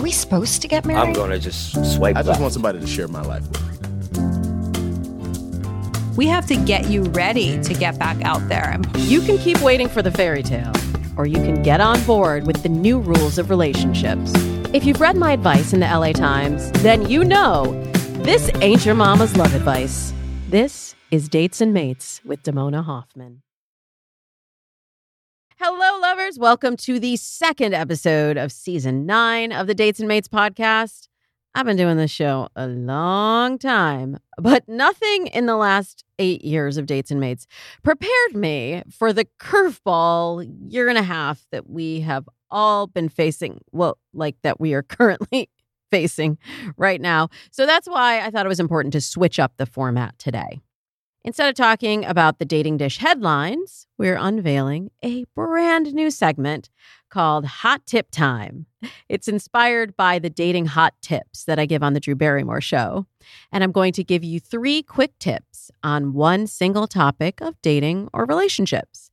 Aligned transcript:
Are 0.00 0.02
we 0.02 0.12
supposed 0.12 0.62
to 0.62 0.66
get 0.66 0.86
married? 0.86 1.08
I'm 1.08 1.12
gonna 1.12 1.38
just 1.38 1.74
swipe 1.94 2.16
I 2.16 2.20
just 2.20 2.28
left. 2.28 2.40
want 2.40 2.54
somebody 2.54 2.80
to 2.80 2.86
share 2.86 3.06
my 3.06 3.20
life 3.20 3.46
with. 3.50 3.60
We 6.16 6.26
have 6.26 6.46
to 6.46 6.56
get 6.56 6.88
you 6.88 7.02
ready 7.02 7.60
to 7.60 7.74
get 7.74 7.98
back 7.98 8.18
out 8.22 8.40
there. 8.48 8.80
You 8.96 9.20
can 9.20 9.36
keep 9.36 9.60
waiting 9.60 9.90
for 9.90 10.00
the 10.00 10.10
fairy 10.10 10.42
tale, 10.42 10.72
or 11.18 11.26
you 11.26 11.36
can 11.36 11.62
get 11.62 11.82
on 11.82 12.02
board 12.04 12.46
with 12.46 12.62
the 12.62 12.70
new 12.70 12.98
rules 12.98 13.36
of 13.36 13.50
relationships. 13.50 14.32
If 14.72 14.86
you've 14.86 15.02
read 15.02 15.18
my 15.18 15.32
advice 15.32 15.74
in 15.74 15.80
the 15.80 15.86
LA 15.86 16.12
Times, 16.12 16.72
then 16.80 17.06
you 17.06 17.22
know 17.22 17.64
this 18.22 18.50
ain't 18.62 18.86
your 18.86 18.94
mama's 18.94 19.36
love 19.36 19.52
advice. 19.54 20.14
This 20.48 20.94
is 21.10 21.28
Dates 21.28 21.60
and 21.60 21.74
Mates 21.74 22.22
with 22.24 22.42
Damona 22.42 22.82
Hoffman. 22.82 23.42
Hello, 25.62 26.00
lovers. 26.00 26.38
Welcome 26.38 26.78
to 26.78 26.98
the 26.98 27.16
second 27.16 27.74
episode 27.74 28.38
of 28.38 28.50
season 28.50 29.04
nine 29.04 29.52
of 29.52 29.66
the 29.66 29.74
Dates 29.74 30.00
and 30.00 30.08
Mates 30.08 30.26
podcast. 30.26 31.08
I've 31.54 31.66
been 31.66 31.76
doing 31.76 31.98
this 31.98 32.10
show 32.10 32.48
a 32.56 32.66
long 32.66 33.58
time, 33.58 34.16
but 34.38 34.66
nothing 34.66 35.26
in 35.26 35.44
the 35.44 35.58
last 35.58 36.02
eight 36.18 36.42
years 36.42 36.78
of 36.78 36.86
Dates 36.86 37.10
and 37.10 37.20
Mates 37.20 37.46
prepared 37.82 38.34
me 38.34 38.84
for 38.90 39.12
the 39.12 39.26
curveball 39.38 40.50
year 40.66 40.88
and 40.88 40.96
a 40.96 41.02
half 41.02 41.44
that 41.52 41.68
we 41.68 42.00
have 42.00 42.26
all 42.50 42.86
been 42.86 43.10
facing. 43.10 43.60
Well, 43.70 43.98
like 44.14 44.36
that 44.40 44.60
we 44.60 44.72
are 44.72 44.82
currently 44.98 45.50
facing 45.90 46.38
right 46.78 47.02
now. 47.02 47.28
So 47.50 47.66
that's 47.66 47.86
why 47.86 48.24
I 48.24 48.30
thought 48.30 48.46
it 48.46 48.48
was 48.48 48.60
important 48.60 48.94
to 48.94 49.02
switch 49.02 49.38
up 49.38 49.58
the 49.58 49.66
format 49.66 50.18
today. 50.18 50.62
Instead 51.22 51.50
of 51.50 51.54
talking 51.54 52.04
about 52.06 52.38
the 52.38 52.46
dating 52.46 52.78
dish 52.78 52.96
headlines, 52.96 53.86
we're 53.98 54.16
unveiling 54.16 54.90
a 55.04 55.24
brand 55.34 55.92
new 55.92 56.10
segment 56.10 56.70
called 57.10 57.44
Hot 57.44 57.84
Tip 57.84 58.10
Time. 58.10 58.64
It's 59.06 59.28
inspired 59.28 59.94
by 59.98 60.18
the 60.18 60.30
dating 60.30 60.66
hot 60.66 60.94
tips 61.02 61.44
that 61.44 61.58
I 61.58 61.66
give 61.66 61.82
on 61.82 61.92
the 61.92 62.00
Drew 62.00 62.14
Barrymore 62.14 62.62
show. 62.62 63.04
And 63.52 63.62
I'm 63.62 63.72
going 63.72 63.92
to 63.94 64.04
give 64.04 64.24
you 64.24 64.40
three 64.40 64.82
quick 64.82 65.18
tips 65.18 65.70
on 65.82 66.14
one 66.14 66.46
single 66.46 66.86
topic 66.86 67.42
of 67.42 67.60
dating 67.60 68.08
or 68.14 68.24
relationships. 68.24 69.10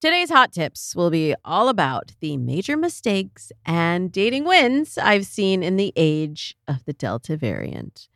Today's 0.00 0.30
hot 0.30 0.52
tips 0.52 0.96
will 0.96 1.08
be 1.08 1.36
all 1.44 1.68
about 1.68 2.12
the 2.20 2.36
major 2.36 2.76
mistakes 2.76 3.52
and 3.64 4.10
dating 4.10 4.44
wins 4.44 4.98
I've 4.98 5.24
seen 5.24 5.62
in 5.62 5.76
the 5.76 5.92
age 5.94 6.56
of 6.66 6.84
the 6.84 6.92
Delta 6.92 7.36
variant. 7.36 8.08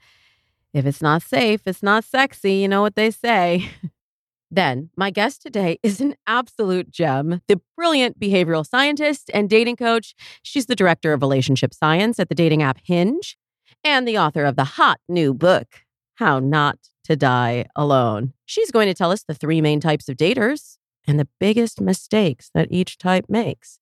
If 0.73 0.87
it's 0.87 1.03
not 1.03 1.23
safe, 1.23 1.63
it's 1.67 1.83
not 1.83 2.05
sexy. 2.05 2.55
You 2.55 2.69
know 2.69 2.83
what 2.83 2.95
they 2.95 3.11
say. 3.11 3.71
then, 4.51 4.91
my 4.97 5.11
guest 5.11 5.43
today 5.43 5.79
is 5.83 6.01
an 6.01 6.15
absolute 6.27 6.91
gem, 6.91 7.41
the 7.49 7.61
brilliant 7.77 8.21
behavioral 8.21 8.67
scientist 8.67 9.31
and 9.33 9.49
dating 9.49 9.77
coach. 9.77 10.15
She's 10.43 10.67
the 10.67 10.77
director 10.77 11.13
of 11.13 11.23
relationship 11.23 11.73
science 11.73 12.19
at 12.19 12.29
the 12.29 12.35
dating 12.35 12.63
app 12.63 12.79
Hinge 12.85 13.37
and 13.85 14.07
the 14.07 14.19
author 14.19 14.45
of 14.45 14.57
the 14.57 14.65
hot 14.65 15.01
new 15.09 15.33
book, 15.33 15.83
How 16.17 16.39
Not 16.39 16.79
to 17.05 17.17
Die 17.17 17.65
Alone. 17.75 18.35
She's 18.45 18.71
going 18.71 18.89
to 18.89 18.95
tell 18.95 19.11
us 19.11 19.25
the 19.25 19.35
three 19.35 19.61
main 19.61 19.81
types 19.81 20.09
of 20.09 20.17
daters 20.17 20.77
and 21.07 21.19
the 21.19 21.29
biggest 21.41 21.81
mistakes 21.81 22.51
that 22.55 22.69
each 22.71 22.99
type 22.99 23.25
makes 23.29 23.79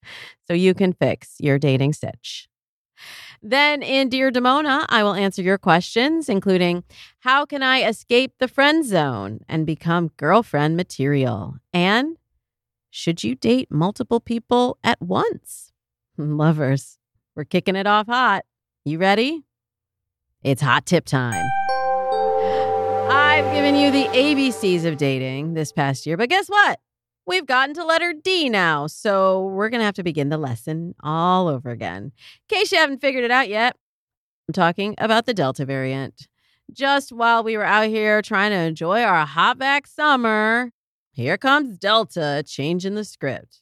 so 0.46 0.54
you 0.54 0.74
can 0.74 0.92
fix 0.92 1.34
your 1.40 1.58
dating 1.58 1.92
sitch. 1.92 2.48
Then 3.48 3.80
in 3.80 4.08
Dear 4.08 4.32
Damona, 4.32 4.86
I 4.88 5.04
will 5.04 5.14
answer 5.14 5.40
your 5.40 5.56
questions, 5.56 6.28
including 6.28 6.82
how 7.20 7.46
can 7.46 7.62
I 7.62 7.84
escape 7.84 8.32
the 8.40 8.48
friend 8.48 8.84
zone 8.84 9.38
and 9.48 9.64
become 9.64 10.10
girlfriend 10.16 10.76
material? 10.76 11.54
And 11.72 12.16
should 12.90 13.22
you 13.22 13.36
date 13.36 13.70
multiple 13.70 14.18
people 14.18 14.78
at 14.82 15.00
once? 15.00 15.70
Lovers, 16.18 16.98
we're 17.36 17.44
kicking 17.44 17.76
it 17.76 17.86
off 17.86 18.08
hot. 18.08 18.44
You 18.84 18.98
ready? 18.98 19.44
It's 20.42 20.60
hot 20.60 20.84
tip 20.84 21.04
time. 21.04 21.44
I've 23.08 23.54
given 23.54 23.76
you 23.76 23.92
the 23.92 24.06
ABCs 24.06 24.84
of 24.84 24.96
dating 24.96 25.54
this 25.54 25.70
past 25.70 26.04
year, 26.04 26.16
but 26.16 26.28
guess 26.30 26.48
what? 26.48 26.80
We've 27.26 27.46
gotten 27.46 27.74
to 27.74 27.84
letter 27.84 28.12
D 28.12 28.48
now, 28.48 28.86
so 28.86 29.46
we're 29.46 29.68
going 29.68 29.80
to 29.80 29.84
have 29.84 29.96
to 29.96 30.04
begin 30.04 30.28
the 30.28 30.38
lesson 30.38 30.94
all 31.02 31.48
over 31.48 31.70
again. 31.70 32.12
In 32.48 32.56
case 32.56 32.70
you 32.70 32.78
haven't 32.78 33.00
figured 33.00 33.24
it 33.24 33.32
out 33.32 33.48
yet, 33.48 33.76
I'm 34.48 34.52
talking 34.52 34.94
about 34.98 35.26
the 35.26 35.34
Delta 35.34 35.64
variant. 35.64 36.28
Just 36.72 37.10
while 37.10 37.42
we 37.42 37.56
were 37.56 37.64
out 37.64 37.88
here 37.88 38.22
trying 38.22 38.52
to 38.52 38.56
enjoy 38.56 39.02
our 39.02 39.26
hot 39.26 39.58
vax 39.58 39.88
summer, 39.88 40.70
here 41.10 41.36
comes 41.36 41.78
Delta 41.78 42.44
changing 42.46 42.94
the 42.94 43.04
script. 43.04 43.60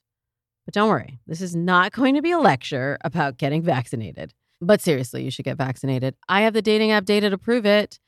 But 0.67 0.75
don't 0.75 0.91
worry, 0.91 1.21
this 1.27 1.41
is 1.41 1.57
not 1.57 1.93
going 1.93 2.15
to 2.17 2.23
be 2.23 2.33
a 2.33 2.39
lecture 2.39 2.99
about 3.03 3.39
getting 3.39 3.63
vaccinated. 3.63 4.35
But 4.61 4.83
seriously, 4.83 5.25
you 5.25 5.31
should 5.31 5.45
get 5.47 5.57
vaccinated. 5.57 6.17
I 6.29 6.43
have 6.43 6.53
the 6.53 6.63
dating 6.63 6.91
app 6.91 7.07
data 7.07 7.31
to 7.31 7.39
prove 7.39 7.65
it. 7.65 7.99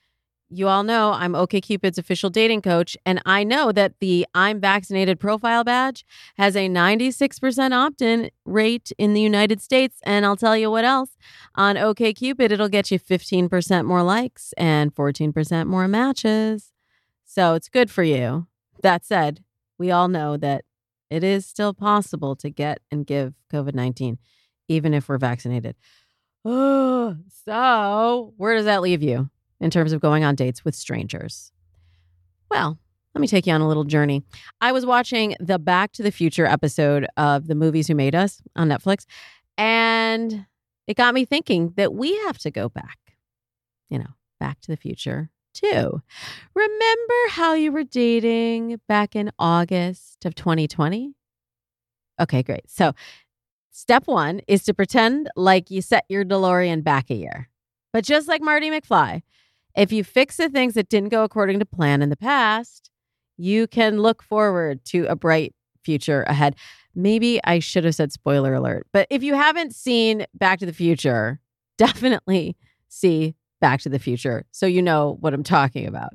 You 0.49 0.69
all 0.69 0.85
know 0.85 1.11
I'm 1.11 1.33
OKCupid's 1.33 1.99
official 1.99 2.31
dating 2.31 2.63
coach, 2.63 2.97
and 3.05 3.21
I 3.27 3.43
know 3.43 3.73
that 3.73 3.99
the 3.99 4.25
I'm 4.33 4.61
vaccinated 4.61 5.19
profile 5.19 5.65
badge 5.65 6.07
has 6.37 6.55
a 6.55 6.69
96% 6.69 7.73
opt 7.73 8.01
in 8.01 8.31
rate 8.45 8.93
in 8.97 9.13
the 9.13 9.21
United 9.21 9.61
States. 9.61 9.99
And 10.05 10.25
I'll 10.25 10.37
tell 10.37 10.57
you 10.57 10.71
what 10.71 10.85
else 10.85 11.17
on 11.57 11.75
OKCupid, 11.75 12.53
it'll 12.53 12.69
get 12.69 12.93
you 12.93 13.01
15% 13.01 13.87
more 13.87 14.05
likes 14.05 14.55
and 14.57 14.95
14% 14.95 15.67
more 15.67 15.89
matches. 15.89 16.73
So 17.25 17.55
it's 17.55 17.69
good 17.69 17.91
for 17.91 18.05
you. 18.05 18.47
That 18.83 19.05
said, 19.05 19.43
we 19.79 19.91
all 19.91 20.07
know 20.07 20.37
that 20.37 20.65
it 21.11 21.25
is 21.25 21.45
still 21.45 21.75
possible 21.75 22.37
to 22.37 22.51
get 22.51 22.79
and 22.93 23.05
give 23.05 23.35
COVID 23.53 23.75
19, 23.75 24.19
even 24.69 24.95
if 24.95 25.09
we're 25.09 25.19
vaccinated. 25.19 25.75
So 27.49 28.33
where 28.37 28.57
does 28.57 28.65
that 28.65 28.83
leave 28.83 29.01
you? 29.01 29.31
In 29.61 29.71
terms 29.71 29.93
of 29.93 30.01
going 30.01 30.25
on 30.25 30.35
dates 30.35 30.65
with 30.65 30.75
strangers? 30.75 31.53
Well, 32.51 32.79
let 33.15 33.21
me 33.21 33.27
take 33.27 33.47
you 33.47 33.53
on 33.53 33.61
a 33.61 33.69
little 33.69 33.85
journey. 33.85 34.23
I 34.61 34.73
was 34.73 34.85
watching 34.85 35.37
the 35.41 35.59
Back 35.59 35.93
to 35.93 36.03
the 36.03 36.13
Future 36.13 36.47
episode 36.47 37.07
of 37.17 37.47
The 37.47 37.55
Movies 37.55 37.89
Who 37.89 37.95
Made 37.95 38.15
Us 38.15 38.43
on 38.55 38.69
Netflix, 38.69 39.07
and 39.57 40.47
it 40.87 40.97
got 40.97 41.15
me 41.15 41.25
thinking 41.25 41.73
that 41.77 41.95
we 41.95 42.17
have 42.27 42.39
to 42.39 42.51
go 42.51 42.69
back, 42.69 42.99
you 43.89 43.99
know, 43.99 44.11
back 44.39 44.61
to 44.61 44.71
the 44.71 44.77
future 44.77 45.31
too. 45.55 46.03
Remember 46.55 47.15
how 47.31 47.55
you 47.55 47.73
were 47.73 47.85
dating 47.85 48.81
back 48.87 49.17
in 49.17 49.31
August 49.39 50.25
of 50.27 50.35
2020? 50.35 51.15
Okay, 52.21 52.43
great. 52.43 52.69
So, 52.69 52.93
step 53.71 54.07
one 54.07 54.41
is 54.47 54.65
to 54.65 54.75
pretend 54.75 55.31
like 55.37 55.71
you 55.71 55.83
set 55.83 56.05
your 56.09 56.25
DeLorean 56.25 56.85
back 56.85 57.11
a 57.11 57.15
year. 57.15 57.49
But 57.93 58.05
just 58.05 58.29
like 58.29 58.43
Marty 58.43 58.71
McFly, 58.71 59.23
if 59.77 59.93
you 59.93 60.03
fix 60.03 60.37
the 60.37 60.49
things 60.49 60.75
that 60.75 60.89
didn't 60.89 61.11
go 61.11 61.23
according 61.23 61.59
to 61.59 61.67
plan 61.67 62.03
in 62.03 62.09
the 62.09 62.17
past, 62.17 62.91
you 63.37 63.67
can 63.67 64.01
look 64.01 64.23
forward 64.23 64.85
to 64.87 65.05
a 65.07 65.15
bright 65.15 65.55
future 65.85 66.23
ahead. 66.25 66.57
Maybe 66.95 67.39
I 67.45 67.59
should 67.59 67.85
have 67.85 67.95
said 67.95 68.11
spoiler 68.11 68.55
alert, 68.55 68.87
but 68.93 69.07
if 69.11 69.23
you 69.23 69.35
haven't 69.35 69.75
seen 69.75 70.27
Back 70.35 70.59
to 70.61 70.67
the 70.67 70.73
Future, 70.73 71.41
definitely 71.79 72.57
see 72.89 73.35
Back 73.61 73.81
to 73.83 73.89
the 73.89 73.99
Future 73.99 74.47
so 74.51 74.67
you 74.67 74.83
know 74.83 75.19
what 75.21 75.35
I'm 75.35 75.43
talking 75.45 75.87
about. 75.87 76.11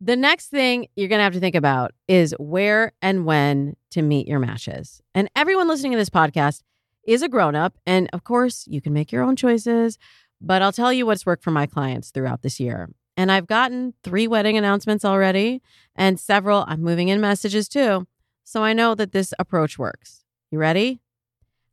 The 0.00 0.16
next 0.16 0.48
thing 0.48 0.88
you're 0.96 1.08
going 1.08 1.20
to 1.20 1.24
have 1.24 1.34
to 1.34 1.40
think 1.40 1.54
about 1.54 1.92
is 2.08 2.34
where 2.40 2.90
and 3.00 3.24
when 3.24 3.76
to 3.92 4.02
meet 4.02 4.26
your 4.26 4.40
matches. 4.40 5.00
And 5.14 5.30
everyone 5.36 5.68
listening 5.68 5.92
to 5.92 5.98
this 5.98 6.10
podcast 6.10 6.62
is 7.06 7.22
a 7.22 7.28
grown 7.28 7.54
up. 7.54 7.78
And 7.86 8.10
of 8.12 8.24
course, 8.24 8.66
you 8.66 8.80
can 8.80 8.92
make 8.92 9.12
your 9.12 9.22
own 9.22 9.36
choices. 9.36 9.98
But 10.44 10.60
I'll 10.60 10.72
tell 10.72 10.92
you 10.92 11.06
what's 11.06 11.24
worked 11.24 11.44
for 11.44 11.52
my 11.52 11.66
clients 11.66 12.10
throughout 12.10 12.42
this 12.42 12.58
year. 12.58 12.90
And 13.16 13.30
I've 13.30 13.46
gotten 13.46 13.94
three 14.02 14.26
wedding 14.26 14.56
announcements 14.56 15.04
already 15.04 15.62
and 15.94 16.18
several 16.18 16.64
I'm 16.66 16.82
moving 16.82 17.08
in 17.08 17.20
messages 17.20 17.68
too. 17.68 18.06
So 18.42 18.64
I 18.64 18.72
know 18.72 18.94
that 18.96 19.12
this 19.12 19.32
approach 19.38 19.78
works. 19.78 20.24
You 20.50 20.58
ready? 20.58 21.00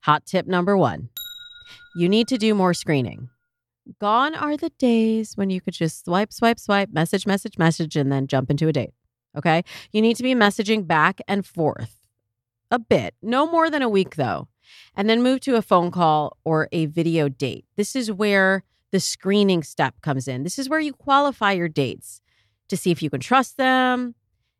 Hot 0.01 0.25
tip 0.25 0.47
number 0.47 0.77
one 0.77 1.09
you 1.95 2.07
need 2.07 2.27
to 2.27 2.37
do 2.37 2.53
more 2.53 2.73
screening. 2.73 3.29
Gone 3.99 4.35
are 4.35 4.55
the 4.55 4.69
days 4.77 5.35
when 5.35 5.49
you 5.49 5.59
could 5.59 5.73
just 5.73 6.05
swipe, 6.05 6.31
swipe, 6.31 6.59
swipe, 6.59 6.91
message, 6.91 7.25
message, 7.25 7.57
message, 7.57 7.95
and 7.95 8.11
then 8.11 8.27
jump 8.27 8.51
into 8.51 8.67
a 8.67 8.73
date. 8.73 8.93
Okay. 9.35 9.63
You 9.91 10.01
need 10.01 10.15
to 10.17 10.23
be 10.23 10.35
messaging 10.35 10.85
back 10.85 11.19
and 11.27 11.45
forth 11.45 11.95
a 12.69 12.77
bit, 12.77 13.15
no 13.23 13.49
more 13.49 13.71
than 13.71 13.81
a 13.81 13.89
week 13.89 14.15
though 14.15 14.47
and 14.95 15.09
then 15.09 15.23
move 15.23 15.39
to 15.41 15.55
a 15.55 15.61
phone 15.61 15.91
call 15.91 16.37
or 16.43 16.69
a 16.71 16.87
video 16.87 17.29
date. 17.29 17.65
This 17.75 17.95
is 17.95 18.11
where 18.11 18.63
the 18.91 18.99
screening 18.99 19.63
step 19.63 20.01
comes 20.01 20.27
in. 20.27 20.43
This 20.43 20.59
is 20.59 20.69
where 20.69 20.79
you 20.79 20.93
qualify 20.93 21.51
your 21.53 21.67
dates 21.67 22.21
to 22.69 22.77
see 22.77 22.91
if 22.91 23.01
you 23.01 23.09
can 23.09 23.19
trust 23.19 23.57
them, 23.57 24.15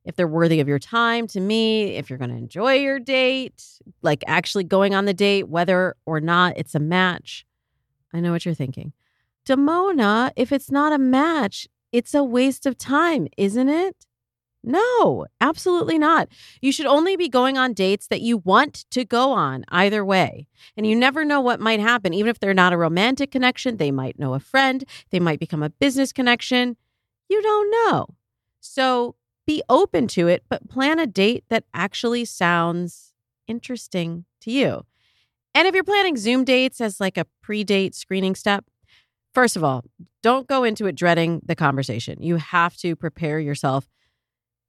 if 0.06 0.16
they're 0.16 0.28
worthy 0.28 0.60
of 0.60 0.68
your 0.68 0.80
time 0.80 1.28
to 1.28 1.40
meet, 1.40 1.96
if 1.96 2.10
you're 2.10 2.20
going 2.20 2.32
to 2.32 2.38
enjoy 2.38 2.74
your 2.76 3.00
date, 3.00 3.64
like 4.02 4.24
actually 4.28 4.64
going 4.64 4.96
on 4.96 5.06
the 5.06 5.14
date, 5.14 5.48
whether 5.50 5.96
or 6.06 6.20
not 6.20 6.54
it's 6.58 6.76
a 6.76 6.80
match. 6.80 7.46
I 8.14 8.20
know 8.20 8.32
what 8.32 8.46
you're 8.46 8.56
thinking. 8.56 8.94
Damona, 9.46 10.32
if 10.36 10.52
it's 10.52 10.72
not 10.72 10.94
a 10.94 10.98
match, 10.98 11.68
it's 11.92 12.14
a 12.14 12.24
waste 12.24 12.66
of 12.66 12.78
time, 12.78 13.28
isn't 13.38 13.70
it? 13.70 14.06
No, 14.64 15.26
absolutely 15.40 15.98
not. 15.98 16.28
You 16.62 16.72
should 16.72 16.86
only 16.86 17.16
be 17.16 17.30
going 17.30 17.58
on 17.58 17.74
dates 17.74 18.08
that 18.08 18.22
you 18.22 18.38
want 18.38 18.86
to 18.92 19.06
go 19.06 19.32
on 19.32 19.64
either 19.70 20.04
way. 20.04 20.48
And 20.76 20.86
you 20.86 20.96
never 20.96 21.24
know 21.24 21.40
what 21.40 21.62
might 21.62 21.80
happen. 21.80 22.14
Even 22.14 22.30
if 22.30 22.40
they're 22.40 22.54
not 22.54 22.74
a 22.74 22.78
romantic 22.78 23.32
connection, 23.32 23.78
they 23.78 23.92
might 23.92 24.20
know 24.20 24.34
a 24.34 24.40
friend, 24.40 24.84
they 25.12 25.20
might 25.20 25.40
become 25.40 25.64
a 25.64 25.70
business 25.70 26.12
connection. 26.12 26.76
You 27.30 27.42
don't 27.42 27.72
know. 27.72 28.08
So 28.60 29.16
be 29.48 29.64
open 29.70 30.08
to 30.10 30.28
it, 30.28 30.44
but 30.50 30.68
plan 30.70 31.00
a 31.00 31.08
date 31.08 31.46
that 31.50 31.64
actually 31.74 32.26
sounds 32.26 33.14
interesting 33.48 34.26
to 34.42 34.52
you. 34.52 34.86
And 35.56 35.68
if 35.68 35.74
you're 35.74 35.84
planning 35.84 36.18
Zoom 36.18 36.44
dates 36.44 36.82
as 36.82 37.00
like 37.00 37.18
a 37.18 37.26
pre 37.42 37.64
date 37.64 37.96
screening 37.96 38.36
step, 38.36 38.66
first 39.34 39.56
of 39.56 39.64
all, 39.64 39.86
don't 40.22 40.48
go 40.48 40.64
into 40.64 40.86
it 40.86 40.96
dreading 40.96 41.42
the 41.46 41.56
conversation. 41.56 42.22
You 42.22 42.36
have 42.36 42.76
to 42.78 42.96
prepare 42.96 43.40
yourself 43.40 43.88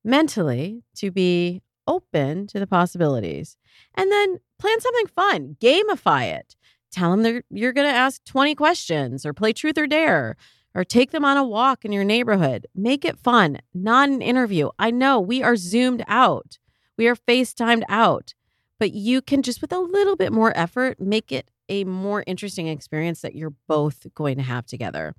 mentally 0.05 0.83
to 0.97 1.11
be 1.11 1.63
open 1.87 2.47
to 2.47 2.59
the 2.59 2.67
possibilities. 2.67 3.57
And 3.95 4.11
then 4.11 4.39
plan 4.59 4.81
something 4.81 5.07
fun, 5.09 5.57
gamify 5.61 6.33
it. 6.33 6.57
Tell 6.93 7.17
them 7.17 7.43
you're 7.51 7.73
going 7.73 7.89
to 7.89 7.97
ask 7.97 8.25
20 8.25 8.55
questions 8.55 9.25
or 9.25 9.33
play 9.33 9.53
truth 9.53 9.79
or 9.79 9.87
dare 9.87 10.37
or 10.75 10.85
take 10.85 11.11
them 11.11 11.25
on 11.25 11.37
a 11.37 11.45
walk 11.45 11.85
in 11.85 11.93
your 11.93 12.05
neighborhood. 12.05 12.67
Make 12.75 13.05
it 13.05 13.19
fun, 13.19 13.59
not 13.75 14.09
an 14.09 14.23
interview. 14.23 14.71
I 14.79 14.91
know 14.91 15.21
we 15.21 15.43
are 15.43 15.57
zoomed 15.57 16.05
out, 16.07 16.59
we 16.97 17.09
are 17.09 17.17
FaceTimed 17.17 17.83
out, 17.89 18.35
but 18.79 18.93
you 18.93 19.23
can 19.23 19.43
just 19.43 19.61
with 19.61 19.73
a 19.73 19.79
little 19.79 20.17
bit 20.17 20.33
more 20.33 20.57
effort 20.57 21.01
make 21.01 21.33
it 21.33 21.51
a 21.69 21.85
more 21.85 22.25
interesting 22.27 22.67
experience 22.67 23.21
that 23.21 23.35
you're 23.35 23.55
both 23.69 24.07
going 24.15 24.37
to 24.37 24.43
have 24.43 24.67
together. 24.67 25.15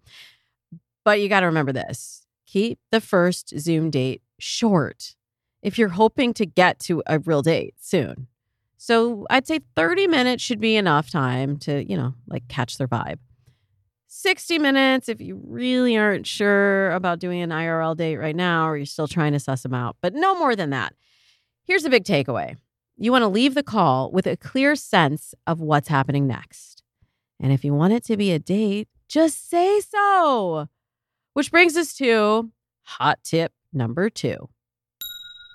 But 1.03 1.19
you 1.19 1.29
got 1.29 1.41
to 1.41 1.47
remember 1.47 1.71
this 1.71 2.25
keep 2.45 2.79
the 2.91 2.99
first 2.99 3.57
Zoom 3.57 3.89
date 3.89 4.21
short 4.41 5.15
if 5.61 5.77
you're 5.77 5.89
hoping 5.89 6.33
to 6.33 6.45
get 6.45 6.79
to 6.79 7.03
a 7.05 7.19
real 7.19 7.41
date 7.41 7.75
soon. 7.79 8.27
So 8.77 9.27
I'd 9.29 9.45
say 9.45 9.59
30 9.75 10.07
minutes 10.07 10.41
should 10.43 10.59
be 10.59 10.75
enough 10.75 11.11
time 11.11 11.57
to, 11.59 11.87
you 11.87 11.95
know, 11.95 12.15
like 12.27 12.47
catch 12.47 12.77
their 12.77 12.87
vibe. 12.87 13.19
60 14.07 14.59
minutes 14.59 15.07
if 15.07 15.21
you 15.21 15.39
really 15.45 15.97
aren't 15.97 16.27
sure 16.27 16.91
about 16.91 17.19
doing 17.19 17.41
an 17.41 17.51
IRL 17.51 17.95
date 17.95 18.17
right 18.17 18.35
now 18.35 18.67
or 18.67 18.75
you're 18.75 18.85
still 18.85 19.07
trying 19.07 19.33
to 19.33 19.39
suss 19.39 19.63
them 19.63 19.73
out, 19.73 19.95
but 20.01 20.13
no 20.13 20.37
more 20.37 20.55
than 20.55 20.71
that. 20.71 20.93
Here's 21.63 21.85
a 21.85 21.89
big 21.89 22.03
takeaway 22.03 22.57
you 22.97 23.11
want 23.11 23.23
to 23.23 23.27
leave 23.27 23.55
the 23.55 23.63
call 23.63 24.11
with 24.11 24.27
a 24.27 24.37
clear 24.37 24.75
sense 24.75 25.33
of 25.47 25.59
what's 25.59 25.87
happening 25.87 26.27
next. 26.27 26.83
And 27.39 27.51
if 27.51 27.63
you 27.63 27.73
want 27.73 27.93
it 27.93 28.03
to 28.05 28.17
be 28.17 28.31
a 28.31 28.39
date, 28.39 28.87
just 29.07 29.49
say 29.49 29.79
so. 29.79 30.67
Which 31.33 31.49
brings 31.49 31.77
us 31.77 31.93
to 31.95 32.51
hot 32.83 33.19
tip 33.23 33.53
number 33.73 34.09
two. 34.09 34.49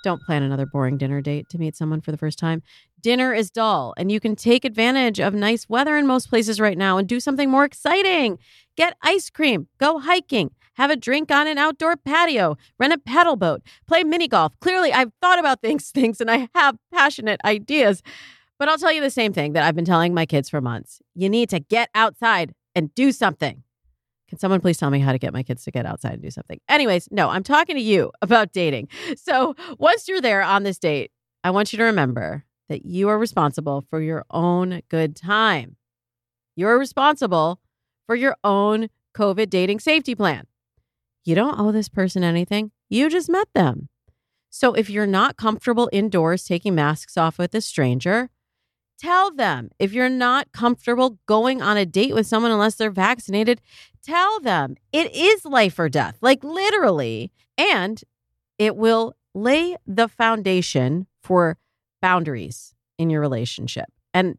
Don't 0.05 0.23
plan 0.23 0.45
another 0.45 0.67
boring 0.67 0.99
dinner 0.99 1.21
date 1.21 1.49
to 1.49 1.59
meet 1.59 1.77
someone 1.77 2.01
for 2.01 2.13
the 2.13 2.19
first 2.19 2.39
time. 2.39 2.63
Dinner 3.01 3.35
is 3.35 3.51
dull, 3.51 3.93
and 3.97 4.11
you 4.11 4.21
can 4.21 4.37
take 4.37 4.65
advantage 4.65 5.19
of 5.19 5.35
nice 5.35 5.69
weather 5.69 5.97
in 5.97 6.07
most 6.07 6.29
places 6.29 6.61
right 6.61 6.79
now 6.79 6.97
and 6.97 7.09
do 7.09 7.19
something 7.19 7.51
more 7.51 7.65
exciting. 7.65 8.39
Get 8.77 8.97
ice 9.03 9.31
cream, 9.31 9.67
go 9.79 9.99
hiking, 9.99 10.53
have 10.75 10.91
a 10.91 10.97
drink 10.97 11.31
on 11.31 11.47
an 11.47 11.59
outdoor 11.59 11.97
patio, 11.97 12.57
rent 12.79 12.93
a 12.93 12.99
paddle 12.99 13.37
boat, 13.37 13.63
play 13.89 14.05
mini 14.05 14.29
golf. 14.29 14.53
Clearly, 14.61 14.93
I've 14.93 15.13
thought 15.21 15.39
about 15.39 15.61
things, 15.63 15.91
things, 15.91 16.21
and 16.21 16.31
I 16.31 16.49
have 16.55 16.77
passionate 16.93 17.41
ideas. 17.45 18.03
But 18.59 18.69
I'll 18.69 18.79
tell 18.79 18.93
you 18.93 19.01
the 19.01 19.11
same 19.11 19.33
thing 19.33 19.55
that 19.55 19.65
I've 19.65 19.75
been 19.75 19.85
telling 19.85 20.15
my 20.15 20.25
kids 20.25 20.49
for 20.49 20.61
months. 20.61 21.03
You 21.15 21.29
need 21.29 21.51
to 21.51 21.61
get 21.61 21.91
outside 21.95 22.55
and 22.75 22.95
do 22.95 23.13
something. 23.13 23.65
Can 24.29 24.39
someone 24.39 24.61
please 24.61 24.79
tell 24.79 24.91
me 24.91 24.99
how 24.99 25.13
to 25.13 25.19
get 25.19 25.33
my 25.33 25.43
kids 25.43 25.65
to 25.65 25.71
get 25.71 25.87
outside 25.87 26.15
and 26.15 26.23
do 26.23 26.31
something? 26.31 26.61
Anyways, 26.69 27.09
no, 27.11 27.29
I'm 27.29 27.43
talking 27.43 27.77
to 27.77 27.83
you 27.83 28.11
about 28.23 28.53
dating. 28.53 28.89
So 29.17 29.55
once 29.79 30.09
you're 30.09 30.21
there 30.21 30.43
on 30.43 30.63
this 30.65 30.79
date, 30.79 31.13
I 31.45 31.51
want 31.51 31.73
you 31.73 31.77
to 31.79 31.85
remember 31.85 32.45
that 32.69 32.85
you 32.85 33.09
are 33.09 33.19
responsible 33.19 33.87
for 33.89 34.01
your 34.01 34.25
own 34.31 34.83
good 34.89 35.15
time. 35.15 35.77
You're 36.57 36.79
responsible 36.79 37.61
for 38.07 38.17
your 38.17 38.37
own 38.43 38.89
COVID 39.17 39.49
dating 39.49 39.81
safety 39.81 40.15
plan. 40.15 40.47
You 41.25 41.35
don't 41.35 41.59
owe 41.59 41.73
this 41.73 41.89
person 41.89 42.25
anything. 42.25 42.73
You 42.89 43.09
just 43.09 43.29
met 43.29 43.49
them. 43.55 43.89
So 44.51 44.73
if 44.73 44.89
you're 44.89 45.07
not 45.07 45.37
comfortable 45.37 45.91
indoors 45.93 46.45
taking 46.45 46.75
masks 46.75 47.17
off 47.17 47.39
with 47.39 47.55
a 47.55 47.61
stranger, 47.61 48.31
tell 48.99 49.33
them. 49.33 49.71
If 49.79 49.93
you're 49.93 50.09
not 50.09 50.53
comfortable 50.53 51.19
going 51.27 51.63
on 51.63 51.77
a 51.77 51.87
date 51.87 52.15
with 52.15 52.27
someone 52.27 52.51
unless 52.53 52.77
they're 52.77 52.91
vaccinated, 52.91 53.61
tell 54.03 54.41
them 54.41 54.77
it 54.93 55.15
is 55.15 55.45
life 55.45 55.79
or 55.79 55.89
death, 55.89 56.17
like 56.21 56.43
literally. 56.43 57.33
And 57.59 58.03
it 58.59 58.77
will 58.77 59.15
lay 59.35 59.77
the 59.87 60.09
foundation 60.09 61.07
for 61.23 61.59
boundaries 62.01 62.75
in 62.99 63.11
your 63.11 63.21
relationship. 63.21 63.87
And 64.15 64.39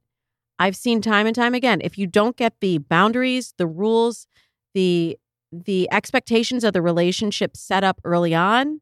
I've 0.60 0.76
seen 0.76 1.02
time 1.02 1.28
and 1.28 1.36
time 1.36 1.54
again, 1.54 1.82
if 1.84 1.98
you 1.98 2.08
don't 2.08 2.36
get 2.36 2.56
the 2.62 2.80
boundaries, 2.80 3.54
the 3.58 3.68
rules, 3.68 4.28
the 4.74 5.18
the 5.52 5.88
expectations 5.92 6.66
of 6.66 6.74
the 6.74 6.82
relationship 6.82 7.56
set 7.56 7.84
up 7.84 8.02
early 8.04 8.36
on, 8.36 8.82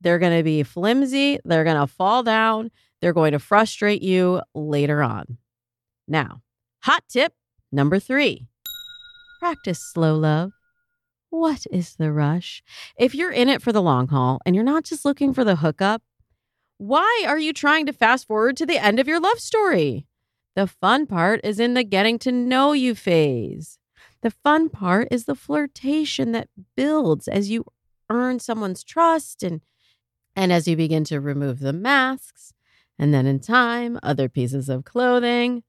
they're 0.00 0.18
going 0.18 0.36
to 0.36 0.42
be 0.42 0.62
flimsy, 0.64 1.38
they're 1.44 1.62
going 1.62 1.76
to 1.76 1.86
fall 1.86 2.24
down, 2.24 2.70
they're 3.00 3.12
going 3.12 3.32
to 3.32 3.38
frustrate 3.38 4.02
you 4.02 4.42
later 4.54 5.02
on. 5.02 5.38
Now, 6.06 6.42
hot 6.82 7.04
tip 7.08 7.32
number 7.72 7.98
3 7.98 8.46
Practice 9.40 9.80
slow 9.80 10.16
love. 10.16 10.52
What 11.30 11.66
is 11.70 11.94
the 11.94 12.12
rush? 12.12 12.62
If 12.96 13.14
you're 13.14 13.30
in 13.30 13.48
it 13.48 13.62
for 13.62 13.72
the 13.72 13.80
long 13.80 14.08
haul 14.08 14.40
and 14.44 14.54
you're 14.54 14.64
not 14.64 14.84
just 14.84 15.04
looking 15.04 15.32
for 15.32 15.44
the 15.44 15.56
hookup, 15.56 16.02
why 16.76 17.24
are 17.26 17.38
you 17.38 17.52
trying 17.52 17.86
to 17.86 17.92
fast 17.92 18.26
forward 18.26 18.56
to 18.56 18.66
the 18.66 18.78
end 18.78 18.98
of 18.98 19.06
your 19.06 19.20
love 19.20 19.38
story? 19.38 20.06
The 20.56 20.66
fun 20.66 21.06
part 21.06 21.40
is 21.44 21.60
in 21.60 21.74
the 21.74 21.84
getting 21.84 22.18
to 22.20 22.32
know 22.32 22.72
you 22.72 22.94
phase. 22.94 23.78
The 24.22 24.30
fun 24.30 24.68
part 24.68 25.08
is 25.10 25.24
the 25.24 25.34
flirtation 25.34 26.32
that 26.32 26.48
builds 26.76 27.28
as 27.28 27.48
you 27.48 27.64
earn 28.10 28.40
someone's 28.40 28.82
trust 28.82 29.42
and 29.42 29.60
and 30.36 30.52
as 30.52 30.68
you 30.68 30.76
begin 30.76 31.04
to 31.04 31.20
remove 31.20 31.60
the 31.60 31.72
masks 31.72 32.52
and 33.00 33.14
then 33.14 33.26
in 33.26 33.40
time 33.40 33.98
other 34.02 34.28
pieces 34.28 34.68
of 34.68 34.84
clothing, 34.84 35.62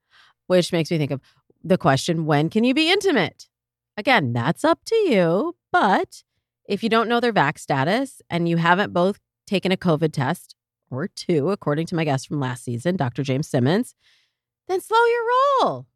which 0.47 0.73
makes 0.73 0.91
me 0.91 0.97
think 0.97 1.11
of 1.11 1.21
the 1.63 1.77
question 1.77 2.25
when 2.25 2.49
can 2.49 2.65
you 2.65 2.73
be 2.73 2.91
intimate? 2.91 3.47
Again, 3.95 4.33
that's 4.33 4.65
up 4.65 4.83
to 4.85 4.95
you. 4.95 5.55
But 5.71 6.23
if 6.67 6.83
you 6.83 6.89
don't 6.89 7.07
know 7.07 7.21
their 7.21 7.31
vax 7.31 7.59
status 7.59 8.21
and 8.29 8.49
you 8.49 8.57
haven't 8.57 8.93
both 8.93 9.19
taken 9.47 9.71
a 9.71 9.77
COVID 9.77 10.11
test 10.11 10.55
or 10.89 11.07
two, 11.07 11.51
according 11.51 11.85
to 11.87 11.95
my 11.95 12.03
guest 12.03 12.27
from 12.27 12.41
last 12.41 12.65
season, 12.65 12.97
Dr. 12.97 13.23
James 13.23 13.47
Simmons, 13.47 13.95
then 14.67 14.81
slow 14.81 15.03
your 15.05 15.23
roll. 15.63 15.87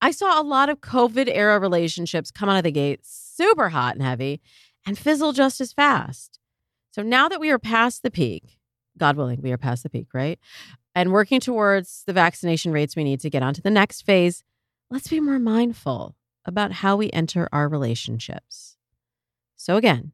I 0.00 0.12
saw 0.12 0.40
a 0.40 0.44
lot 0.44 0.68
of 0.68 0.80
COVID 0.80 1.28
era 1.28 1.58
relationships 1.58 2.30
come 2.30 2.48
out 2.48 2.58
of 2.58 2.64
the 2.64 2.70
gate 2.70 3.00
super 3.02 3.70
hot 3.70 3.96
and 3.96 4.04
heavy 4.04 4.40
and 4.86 4.96
fizzle 4.96 5.32
just 5.32 5.60
as 5.60 5.72
fast. 5.72 6.38
So 6.92 7.02
now 7.02 7.28
that 7.28 7.40
we 7.40 7.50
are 7.50 7.58
past 7.58 8.04
the 8.04 8.10
peak, 8.10 8.59
God 8.98 9.16
willing, 9.16 9.40
we 9.42 9.52
are 9.52 9.58
past 9.58 9.82
the 9.82 9.90
peak, 9.90 10.08
right? 10.12 10.38
And 10.94 11.12
working 11.12 11.40
towards 11.40 12.02
the 12.06 12.12
vaccination 12.12 12.72
rates 12.72 12.96
we 12.96 13.04
need 13.04 13.20
to 13.20 13.30
get 13.30 13.42
onto 13.42 13.62
the 13.62 13.70
next 13.70 14.02
phase, 14.02 14.42
let's 14.90 15.08
be 15.08 15.20
more 15.20 15.38
mindful 15.38 16.16
about 16.44 16.72
how 16.72 16.96
we 16.96 17.10
enter 17.10 17.48
our 17.52 17.68
relationships. 17.68 18.76
So, 19.56 19.76
again, 19.76 20.12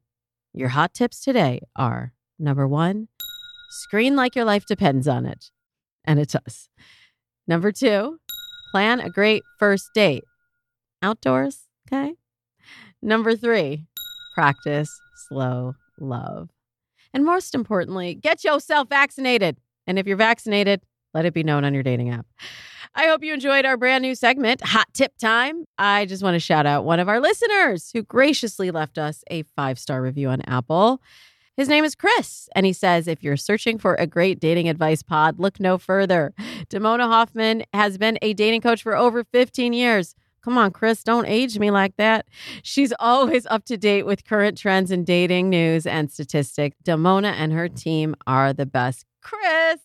your 0.52 0.71
hot 0.71 0.92
tips 0.92 1.21
today 1.21 1.61
are 1.76 2.12
number 2.38 2.66
one, 2.66 3.09
screen 3.71 4.16
like 4.16 4.35
your 4.35 4.45
life 4.45 4.66
depends 4.66 5.06
on 5.09 5.26
it. 5.26 5.50
And 6.04 6.18
it 6.21 6.30
does. 6.30 6.68
Number 7.47 7.73
two, 7.73 8.18
plan 8.73 9.00
a 9.00 9.11
great 9.11 9.42
first 9.59 9.90
date. 9.95 10.25
Outdoors, 11.02 11.64
okay? 11.87 12.14
Number 13.02 13.37
three, 13.37 13.85
practice 14.35 14.90
slow 15.28 15.75
love. 15.99 16.50
And 17.16 17.25
most 17.25 17.54
importantly, 17.54 18.14
get 18.14 18.44
yourself 18.44 18.90
vaccinated. 18.90 19.56
And 19.87 19.99
if 19.99 20.06
you're 20.06 20.18
vaccinated, 20.18 20.82
let 21.14 21.25
it 21.25 21.32
be 21.32 21.42
known 21.42 21.64
on 21.64 21.73
your 21.73 21.82
dating 21.82 22.11
app. 22.11 22.26
I 22.94 23.06
hope 23.06 23.25
you 23.25 23.32
enjoyed 23.32 23.64
our 23.64 23.78
brand 23.78 24.02
new 24.02 24.14
segment, 24.14 24.61
Hot 24.62 24.87
Tip 24.92 25.16
Time. 25.16 25.64
I 25.78 26.04
just 26.04 26.23
want 26.23 26.35
to 26.35 26.38
shout 26.38 26.66
out 26.66 26.85
one 26.85 27.00
of 27.00 27.08
our 27.08 27.18
listeners 27.18 27.90
who 27.94 28.02
graciously 28.02 28.70
left 28.70 28.99
us 28.99 29.25
a 29.30 29.44
five 29.56 29.78
star 29.78 30.02
review 30.02 30.28
on 30.28 30.42
Apple. 30.42 31.00
His 31.56 31.70
name 31.70 31.85
is 31.85 31.94
Chris, 31.94 32.50
and 32.54 32.66
he 32.66 32.75
says, 32.75 33.08
If 33.08 33.23
you're 33.23 33.38
searching 33.38 33.78
for 33.78 33.94
a 33.94 34.06
great 34.06 34.38
dating 34.38 34.68
advice 34.68 35.02
pod, 35.02 35.40
look 35.40 35.58
no 35.58 35.78
further. 35.78 36.35
Damona 36.68 37.04
Hoffman 37.04 37.64
has 37.73 37.96
been 37.96 38.18
a 38.20 38.35
dating 38.35 38.61
coach 38.61 38.82
for 38.82 38.94
over 38.94 39.25
15 39.25 39.73
years. 39.73 40.14
Come 40.46 40.58
on, 40.58 40.70
Chris, 40.70 41.02
don't 41.02 41.26
age 41.26 41.58
me 41.58 41.72
like 41.72 41.96
that. 41.96 42.24
She's 42.62 42.92
always 43.00 43.46
up 43.46 43.64
to 43.64 43.76
date 43.76 44.06
with 44.06 44.24
current 44.24 44.56
trends 44.56 44.92
in 44.92 45.02
dating 45.02 45.50
news 45.50 45.88
and 45.88 46.08
statistics. 46.08 46.76
Damona 46.84 47.32
and 47.32 47.52
her 47.52 47.68
team 47.68 48.14
are 48.28 48.52
the 48.52 48.64
best. 48.64 49.06
Chris, 49.22 49.80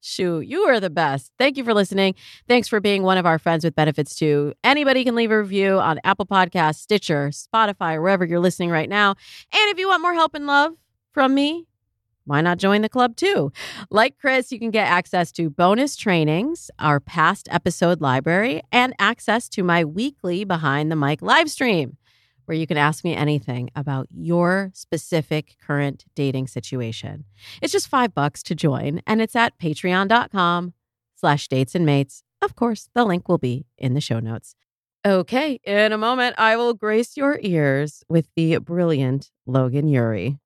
Shoot, 0.00 0.46
you 0.46 0.62
are 0.62 0.80
the 0.80 0.88
best. 0.88 1.30
Thank 1.38 1.58
you 1.58 1.64
for 1.64 1.74
listening. 1.74 2.14
Thanks 2.48 2.68
for 2.68 2.80
being 2.80 3.02
one 3.02 3.18
of 3.18 3.26
our 3.26 3.38
friends 3.38 3.64
with 3.64 3.74
benefits 3.74 4.14
too. 4.14 4.54
Anybody 4.64 5.04
can 5.04 5.14
leave 5.14 5.30
a 5.30 5.38
review 5.38 5.78
on 5.78 6.00
Apple 6.04 6.24
Podcasts, 6.24 6.76
Stitcher, 6.76 7.28
Spotify, 7.28 8.00
wherever 8.00 8.24
you're 8.24 8.40
listening 8.40 8.70
right 8.70 8.88
now. 8.88 9.10
And 9.10 9.70
if 9.70 9.78
you 9.78 9.88
want 9.88 10.00
more 10.00 10.14
help 10.14 10.34
and 10.34 10.46
love 10.46 10.72
from 11.12 11.34
me, 11.34 11.66
why 12.28 12.42
not 12.42 12.58
join 12.58 12.82
the 12.82 12.88
club 12.90 13.16
too? 13.16 13.50
Like 13.90 14.18
Chris, 14.18 14.52
you 14.52 14.58
can 14.58 14.70
get 14.70 14.86
access 14.86 15.32
to 15.32 15.48
bonus 15.48 15.96
trainings, 15.96 16.70
our 16.78 17.00
past 17.00 17.48
episode 17.50 18.02
library, 18.02 18.60
and 18.70 18.94
access 18.98 19.48
to 19.50 19.62
my 19.62 19.82
weekly 19.84 20.44
Behind 20.44 20.92
the 20.92 20.96
Mic 20.96 21.22
live 21.22 21.50
stream, 21.50 21.96
where 22.44 22.56
you 22.56 22.66
can 22.66 22.76
ask 22.76 23.02
me 23.02 23.14
anything 23.14 23.70
about 23.74 24.08
your 24.10 24.70
specific 24.74 25.56
current 25.58 26.04
dating 26.14 26.48
situation. 26.48 27.24
It's 27.62 27.72
just 27.72 27.88
five 27.88 28.14
bucks 28.14 28.42
to 28.44 28.54
join, 28.54 29.00
and 29.06 29.22
it's 29.22 29.34
at 29.34 29.58
patreon.com 29.58 30.74
slash 31.16 31.48
dates 31.48 31.74
and 31.74 31.86
mates. 31.86 32.22
Of 32.42 32.54
course, 32.54 32.90
the 32.94 33.04
link 33.04 33.26
will 33.26 33.38
be 33.38 33.64
in 33.78 33.94
the 33.94 34.00
show 34.02 34.20
notes. 34.20 34.54
Okay, 35.06 35.60
in 35.64 35.92
a 35.92 35.98
moment, 35.98 36.34
I 36.38 36.56
will 36.56 36.74
grace 36.74 37.16
your 37.16 37.38
ears 37.40 38.04
with 38.08 38.28
the 38.36 38.58
brilliant 38.58 39.30
Logan 39.46 39.88
Ury. 39.88 40.38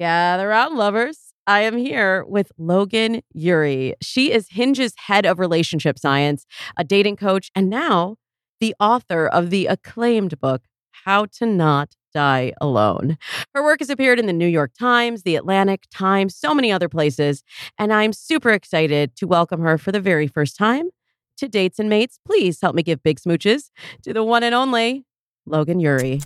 Gather 0.00 0.48
around, 0.48 0.78
lovers. 0.78 1.34
I 1.46 1.60
am 1.60 1.76
here 1.76 2.24
with 2.24 2.52
Logan 2.56 3.20
Ury. 3.34 3.96
She 4.00 4.32
is 4.32 4.48
Hinge's 4.48 4.94
head 4.96 5.26
of 5.26 5.38
relationship 5.38 5.98
science, 5.98 6.46
a 6.78 6.84
dating 6.84 7.16
coach, 7.16 7.50
and 7.54 7.68
now 7.68 8.16
the 8.60 8.74
author 8.80 9.26
of 9.26 9.50
the 9.50 9.66
acclaimed 9.66 10.40
book, 10.40 10.62
How 11.04 11.26
to 11.32 11.44
Not 11.44 11.96
Die 12.14 12.50
Alone. 12.62 13.18
Her 13.54 13.62
work 13.62 13.80
has 13.80 13.90
appeared 13.90 14.18
in 14.18 14.24
the 14.24 14.32
New 14.32 14.46
York 14.46 14.70
Times, 14.72 15.22
the 15.22 15.36
Atlantic 15.36 15.82
Times, 15.92 16.34
so 16.34 16.54
many 16.54 16.72
other 16.72 16.88
places, 16.88 17.42
and 17.76 17.92
I'm 17.92 18.14
super 18.14 18.52
excited 18.52 19.14
to 19.16 19.26
welcome 19.26 19.60
her 19.60 19.76
for 19.76 19.92
the 19.92 20.00
very 20.00 20.26
first 20.26 20.56
time 20.56 20.88
to 21.36 21.46
Dates 21.46 21.78
and 21.78 21.90
Mates. 21.90 22.18
Please 22.26 22.58
help 22.62 22.74
me 22.74 22.82
give 22.82 23.02
big 23.02 23.20
smooches 23.20 23.68
to 24.04 24.14
the 24.14 24.24
one 24.24 24.44
and 24.44 24.54
only 24.54 25.04
Logan 25.44 25.78
Ury. 25.78 26.22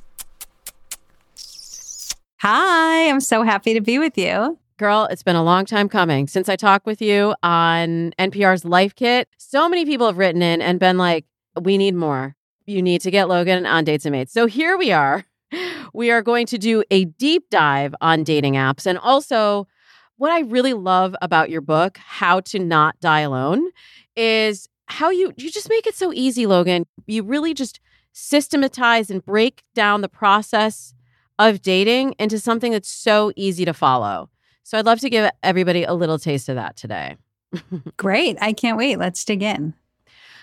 Hi, 2.46 3.08
I'm 3.08 3.22
so 3.22 3.42
happy 3.42 3.72
to 3.72 3.80
be 3.80 3.98
with 3.98 4.18
you. 4.18 4.58
Girl, 4.76 5.08
it's 5.10 5.22
been 5.22 5.34
a 5.34 5.42
long 5.42 5.64
time 5.64 5.88
coming 5.88 6.28
since 6.28 6.46
I 6.46 6.56
talked 6.56 6.84
with 6.84 7.00
you 7.00 7.34
on 7.42 8.12
NPR's 8.18 8.66
Life 8.66 8.94
Kit. 8.94 9.28
So 9.38 9.66
many 9.66 9.86
people 9.86 10.06
have 10.06 10.18
written 10.18 10.42
in 10.42 10.60
and 10.60 10.78
been 10.78 10.98
like, 10.98 11.24
we 11.58 11.78
need 11.78 11.94
more. 11.94 12.36
You 12.66 12.82
need 12.82 13.00
to 13.00 13.10
get 13.10 13.30
Logan 13.30 13.64
on 13.64 13.84
Dates 13.84 14.04
and 14.04 14.12
Mates. 14.12 14.30
So 14.34 14.44
here 14.44 14.76
we 14.76 14.92
are. 14.92 15.24
We 15.94 16.10
are 16.10 16.20
going 16.20 16.44
to 16.46 16.58
do 16.58 16.82
a 16.90 17.04
deep 17.04 17.48
dive 17.50 17.94
on 18.00 18.24
dating 18.24 18.54
apps. 18.54 18.84
And 18.84 18.98
also, 18.98 19.68
what 20.16 20.32
I 20.32 20.40
really 20.40 20.74
love 20.74 21.14
about 21.22 21.48
your 21.48 21.60
book, 21.60 21.96
How 21.98 22.40
to 22.40 22.58
Not 22.58 22.98
Die 23.00 23.20
Alone, 23.20 23.70
is 24.16 24.68
how 24.86 25.10
you 25.10 25.32
you 25.36 25.50
just 25.50 25.70
make 25.70 25.86
it 25.86 25.94
so 25.94 26.12
easy, 26.12 26.46
Logan. 26.46 26.84
You 27.06 27.22
really 27.22 27.54
just 27.54 27.78
systematize 28.12 29.08
and 29.08 29.24
break 29.24 29.62
down 29.74 30.00
the 30.00 30.08
process 30.08 30.93
of 31.38 31.62
dating 31.62 32.14
into 32.18 32.38
something 32.38 32.72
that's 32.72 32.90
so 32.90 33.32
easy 33.36 33.64
to 33.64 33.74
follow. 33.74 34.30
So 34.62 34.78
I'd 34.78 34.86
love 34.86 35.00
to 35.00 35.10
give 35.10 35.30
everybody 35.42 35.84
a 35.84 35.94
little 35.94 36.18
taste 36.18 36.48
of 36.48 36.56
that 36.56 36.76
today. 36.76 37.16
Great. 37.96 38.38
I 38.40 38.52
can't 38.52 38.78
wait. 38.78 38.98
Let's 38.98 39.24
dig 39.24 39.42
in. 39.42 39.74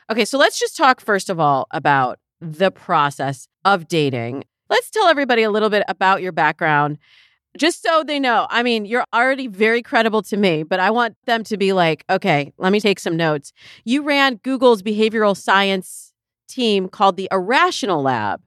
Okay, 0.09 0.25
so 0.25 0.37
let's 0.37 0.59
just 0.59 0.75
talk 0.75 0.99
first 0.99 1.29
of 1.29 1.39
all 1.39 1.67
about 1.71 2.19
the 2.39 2.71
process 2.71 3.47
of 3.65 3.87
dating. 3.87 4.43
Let's 4.69 4.89
tell 4.89 5.07
everybody 5.07 5.43
a 5.43 5.51
little 5.51 5.69
bit 5.69 5.83
about 5.87 6.21
your 6.21 6.31
background 6.31 6.97
just 7.57 7.83
so 7.83 8.03
they 8.03 8.19
know. 8.19 8.47
I 8.49 8.63
mean, 8.63 8.85
you're 8.85 9.05
already 9.13 9.47
very 9.47 9.81
credible 9.81 10.21
to 10.23 10.37
me, 10.37 10.63
but 10.63 10.79
I 10.79 10.89
want 10.91 11.15
them 11.25 11.43
to 11.45 11.57
be 11.57 11.73
like, 11.73 12.05
okay, 12.09 12.53
let 12.57 12.71
me 12.71 12.79
take 12.79 12.99
some 12.99 13.17
notes. 13.17 13.51
You 13.83 14.03
ran 14.03 14.35
Google's 14.37 14.81
behavioral 14.81 15.35
science 15.35 16.13
team 16.47 16.87
called 16.87 17.17
the 17.17 17.27
Irrational 17.31 18.01
Lab. 18.01 18.41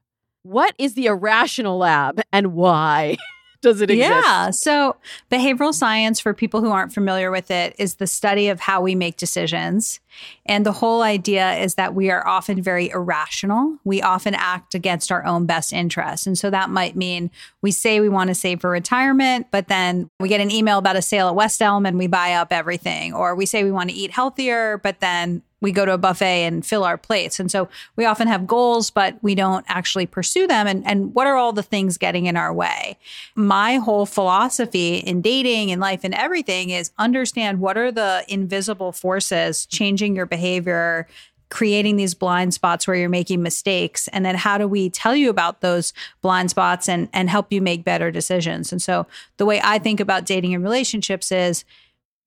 What 0.45 0.75
is 0.77 0.93
the 0.93 1.07
Irrational 1.07 1.79
Lab 1.79 2.21
and 2.31 2.53
why? 2.53 3.17
does 3.65 3.81
it 3.81 3.89
exist? 3.89 4.11
Yeah. 4.11 4.51
So, 4.51 4.95
behavioral 5.31 5.73
science, 5.73 6.19
for 6.19 6.35
people 6.35 6.61
who 6.61 6.69
aren't 6.69 6.93
familiar 6.93 7.31
with 7.31 7.49
it, 7.49 7.75
is 7.79 7.95
the 7.95 8.05
study 8.05 8.47
of 8.49 8.59
how 8.59 8.79
we 8.79 8.93
make 8.93 9.17
decisions. 9.17 9.99
And 10.45 10.63
the 10.65 10.71
whole 10.71 11.01
idea 11.01 11.53
is 11.53 11.75
that 11.75 11.95
we 11.95 12.11
are 12.11 12.25
often 12.27 12.61
very 12.61 12.89
irrational. 12.89 13.77
We 13.83 14.03
often 14.03 14.35
act 14.35 14.75
against 14.75 15.11
our 15.11 15.25
own 15.25 15.47
best 15.47 15.73
interests. 15.73 16.27
And 16.27 16.37
so 16.37 16.51
that 16.51 16.69
might 16.69 16.95
mean 16.95 17.31
we 17.63 17.71
say 17.71 17.99
we 17.99 18.07
want 18.07 18.27
to 18.27 18.35
save 18.35 18.61
for 18.61 18.69
retirement, 18.69 19.47
but 19.49 19.67
then 19.67 20.11
we 20.19 20.29
get 20.29 20.41
an 20.41 20.51
email 20.51 20.77
about 20.77 20.95
a 20.95 21.01
sale 21.01 21.27
at 21.27 21.35
West 21.35 21.59
Elm 21.59 21.87
and 21.87 21.97
we 21.97 22.05
buy 22.05 22.33
up 22.33 22.53
everything. 22.53 23.13
Or 23.13 23.35
we 23.35 23.47
say 23.47 23.63
we 23.63 23.71
want 23.71 23.89
to 23.89 23.95
eat 23.95 24.11
healthier, 24.11 24.77
but 24.77 24.99
then 24.99 25.41
we 25.65 25.71
go 25.71 25.83
to 25.83 25.93
a 25.93 25.97
buffet 25.97 26.45
and 26.45 26.63
fill 26.63 26.83
our 26.83 26.95
plates. 26.95 27.39
And 27.39 27.49
so 27.49 27.67
we 27.95 28.05
often 28.05 28.27
have 28.27 28.45
goals, 28.45 28.91
but 28.91 29.17
we 29.23 29.33
don't 29.33 29.65
actually 29.67 30.05
pursue 30.05 30.45
them. 30.45 30.67
And, 30.67 30.85
and 30.85 31.15
what 31.15 31.25
are 31.25 31.35
all 31.35 31.53
the 31.53 31.63
things 31.63 31.97
getting 31.97 32.27
in 32.27 32.37
our 32.37 32.53
way? 32.53 32.99
My 33.33 33.77
whole 33.77 34.05
philosophy 34.05 34.97
in 34.97 35.23
dating 35.23 35.71
and 35.71 35.81
life 35.81 36.03
and 36.03 36.13
everything 36.13 36.69
is 36.69 36.91
understand 36.99 37.61
what 37.61 37.79
are 37.79 37.91
the 37.91 38.23
invisible 38.27 38.91
forces 38.91 39.65
changing 39.65 40.15
your 40.15 40.27
behavior, 40.27 41.07
creating 41.49 41.95
these 41.95 42.13
blind 42.13 42.53
spots 42.53 42.85
where 42.85 42.95
you're 42.95 43.09
making 43.09 43.41
mistakes 43.41 44.07
and 44.09 44.23
then 44.23 44.35
how 44.35 44.59
do 44.59 44.67
we 44.67 44.91
tell 44.91 45.15
you 45.15 45.31
about 45.31 45.61
those 45.61 45.93
blind 46.21 46.49
spots 46.49 46.89
and 46.89 47.07
and 47.13 47.29
help 47.29 47.51
you 47.51 47.61
make 47.61 47.83
better 47.83 48.09
decisions 48.09 48.71
and 48.71 48.81
so 48.81 49.05
the 49.37 49.45
way 49.45 49.61
i 49.63 49.77
think 49.77 49.99
about 49.99 50.25
dating 50.25 50.55
and 50.55 50.63
relationships 50.63 51.31
is 51.31 51.63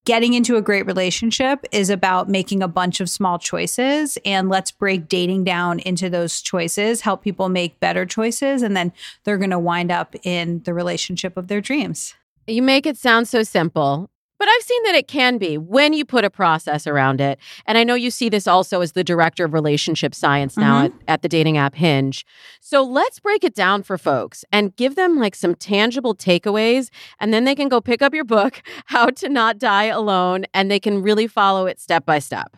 getting 0.08 0.32
into 0.32 0.56
a 0.56 0.62
great 0.62 0.86
relationship 0.86 1.66
is 1.70 1.90
about 1.90 2.30
making 2.30 2.62
a 2.62 2.66
bunch 2.66 2.98
of 2.98 3.10
small 3.10 3.38
choices 3.38 4.16
and 4.24 4.48
let's 4.48 4.70
break 4.70 5.06
dating 5.06 5.44
down 5.44 5.80
into 5.80 6.08
those 6.08 6.40
choices 6.40 7.02
help 7.02 7.22
people 7.22 7.50
make 7.50 7.78
better 7.78 8.06
choices 8.06 8.62
and 8.62 8.74
then 8.74 8.90
they're 9.24 9.36
going 9.36 9.50
to 9.50 9.58
wind 9.58 9.90
up 9.90 10.16
in 10.22 10.62
the 10.62 10.72
relationship 10.72 11.36
of 11.36 11.48
their 11.48 11.60
dreams. 11.60 12.14
You 12.46 12.62
make 12.62 12.86
it 12.86 12.96
sound 12.96 13.28
so 13.28 13.42
simple 13.42 14.08
but 14.38 14.48
I've 14.48 14.62
seen 14.62 14.82
that 14.84 14.94
it 14.94 15.08
can 15.08 15.38
be 15.38 15.58
when 15.58 15.92
you 15.92 16.04
put 16.04 16.24
a 16.24 16.30
process 16.30 16.86
around 16.86 17.20
it. 17.20 17.38
And 17.66 17.76
I 17.76 17.84
know 17.84 17.94
you 17.94 18.10
see 18.10 18.28
this 18.28 18.46
also 18.46 18.80
as 18.80 18.92
the 18.92 19.04
director 19.04 19.44
of 19.44 19.52
relationship 19.52 20.14
science 20.14 20.56
now 20.56 20.86
mm-hmm. 20.86 20.96
at, 21.00 21.14
at 21.14 21.22
the 21.22 21.28
dating 21.28 21.58
app 21.58 21.74
Hinge. 21.74 22.24
So 22.60 22.82
let's 22.82 23.20
break 23.20 23.44
it 23.44 23.54
down 23.54 23.82
for 23.82 23.98
folks 23.98 24.44
and 24.52 24.74
give 24.76 24.94
them 24.94 25.18
like 25.18 25.34
some 25.34 25.54
tangible 25.54 26.14
takeaways. 26.14 26.88
And 27.20 27.34
then 27.34 27.44
they 27.44 27.54
can 27.54 27.68
go 27.68 27.80
pick 27.80 28.02
up 28.02 28.14
your 28.14 28.24
book, 28.24 28.62
How 28.86 29.06
to 29.06 29.28
Not 29.28 29.58
Die 29.58 29.84
Alone, 29.84 30.44
and 30.54 30.70
they 30.70 30.80
can 30.80 31.02
really 31.02 31.26
follow 31.26 31.66
it 31.66 31.80
step 31.80 32.06
by 32.06 32.18
step. 32.18 32.56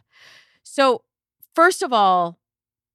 So, 0.63 1.03
first 1.55 1.83
of 1.83 1.93
all, 1.93 2.39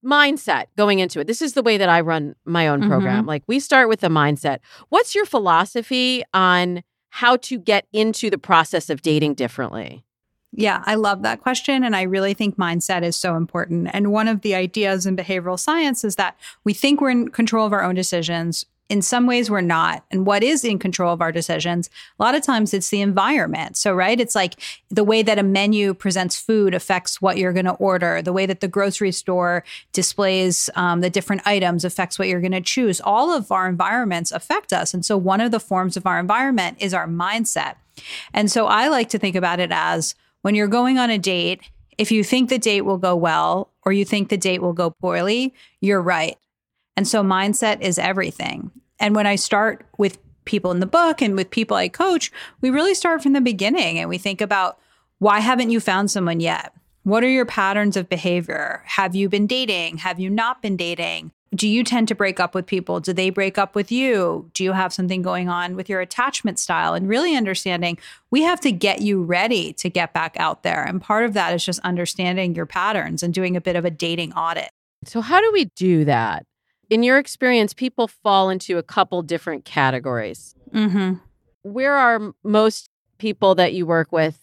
mindset 0.06 0.66
going 0.78 1.00
into 1.00 1.20
it. 1.20 1.28
This 1.28 1.42
is 1.42 1.54
the 1.54 1.64
way 1.64 1.78
that 1.78 1.90
I 1.90 2.02
run 2.02 2.36
my 2.46 2.68
own 2.68 2.88
program. 2.88 3.20
Mm-hmm. 3.20 3.28
Like 3.28 3.44
we 3.48 3.60
start 3.60 3.90
with 3.90 4.02
the 4.02 4.08
mindset. 4.08 4.60
What's 4.90 5.16
your 5.16 5.26
philosophy 5.26 6.24
on 6.34 6.84
how 7.16 7.38
to 7.38 7.58
get 7.58 7.88
into 7.94 8.30
the 8.30 8.38
process 8.38 8.90
of 8.90 9.02
dating 9.02 9.34
differently? 9.36 10.04
Yeah, 10.52 10.84
I 10.86 10.96
love 10.96 11.22
that 11.22 11.40
question. 11.40 11.86
And 11.86 11.96
I 11.96 12.02
really 12.02 12.34
think 12.34 12.58
mindset 12.58 13.04
is 13.04 13.16
so 13.16 13.38
important. 13.38 13.90
And 13.94 14.12
one 14.12 14.28
of 14.28 14.42
the 14.42 14.54
ideas 14.54 15.06
in 15.06 15.16
behavioral 15.16 15.58
science 15.58 16.04
is 16.04 16.18
that 16.18 16.38
we 16.66 16.74
think 16.74 17.00
we're 17.00 17.12
in 17.12 17.30
control 17.30 17.66
of 17.66 17.72
our 17.72 17.84
own 17.84 17.96
decisions 17.96 18.66
in 18.88 19.02
some 19.02 19.26
ways 19.26 19.50
we're 19.50 19.62
not. 19.62 20.04
And 20.12 20.26
what 20.26 20.44
is 20.44 20.64
in 20.64 20.78
control 20.78 21.12
of 21.12 21.22
our 21.22 21.32
decisions 21.32 21.90
a 22.20 22.24
lot 22.24 22.36
of 22.36 22.44
times 22.44 22.74
it's 22.74 22.90
the 22.90 23.02
environment. 23.02 23.78
So 23.78 23.94
right 23.94 24.20
it's 24.20 24.36
like 24.36 24.56
the 24.90 25.04
way 25.04 25.24
that 25.24 25.40
a 25.40 25.44
menu 25.44 25.94
presents 25.94 26.40
food 26.40 26.74
affects 26.74 27.22
what 27.22 27.38
you're 27.38 27.54
going 27.54 27.66
to 27.66 27.74
order. 27.74 28.22
The 28.22 28.34
way 28.34 28.46
that 28.46 28.60
the 28.60 28.68
grocery 28.68 29.12
store 29.12 29.64
displays 29.92 30.70
um, 30.76 31.02
the 31.02 31.10
different 31.10 31.46
items 31.46 31.84
affects 31.84 32.20
what 32.20 32.28
you're 32.28 32.42
going 32.42 32.52
to 32.52 32.62
choose. 32.62 33.02
All 33.02 33.34
of 33.36 33.52
our 33.52 33.68
environments 33.68 34.32
affect 34.32 34.72
us. 34.72 34.94
And 34.94 35.06
so 35.06 35.18
one 35.18 35.42
of 35.42 35.52
the 35.52 35.60
forms 35.60 35.98
of 35.98 36.06
our 36.06 36.20
environment 36.20 36.78
is 36.80 36.94
our 36.94 37.08
mindset. 37.08 37.76
And 38.34 38.52
so 38.52 38.68
i 38.68 38.88
like 38.88 39.10
to 39.10 39.20
think 39.20 39.36
about 39.36 39.60
it 39.60 39.72
as 39.72 40.16
when 40.42 40.56
you're 40.56 40.68
going 40.68 40.98
on 40.98 41.10
a 41.10 41.18
date 41.18 41.62
if 41.98 42.12
you 42.12 42.24
think 42.24 42.50
the 42.50 42.60
date 42.60 42.82
will 42.82 42.98
go 42.98 43.16
well 43.16 43.72
or 43.84 43.94
you 43.94 44.04
think 44.04 44.30
the 44.30 44.38
date 44.38 44.62
will 44.62 44.74
go 44.74 44.90
poorly 44.90 45.54
you're 45.82 46.02
right 46.02 46.38
and 46.98 47.08
so 47.08 47.24
mindset 47.24 47.82
is 47.82 47.98
everything. 47.98 48.72
And 49.00 49.16
when 49.16 49.28
I 49.28 49.36
start 49.36 49.86
with 49.98 50.18
people 50.46 50.72
in 50.72 50.80
the 50.80 50.86
book 50.86 51.22
and 51.22 51.36
with 51.36 51.50
people 51.50 51.76
I 51.76 51.90
coach, 51.90 52.32
we 52.62 52.70
really 52.70 52.94
start 52.94 53.22
from 53.22 53.34
the 53.34 53.42
beginning 53.42 54.00
and 54.00 54.10
we 54.10 54.18
think 54.18 54.42
about 54.42 54.80
why 55.20 55.40
haven't 55.40 55.72
you 55.72 55.80
found 55.80 56.12
someone 56.12 56.40
yet? 56.40 56.74
What 57.04 57.24
are 57.24 57.30
your 57.30 57.46
patterns 57.46 57.98
of 57.98 58.10
behavior? 58.10 58.84
Have 58.86 59.16
you 59.16 59.30
been 59.30 59.48
dating? 59.48 59.98
Have 59.98 60.20
you 60.20 60.30
not 60.30 60.62
been 60.62 60.76
dating? 60.76 61.32
Do 61.54 61.68
you 61.68 61.84
tend 61.84 62.08
to 62.08 62.16
break 62.16 62.40
up 62.40 62.54
with 62.54 62.66
people? 62.66 63.00
Do 63.00 63.14
they 63.14 63.30
break 63.30 63.58
up 63.58 63.76
with 63.76 63.92
you? 63.92 64.50
Do 64.54 64.64
you 64.64 64.74
have 64.74 64.92
something 64.92 65.22
going 65.22 65.48
on 65.48 65.76
with 65.76 65.88
your 65.88 66.02
attachment 66.02 66.60
style? 66.60 66.94
And 66.94 67.08
really 67.08 67.36
understanding 67.36 67.98
we 68.32 68.42
have 68.42 68.60
to 68.62 68.72
get 68.72 69.02
you 69.02 69.24
ready 69.24 69.72
to 69.74 69.90
get 69.90 70.14
back 70.14 70.36
out 70.38 70.64
there. 70.64 70.84
And 70.84 71.02
part 71.02 71.24
of 71.26 71.34
that 71.34 71.54
is 71.54 71.64
just 71.64 71.80
understanding 71.82 72.56
your 72.56 72.66
patterns 72.66 73.24
and 73.24 73.34
doing 73.34 73.56
a 73.56 73.62
bit 73.62 73.76
of 73.76 73.86
a 73.86 73.92
dating 73.92 74.34
audit. 74.34 74.70
So, 75.06 75.22
how 75.22 75.40
do 75.40 75.52
we 75.54 75.66
do 75.76 76.06
that? 76.06 76.46
In 76.90 77.04
your 77.04 77.18
experience, 77.18 77.74
people 77.74 78.08
fall 78.08 78.50
into 78.50 78.78
a 78.78 78.84
couple 78.84 79.22
different 79.22 79.66
categories. 79.66 80.56
Mm-hmm. 80.74 81.16
Where 81.64 81.96
are 81.96 82.34
most 82.44 82.90
people 83.18 83.56
that 83.56 83.74
you 83.74 83.86
work 83.86 84.12
with 84.12 84.40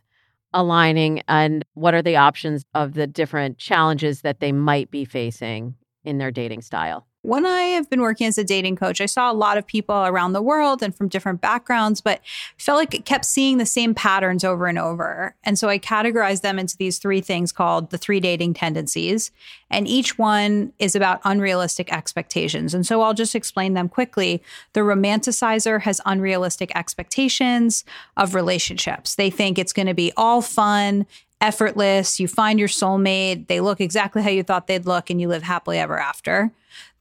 aligning, 0.55 1.23
and 1.29 1.65
what 1.75 1.95
are 1.95 2.03
the 2.03 2.17
options 2.17 2.65
of 2.75 2.95
the 2.95 3.07
different 3.07 3.59
challenges 3.59 4.21
that 4.21 4.41
they 4.41 4.53
might 4.53 4.91
be 4.91 5.05
facing 5.05 5.75
in 6.05 6.19
their 6.19 6.31
dating 6.31 6.63
style? 6.63 7.07
When 7.25 7.47
I 7.47 7.63
have 7.63 7.89
been 7.89 8.01
working 8.01 8.27
as 8.27 8.37
a 8.37 8.43
dating 8.43 8.75
coach, 8.75 9.01
I 9.01 9.07
saw 9.07 9.31
a 9.31 9.33
lot 9.33 9.57
of 9.57 9.65
people 9.65 9.95
around 9.95 10.33
the 10.33 10.43
world 10.43 10.83
and 10.83 10.93
from 10.93 11.07
different 11.07 11.41
backgrounds, 11.41 12.01
but 12.01 12.21
felt 12.59 12.79
like 12.79 12.95
it 12.95 13.05
kept 13.05 13.25
seeing 13.25 13.59
the 13.59 13.67
same 13.67 13.95
patterns 13.95 14.43
over 14.43 14.67
and 14.67 14.77
over. 14.77 15.37
And 15.45 15.57
so 15.57 15.69
I 15.69 15.79
categorized 15.79 16.41
them 16.41 16.59
into 16.59 16.77
these 16.77 16.99
three 16.99 17.21
things 17.21 17.53
called 17.53 17.91
the 17.91 17.99
three 17.99 18.19
dating 18.19 18.55
tendencies. 18.55 19.31
And 19.71 19.87
each 19.87 20.19
one 20.19 20.73
is 20.81 20.97
about 20.97 21.21
unrealistic 21.25 21.93
expectations. 21.93 22.75
And 22.75 22.85
so 22.85 23.03
I'll 23.03 23.15
just 23.15 23.37
explain 23.37 23.75
them 23.75 23.89
quickly. 23.89 24.43
The 24.73 24.81
romanticizer 24.81 25.81
has 25.83 26.01
unrealistic 26.05 26.75
expectations 26.75 27.85
of 28.17 28.35
relationships. 28.35 29.15
They 29.15 29.31
think 29.31 29.61
it's 29.61 29.73
going 29.73 29.87
to 29.87 29.95
be 29.95 30.13
all 30.17 30.43
fun 30.43 31.07
effortless. 31.43 32.19
You 32.19 32.29
find 32.29 32.59
your 32.59 32.69
soulmate, 32.69 33.49
they 33.49 33.61
look 33.61 33.81
exactly 33.81 34.23
how 34.23 34.31
you 34.31 34.43
thought 34.43 34.69
they'd 34.69 34.87
look, 34.87 35.11
and 35.11 35.21
you 35.21 35.29
live 35.29 35.43
happily 35.43 35.79
ever 35.79 35.99
after. 35.99 36.53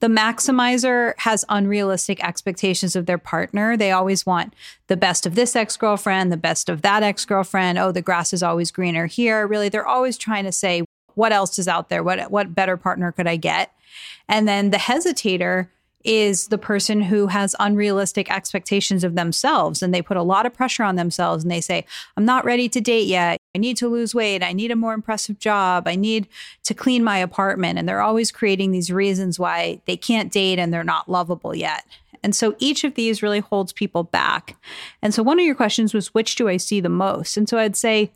The 0.02 0.08
maximizer 0.08 1.14
has 1.20 1.46
unrealistic 1.48 2.22
expectations 2.24 2.96
of 2.96 3.06
their 3.06 3.20
partner. 3.20 3.78
They 3.78 3.92
always 3.92 4.26
want 4.26 4.54
the 4.88 4.98
best 4.98 5.26
of 5.28 5.36
this 5.36 5.56
ex 5.56 5.78
girlfriend, 5.78 6.32
the 6.32 6.38
best 6.38 6.70
of 6.70 6.82
that 6.82 7.04
ex 7.04 7.24
girlfriend. 7.24 7.78
Oh, 7.78 7.92
the 7.92 8.02
grass 8.02 8.34
is 8.34 8.42
always 8.44 8.72
greener 8.72 9.06
here. 9.06 9.46
Really, 9.46 9.70
they're 9.70 9.88
always 9.88 10.18
trying 10.18 10.46
to 10.46 10.52
say, 10.52 10.84
what 11.14 11.32
else 11.32 11.60
is 11.60 11.68
out 11.68 11.90
there? 11.90 12.04
What, 12.04 12.32
what 12.32 12.56
better 12.56 12.78
partner 12.78 13.12
could 13.12 13.28
I 13.28 13.36
get? 13.36 13.72
And 14.28 14.48
then 14.48 14.72
the 14.72 14.78
hesitator 14.78 15.68
is 16.04 16.48
the 16.48 16.58
person 16.58 17.02
who 17.02 17.28
has 17.28 17.56
unrealistic 17.60 18.32
expectations 18.32 19.04
of 19.04 19.16
themselves 19.16 19.82
and 19.82 19.94
they 19.94 20.02
put 20.02 20.18
a 20.18 20.24
lot 20.24 20.46
of 20.46 20.54
pressure 20.54 20.84
on 20.84 20.96
themselves 20.96 21.44
and 21.44 21.52
they 21.52 21.62
say, 21.62 21.86
I'm 22.18 22.26
not 22.26 22.46
ready 22.46 22.70
to 22.70 22.82
date 22.82 23.08
yet. 23.08 23.38
I 23.56 23.60
need 23.60 23.78
to 23.78 23.88
lose 23.88 24.16
weight. 24.16 24.44
I 24.44 24.54
need 24.54 24.72
a 24.72 24.76
more 24.76 24.94
impressive 24.94 25.40
job. 25.40 25.88
I 25.88 25.96
need 25.96 26.28
to 26.64 26.74
clean 26.74 27.04
my 27.04 27.18
apartment. 27.18 27.80
And 27.80 27.88
they're 27.88 28.02
always 28.02 28.32
creating 28.32 28.72
these 28.72 28.92
reasons 28.92 29.40
why 29.40 29.82
they 29.86 29.98
can't 29.98 30.32
date 30.32 30.60
and 30.60 30.74
they're 30.74 30.84
not 30.84 31.10
lovable 31.10 31.56
yet. 31.56 31.86
And 32.24 32.36
so 32.36 32.56
each 32.60 32.84
of 32.84 32.96
these 32.96 33.24
really 33.24 33.40
holds 33.40 33.74
people 33.74 34.04
back. 34.04 34.56
And 35.02 35.14
so 35.14 35.24
one 35.24 35.40
of 35.40 35.46
your 35.46 35.56
questions 35.56 35.94
was, 35.94 36.14
which 36.14 36.36
do 36.36 36.48
I 36.48 36.58
see 36.58 36.80
the 36.80 36.90
most? 36.90 37.38
And 37.38 37.50
so 37.50 37.58
I'd 37.58 37.76
say, 37.76 38.12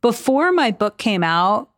before 0.00 0.52
my 0.52 0.70
book 0.70 0.98
came 0.98 1.22
out, 1.22 1.69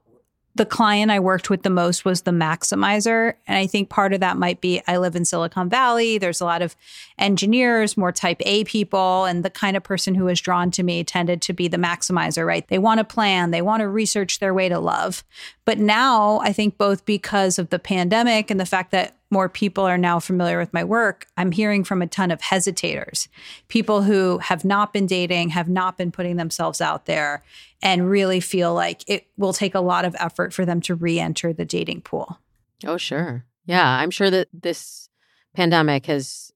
the 0.54 0.66
client 0.66 1.10
I 1.10 1.18
worked 1.18 1.48
with 1.48 1.62
the 1.62 1.70
most 1.70 2.04
was 2.04 2.22
the 2.22 2.30
maximizer. 2.30 3.34
And 3.46 3.56
I 3.56 3.66
think 3.66 3.88
part 3.88 4.12
of 4.12 4.20
that 4.20 4.36
might 4.36 4.60
be 4.60 4.82
I 4.86 4.98
live 4.98 5.16
in 5.16 5.24
Silicon 5.24 5.70
Valley. 5.70 6.18
There's 6.18 6.42
a 6.42 6.44
lot 6.44 6.60
of 6.60 6.76
engineers, 7.18 7.96
more 7.96 8.12
type 8.12 8.36
A 8.40 8.64
people. 8.64 9.24
And 9.24 9.44
the 9.44 9.50
kind 9.50 9.76
of 9.76 9.82
person 9.82 10.14
who 10.14 10.26
was 10.26 10.40
drawn 10.40 10.70
to 10.72 10.82
me 10.82 11.04
tended 11.04 11.40
to 11.42 11.54
be 11.54 11.68
the 11.68 11.78
maximizer, 11.78 12.46
right? 12.46 12.68
They 12.68 12.78
want 12.78 12.98
to 12.98 13.04
plan, 13.04 13.50
they 13.50 13.62
want 13.62 13.80
to 13.80 13.88
research 13.88 14.40
their 14.40 14.52
way 14.52 14.68
to 14.68 14.78
love. 14.78 15.24
But 15.64 15.78
now 15.78 16.40
I 16.40 16.52
think 16.52 16.76
both 16.76 17.06
because 17.06 17.58
of 17.58 17.70
the 17.70 17.78
pandemic 17.78 18.50
and 18.50 18.60
the 18.60 18.66
fact 18.66 18.90
that 18.90 19.16
more 19.32 19.48
people 19.48 19.84
are 19.84 19.98
now 19.98 20.20
familiar 20.20 20.58
with 20.58 20.72
my 20.72 20.84
work, 20.84 21.26
I'm 21.36 21.50
hearing 21.50 21.82
from 21.82 22.02
a 22.02 22.06
ton 22.06 22.30
of 22.30 22.40
hesitators, 22.40 23.28
people 23.68 24.02
who 24.02 24.38
have 24.38 24.64
not 24.64 24.92
been 24.92 25.06
dating, 25.06 25.48
have 25.48 25.68
not 25.68 25.96
been 25.96 26.12
putting 26.12 26.36
themselves 26.36 26.80
out 26.80 27.06
there, 27.06 27.42
and 27.82 28.08
really 28.08 28.38
feel 28.38 28.74
like 28.74 29.02
it 29.08 29.26
will 29.36 29.52
take 29.52 29.74
a 29.74 29.80
lot 29.80 30.04
of 30.04 30.14
effort 30.18 30.52
for 30.52 30.64
them 30.64 30.80
to 30.82 30.94
re 30.94 31.18
enter 31.18 31.52
the 31.52 31.64
dating 31.64 32.02
pool. 32.02 32.38
Oh, 32.84 32.98
sure. 32.98 33.44
Yeah. 33.64 33.88
I'm 33.88 34.10
sure 34.10 34.30
that 34.30 34.48
this 34.52 35.08
pandemic 35.54 36.06
has 36.06 36.52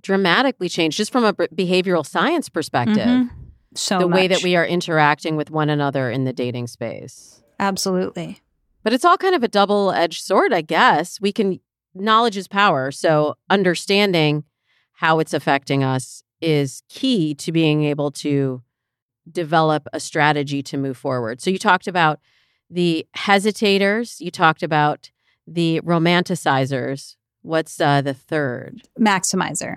dramatically 0.00 0.68
changed 0.68 0.96
just 0.96 1.12
from 1.12 1.24
a 1.24 1.32
behavioral 1.32 2.06
science 2.06 2.48
perspective. 2.48 2.96
Mm-hmm. 2.96 3.34
So 3.74 3.98
the 3.98 4.08
much. 4.08 4.16
way 4.16 4.28
that 4.28 4.42
we 4.42 4.54
are 4.54 4.64
interacting 4.64 5.36
with 5.36 5.50
one 5.50 5.68
another 5.68 6.10
in 6.10 6.24
the 6.24 6.32
dating 6.32 6.68
space. 6.68 7.42
Absolutely. 7.58 8.40
But 8.84 8.92
it's 8.92 9.04
all 9.04 9.16
kind 9.16 9.34
of 9.34 9.42
a 9.42 9.48
double 9.48 9.90
edged 9.90 10.22
sword, 10.22 10.52
I 10.52 10.60
guess. 10.60 11.20
We 11.20 11.32
can, 11.32 11.58
knowledge 11.94 12.36
is 12.36 12.48
power. 12.48 12.90
So 12.90 13.36
understanding 13.50 14.44
how 14.94 15.18
it's 15.18 15.34
affecting 15.34 15.82
us 15.82 16.22
is 16.40 16.82
key 16.88 17.34
to 17.34 17.52
being 17.52 17.84
able 17.84 18.10
to 18.10 18.62
develop 19.30 19.86
a 19.92 20.00
strategy 20.00 20.62
to 20.62 20.76
move 20.76 20.96
forward. 20.96 21.40
So 21.40 21.50
you 21.50 21.58
talked 21.58 21.86
about 21.86 22.20
the 22.70 23.06
hesitators, 23.16 24.20
you 24.20 24.30
talked 24.30 24.62
about 24.62 25.10
the 25.46 25.80
romanticizers. 25.84 27.16
What's 27.42 27.80
uh, 27.80 28.00
the 28.00 28.14
third? 28.14 28.82
Maximizer. 28.98 29.76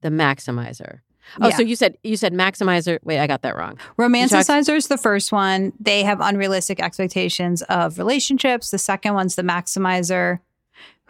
The 0.00 0.10
maximizer. 0.10 1.00
Oh, 1.40 1.48
yeah. 1.48 1.56
so 1.56 1.62
you 1.62 1.76
said 1.76 1.96
you 2.02 2.16
said 2.16 2.32
maximizer. 2.32 2.98
Wait, 3.04 3.18
I 3.18 3.26
got 3.26 3.42
that 3.42 3.56
wrong. 3.56 3.78
Romanticizers, 3.98 4.88
talk- 4.88 4.88
the 4.88 4.98
first 4.98 5.32
one, 5.32 5.72
they 5.78 6.02
have 6.02 6.20
unrealistic 6.20 6.80
expectations 6.80 7.62
of 7.62 7.98
relationships. 7.98 8.70
The 8.70 8.78
second 8.78 9.14
one's 9.14 9.36
the 9.36 9.42
maximizer, 9.42 10.40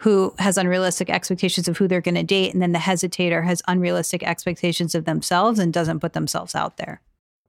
who 0.01 0.33
has 0.39 0.57
unrealistic 0.57 1.09
expectations 1.09 1.67
of 1.67 1.77
who 1.77 1.87
they're 1.87 2.01
going 2.01 2.15
to 2.15 2.23
date, 2.23 2.53
and 2.53 2.61
then 2.61 2.71
the 2.71 2.79
hesitator 2.79 3.43
has 3.43 3.61
unrealistic 3.67 4.23
expectations 4.23 4.93
of 4.93 5.05
themselves 5.05 5.59
and 5.59 5.73
doesn't 5.73 5.99
put 5.99 6.13
themselves 6.13 6.53
out 6.55 6.77
there 6.77 7.01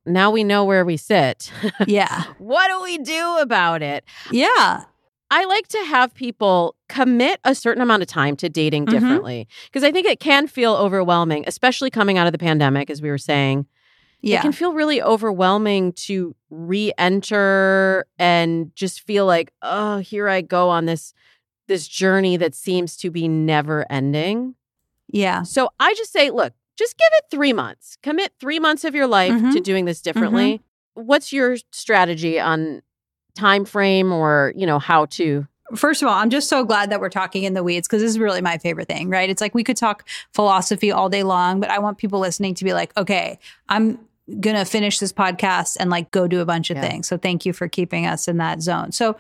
now 0.05 0.31
we 0.31 0.45
know 0.45 0.65
where 0.65 0.85
we 0.85 0.97
sit. 0.97 1.51
Yeah. 1.87 2.25
what 2.39 2.69
do 2.69 2.83
we 2.83 2.99
do 2.99 3.39
about 3.39 3.83
it? 3.83 4.05
Yeah. 4.31 4.85
I 5.31 5.45
like 5.45 5.67
to 5.69 5.79
have 5.87 6.15
people 6.15 6.77
commit 6.89 7.41
a 7.45 7.55
certain 7.55 7.83
amount 7.83 8.03
of 8.03 8.09
time 8.09 8.37
to 8.37 8.49
dating 8.49 8.87
mm-hmm. 8.87 8.95
differently 8.95 9.49
because 9.67 9.83
I 9.83 9.91
think 9.91 10.07
it 10.07 10.21
can 10.21 10.47
feel 10.47 10.75
overwhelming, 10.75 11.45
especially 11.47 11.91
coming 11.91 12.19
out 12.19 12.27
of 12.27 12.33
the 12.33 12.39
pandemic, 12.39 12.91
as 12.91 13.01
we 13.01 13.09
were 13.09 13.19
saying. 13.19 13.67
Yeah. 14.21 14.39
It 14.39 14.43
can 14.43 14.53
feel 14.53 14.73
really 14.73 15.03
overwhelming 15.03 15.93
to 15.95 16.37
re 16.51 16.93
enter 16.99 18.07
and 18.19 18.75
just 18.77 19.01
feel 19.01 19.27
like, 19.27 19.53
oh, 19.63 19.99
here 19.99 20.29
I 20.29 20.43
go 20.43 20.69
on 20.69 20.87
this 20.87 21.15
this 21.73 21.89
journey 21.89 22.37
that 22.37 22.55
seems 22.55 22.99
to 22.99 23.11
be 23.11 23.27
never 23.27 23.91
ending. 23.91 24.55
Yeah. 25.09 25.43
So 25.43 25.71
I 25.81 25.95
just 25.95 26.13
say, 26.13 26.29
look, 26.29 26.53
just 26.77 26.99
give 26.99 27.09
it 27.13 27.25
three 27.31 27.55
months. 27.55 27.97
Commit 28.03 28.33
three 28.39 28.59
months 28.59 28.85
of 28.85 28.95
your 28.95 29.07
life 29.07 29.33
mm-hmm. 29.33 29.53
to 29.53 29.61
doing 29.61 29.87
this 29.87 30.03
differently. 30.03 30.59
Mm-hmm. 30.59 31.07
What's 31.07 31.33
your 31.33 31.57
strategy 31.71 32.39
on 32.39 32.83
time 33.35 33.65
frame 33.65 34.13
or, 34.13 34.53
you 34.55 34.67
know, 34.67 34.79
how 34.79 35.07
to 35.07 35.47
First 35.75 36.03
of 36.03 36.09
all, 36.09 36.15
I'm 36.15 36.29
just 36.29 36.51
so 36.51 36.65
glad 36.65 36.91
that 36.91 37.01
we're 37.01 37.09
talking 37.09 37.45
in 37.45 37.55
the 37.55 37.63
weeds 37.63 37.89
because 37.89 38.03
this 38.03 38.11
is 38.11 38.19
really 38.19 38.43
my 38.43 38.59
favorite 38.59 38.89
thing, 38.89 39.09
right? 39.09 39.31
It's 39.31 39.41
like 39.41 39.55
we 39.55 39.65
could 39.65 39.79
talk 39.79 40.07
philosophy 40.35 40.93
all 40.93 41.09
day 41.09 41.23
long, 41.23 41.61
but 41.61 41.71
I 41.71 41.79
want 41.79 41.97
people 41.97 42.21
listening 42.21 42.55
to 42.57 42.65
be 42.65 42.75
like, 42.75 42.95
okay, 42.95 43.39
I'm 43.71 43.99
going 44.41 44.57
to 44.57 44.67
finish 44.67 44.99
this 44.99 45.13
podcast 45.13 45.77
and 45.81 45.89
like 45.89 46.11
go 46.11 46.29
do 46.29 46.41
a 46.41 46.45
bunch 46.45 46.71
of 46.71 46.77
yeah. 46.77 46.89
things. 46.89 47.07
So 47.07 47.17
thank 47.17 47.47
you 47.47 47.53
for 47.53 47.69
keeping 47.69 48.07
us 48.07 48.29
in 48.29 48.37
that 48.37 48.61
zone. 48.61 48.93
So 48.93 49.17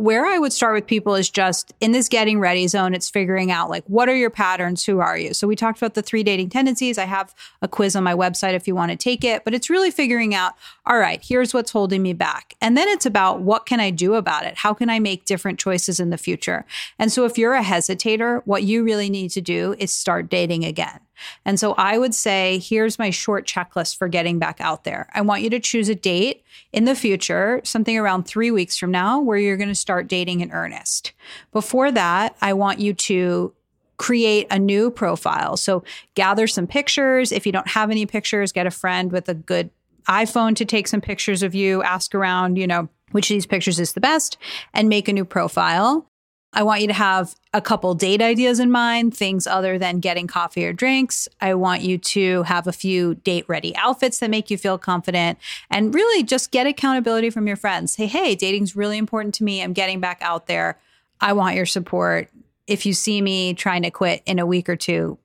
where 0.00 0.24
I 0.24 0.38
would 0.38 0.54
start 0.54 0.72
with 0.72 0.86
people 0.86 1.14
is 1.14 1.28
just 1.28 1.74
in 1.78 1.92
this 1.92 2.08
getting 2.08 2.40
ready 2.40 2.66
zone, 2.66 2.94
it's 2.94 3.10
figuring 3.10 3.50
out 3.50 3.68
like, 3.68 3.84
what 3.86 4.08
are 4.08 4.16
your 4.16 4.30
patterns? 4.30 4.86
Who 4.86 4.98
are 5.00 5.18
you? 5.18 5.34
So 5.34 5.46
we 5.46 5.54
talked 5.54 5.76
about 5.76 5.92
the 5.92 6.00
three 6.00 6.22
dating 6.22 6.48
tendencies. 6.48 6.96
I 6.96 7.04
have 7.04 7.34
a 7.60 7.68
quiz 7.68 7.94
on 7.94 8.02
my 8.02 8.14
website 8.14 8.54
if 8.54 8.66
you 8.66 8.74
want 8.74 8.92
to 8.92 8.96
take 8.96 9.24
it, 9.24 9.44
but 9.44 9.52
it's 9.52 9.68
really 9.68 9.90
figuring 9.90 10.34
out, 10.34 10.54
all 10.86 10.96
right, 10.96 11.22
here's 11.22 11.52
what's 11.52 11.72
holding 11.72 12.02
me 12.02 12.14
back. 12.14 12.54
And 12.62 12.78
then 12.78 12.88
it's 12.88 13.04
about 13.04 13.42
what 13.42 13.66
can 13.66 13.78
I 13.78 13.90
do 13.90 14.14
about 14.14 14.46
it? 14.46 14.56
How 14.56 14.72
can 14.72 14.88
I 14.88 15.00
make 15.00 15.26
different 15.26 15.58
choices 15.58 16.00
in 16.00 16.08
the 16.08 16.16
future? 16.16 16.64
And 16.98 17.12
so 17.12 17.26
if 17.26 17.36
you're 17.36 17.54
a 17.54 17.62
hesitator, 17.62 18.40
what 18.46 18.62
you 18.62 18.82
really 18.82 19.10
need 19.10 19.32
to 19.32 19.42
do 19.42 19.74
is 19.78 19.92
start 19.92 20.30
dating 20.30 20.64
again. 20.64 21.00
And 21.44 21.58
so 21.58 21.74
I 21.74 21.98
would 21.98 22.14
say, 22.14 22.58
here's 22.58 22.98
my 22.98 23.10
short 23.10 23.46
checklist 23.46 23.96
for 23.96 24.08
getting 24.08 24.38
back 24.38 24.60
out 24.60 24.84
there. 24.84 25.08
I 25.14 25.20
want 25.20 25.42
you 25.42 25.50
to 25.50 25.60
choose 25.60 25.88
a 25.88 25.94
date 25.94 26.42
in 26.72 26.84
the 26.84 26.94
future, 26.94 27.60
something 27.64 27.96
around 27.96 28.24
three 28.24 28.50
weeks 28.50 28.76
from 28.76 28.90
now, 28.90 29.20
where 29.20 29.38
you're 29.38 29.56
going 29.56 29.68
to 29.68 29.74
start 29.74 30.08
dating 30.08 30.40
in 30.40 30.50
earnest. 30.52 31.12
Before 31.52 31.90
that, 31.92 32.36
I 32.40 32.52
want 32.52 32.78
you 32.78 32.94
to 32.94 33.52
create 33.96 34.46
a 34.50 34.58
new 34.58 34.90
profile. 34.90 35.56
So 35.56 35.84
gather 36.14 36.46
some 36.46 36.66
pictures. 36.66 37.32
If 37.32 37.44
you 37.44 37.52
don't 37.52 37.68
have 37.68 37.90
any 37.90 38.06
pictures, 38.06 38.50
get 38.50 38.66
a 38.66 38.70
friend 38.70 39.12
with 39.12 39.28
a 39.28 39.34
good 39.34 39.70
iPhone 40.08 40.56
to 40.56 40.64
take 40.64 40.88
some 40.88 41.02
pictures 41.02 41.42
of 41.42 41.54
you, 41.54 41.82
ask 41.82 42.14
around, 42.14 42.56
you 42.56 42.66
know, 42.66 42.88
which 43.10 43.30
of 43.30 43.34
these 43.34 43.46
pictures 43.46 43.78
is 43.78 43.92
the 43.92 44.00
best, 44.00 44.38
and 44.72 44.88
make 44.88 45.08
a 45.08 45.12
new 45.12 45.24
profile. 45.24 46.09
I 46.52 46.64
want 46.64 46.80
you 46.80 46.88
to 46.88 46.92
have 46.92 47.36
a 47.54 47.60
couple 47.60 47.94
date 47.94 48.20
ideas 48.20 48.58
in 48.58 48.70
mind, 48.70 49.16
things 49.16 49.46
other 49.46 49.78
than 49.78 50.00
getting 50.00 50.26
coffee 50.26 50.64
or 50.66 50.72
drinks. 50.72 51.28
I 51.40 51.54
want 51.54 51.82
you 51.82 51.96
to 51.98 52.42
have 52.42 52.66
a 52.66 52.72
few 52.72 53.14
date 53.16 53.44
ready 53.48 53.74
outfits 53.76 54.18
that 54.18 54.30
make 54.30 54.50
you 54.50 54.58
feel 54.58 54.76
confident 54.76 55.38
and 55.70 55.94
really 55.94 56.24
just 56.24 56.50
get 56.50 56.66
accountability 56.66 57.30
from 57.30 57.46
your 57.46 57.56
friends. 57.56 57.92
Say, 57.92 58.06
hey, 58.06 58.34
dating's 58.34 58.74
really 58.74 58.98
important 58.98 59.34
to 59.36 59.44
me. 59.44 59.62
I'm 59.62 59.72
getting 59.72 60.00
back 60.00 60.18
out 60.22 60.48
there. 60.48 60.78
I 61.20 61.34
want 61.34 61.54
your 61.54 61.66
support. 61.66 62.28
If 62.66 62.84
you 62.84 62.94
see 62.94 63.22
me 63.22 63.54
trying 63.54 63.82
to 63.82 63.90
quit 63.90 64.22
in 64.26 64.38
a 64.38 64.46
week 64.46 64.68
or 64.68 64.76
two, 64.76 65.18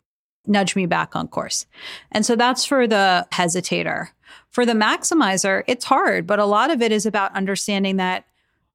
nudge 0.46 0.76
me 0.76 0.86
back 0.86 1.16
on 1.16 1.28
course. 1.28 1.66
And 2.12 2.24
so 2.24 2.36
that's 2.36 2.66
for 2.66 2.86
the 2.86 3.28
hesitator. 3.32 4.10
For 4.50 4.66
the 4.66 4.74
maximizer, 4.74 5.64
it's 5.68 5.86
hard, 5.86 6.28
but 6.28 6.40
a 6.40 6.46
lot 6.46 6.72
of 6.72 6.82
it 6.82 6.92
is 6.92 7.06
about 7.06 7.36
understanding 7.36 7.98
that 7.98 8.26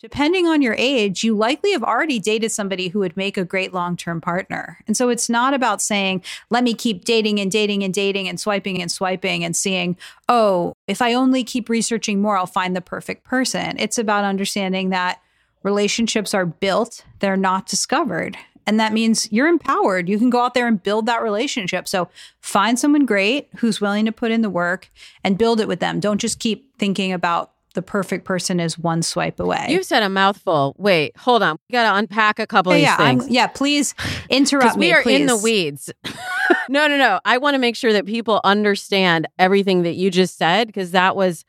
depending 0.01 0.47
on 0.47 0.63
your 0.63 0.75
age, 0.79 1.23
you 1.23 1.37
likely 1.37 1.73
have 1.73 1.85
already 1.85 2.19
dated 2.19 2.51
somebody 2.51 2.89
who 2.89 2.99
would 3.01 3.17
make 3.17 3.37
a 3.37 3.45
great 3.45 3.73
long 3.73 3.97
term 3.97 4.21
partner. 4.21 4.79
And 4.87 4.97
so 4.97 5.11
it's 5.11 5.29
not 5.29 5.55
about 5.55 5.83
saying, 5.83 6.23
let 6.49 6.65
me 6.65 6.75
keep 6.75 7.05
dating 7.05 7.39
and 7.39 7.53
dating 7.53 7.85
and 7.85 7.93
dating 7.93 8.29
and 8.29 8.41
swiping 8.41 8.81
and 8.81 8.91
swiping 8.91 9.45
and 9.45 9.55
seeing, 9.55 9.97
oh, 10.29 10.73
if 10.87 11.03
I 11.03 11.15
only 11.15 11.45
keep 11.45 11.69
researching 11.69 12.21
more, 12.21 12.37
I'll 12.37 12.47
find 12.47 12.75
the 12.75 12.81
perfect 12.81 13.25
person. 13.25 13.77
It's 13.79 13.99
about 13.99 14.25
understanding 14.25 14.91
that 14.91 15.21
relationships 15.63 16.33
are 16.33 16.47
built, 16.47 17.05
they're 17.19 17.37
not 17.37 17.67
discovered. 17.67 18.39
And 18.67 18.79
that 18.79 18.93
means 18.93 19.31
you're 19.33 19.49
empowered. 19.49 20.09
You 20.09 20.19
can 20.19 20.31
go 20.31 20.43
out 20.43 20.55
there 20.55 20.69
and 20.69 20.83
build 20.83 21.07
that 21.07 21.23
relationship. 21.23 21.89
So 21.89 22.09
find 22.41 22.79
someone 22.79 23.05
great 23.05 23.49
who's 23.57 23.81
willing 23.81 24.05
to 24.05 24.13
put 24.13 24.31
in 24.31 24.43
the 24.43 24.51
work 24.51 24.91
and 25.25 25.37
build 25.37 25.61
it 25.61 25.69
with 25.69 25.81
them. 25.81 25.99
Don't 25.99 26.21
just 26.21 26.39
keep 26.39 26.79
thinking 26.79 27.13
about 27.13 27.53
the 27.75 27.83
perfect 27.83 28.25
person 28.25 28.59
is 28.61 28.79
one 28.79 29.03
swipe 29.03 29.39
away. 29.41 29.67
You've 29.69 29.85
said 29.87 30.03
a 30.03 30.09
mouthful. 30.09 30.75
Wait, 30.79 31.17
hold 31.17 31.43
on. 31.43 31.57
We 31.69 31.73
got 31.73 31.91
to 31.93 31.97
unpack 31.99 32.39
a 32.39 32.47
couple 32.47 32.73
yeah, 32.73 32.77
of 32.77 32.81
these 32.81 32.87
yeah, 32.87 32.97
things. 33.11 33.23
I'm- 33.25 33.33
yeah, 33.33 33.47
please 33.47 33.95
interrupt 34.31 34.77
me. 34.77 34.89
we 34.89 34.93
are 34.93 35.03
in 35.03 35.27
the 35.27 35.37
weeds. 35.37 35.91
no, 36.69 36.87
no, 36.89 36.97
no. 36.97 37.21
I 37.25 37.39
want 37.39 37.55
to 37.55 37.59
make 37.59 37.77
sure 37.77 37.93
that 37.93 38.07
people 38.07 38.41
understand 38.45 39.29
everything 39.39 39.83
that 39.83 39.95
you 39.95 40.11
just 40.11 40.37
said 40.39 40.67
because 40.67 40.91
that 40.93 41.15
was 41.17 41.45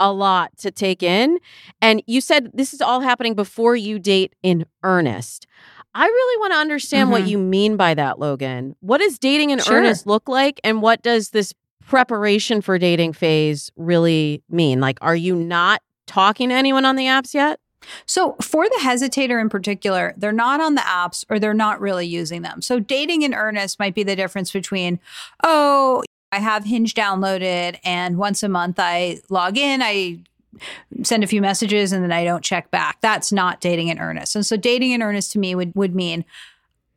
a 0.00 0.12
lot 0.12 0.56
to 0.58 0.70
take 0.70 1.02
in. 1.02 1.38
And 1.82 2.02
you 2.06 2.20
said 2.20 2.50
this 2.54 2.72
is 2.74 2.80
all 2.80 3.00
happening 3.00 3.34
before 3.34 3.76
you 3.76 3.98
date 3.98 4.34
in 4.42 4.64
earnest. 4.82 5.46
I 5.94 6.06
really 6.06 6.40
want 6.40 6.52
to 6.52 6.58
understand 6.58 7.10
what 7.10 7.22
Mhm. 7.24 7.28
you 7.28 7.38
mean 7.38 7.76
by 7.76 7.94
that, 7.94 8.18
Logan. 8.18 8.76
What 8.80 8.98
does 9.00 9.18
dating 9.18 9.50
in 9.50 9.58
Sure. 9.58 9.76
earnest 9.76 10.06
look 10.06 10.28
like? 10.28 10.60
And 10.64 10.80
what 10.82 11.02
does 11.02 11.30
this 11.30 11.52
preparation 11.90 12.62
for 12.62 12.78
dating 12.78 13.12
phase 13.12 13.70
really 13.76 14.42
mean? 14.48 14.80
Like, 14.80 14.98
are 15.02 15.16
you 15.16 15.34
not 15.34 15.82
talking 16.06 16.48
to 16.48 16.54
anyone 16.54 16.84
on 16.84 16.94
the 16.94 17.06
apps 17.06 17.34
yet? 17.34 17.58
So, 18.06 18.36
for 18.40 18.68
the 18.68 18.78
hesitator 18.80 19.40
in 19.40 19.48
particular, 19.48 20.14
they're 20.16 20.32
not 20.32 20.60
on 20.60 20.76
the 20.76 20.82
apps 20.82 21.24
or 21.28 21.38
they're 21.38 21.52
not 21.52 21.80
really 21.80 22.06
using 22.06 22.42
them. 22.42 22.62
So, 22.62 22.78
dating 22.78 23.22
in 23.22 23.34
earnest 23.34 23.78
might 23.78 23.94
be 23.94 24.04
the 24.04 24.14
difference 24.14 24.52
between, 24.52 25.00
oh, 25.44 26.02
I 26.30 26.38
have 26.38 26.64
Hinge 26.64 26.94
downloaded 26.94 27.78
and 27.84 28.18
once 28.18 28.44
a 28.44 28.48
month 28.48 28.76
I 28.78 29.20
log 29.28 29.58
in, 29.58 29.82
I 29.82 30.20
send 31.02 31.24
a 31.24 31.26
few 31.26 31.40
messages 31.40 31.92
and 31.92 32.04
then 32.04 32.12
I 32.12 32.22
don't 32.22 32.44
check 32.44 32.70
back. 32.70 33.00
That's 33.00 33.32
not 33.32 33.60
dating 33.60 33.88
in 33.88 33.98
earnest. 33.98 34.36
And 34.36 34.46
so, 34.46 34.56
dating 34.56 34.92
in 34.92 35.02
earnest 35.02 35.32
to 35.32 35.40
me 35.40 35.56
would, 35.56 35.74
would 35.74 35.94
mean 35.94 36.24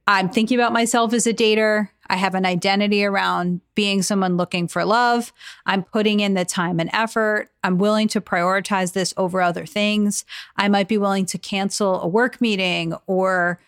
I'm 0.06 0.30
thinking 0.30 0.60
about 0.60 0.74
myself 0.74 1.14
as 1.14 1.26
a 1.26 1.34
dater. 1.34 1.90
I 2.08 2.18
have 2.18 2.36
an 2.36 2.46
identity 2.46 3.06
around 3.06 3.62
being 3.76 4.02
someone 4.02 4.36
looking 4.36 4.68
for 4.68 4.84
love. 4.84 5.32
I'm 5.66 5.84
putting 5.84 6.20
in 6.20 6.34
the 6.34 6.44
time 6.44 6.80
and 6.80 6.90
effort. 6.92 7.50
I'm 7.64 7.78
willing 7.78 8.10
to 8.10 8.22
prioritize 8.22 8.94
this 8.94 9.14
over 9.16 9.42
other 9.42 9.66
things. 9.66 10.26
I 10.58 10.68
might 10.68 10.90
be 10.90 10.98
willing 10.98 11.26
to 11.28 11.38
cancel 11.38 12.02
a 12.02 12.08
work 12.08 12.42
meeting 12.42 12.94
or 13.08 13.60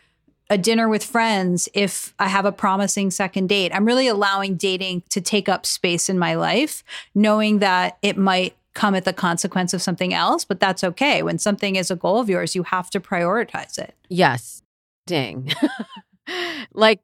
a 0.50 0.58
dinner 0.58 0.88
with 0.90 1.04
friends 1.04 1.70
if 1.74 2.14
I 2.20 2.28
have 2.28 2.46
a 2.46 2.52
promising 2.52 3.10
second 3.12 3.48
date. 3.48 3.72
I'm 3.74 3.86
really 3.86 4.08
allowing 4.08 4.58
dating 4.58 5.04
to 5.10 5.22
take 5.22 5.50
up 5.50 5.66
space 5.66 6.10
in 6.10 6.20
my 6.20 6.36
life, 6.36 6.84
knowing 7.16 7.60
that 7.60 7.98
it 8.02 8.18
might 8.18 8.56
come 8.74 8.94
at 8.94 9.06
the 9.06 9.14
consequence 9.14 9.74
of 9.74 9.82
something 9.82 10.14
else, 10.14 10.44
but 10.46 10.60
that's 10.60 10.84
okay. 10.84 11.24
When 11.24 11.40
something 11.40 11.78
is 11.78 11.90
a 11.90 11.96
goal 11.96 12.20
of 12.20 12.30
yours, 12.30 12.56
you 12.56 12.64
have 12.64 12.90
to 12.92 13.00
prioritize 13.00 13.80
it. 13.80 13.96
Yes. 14.10 14.62
Ding. 15.08 15.52
like 16.74 17.02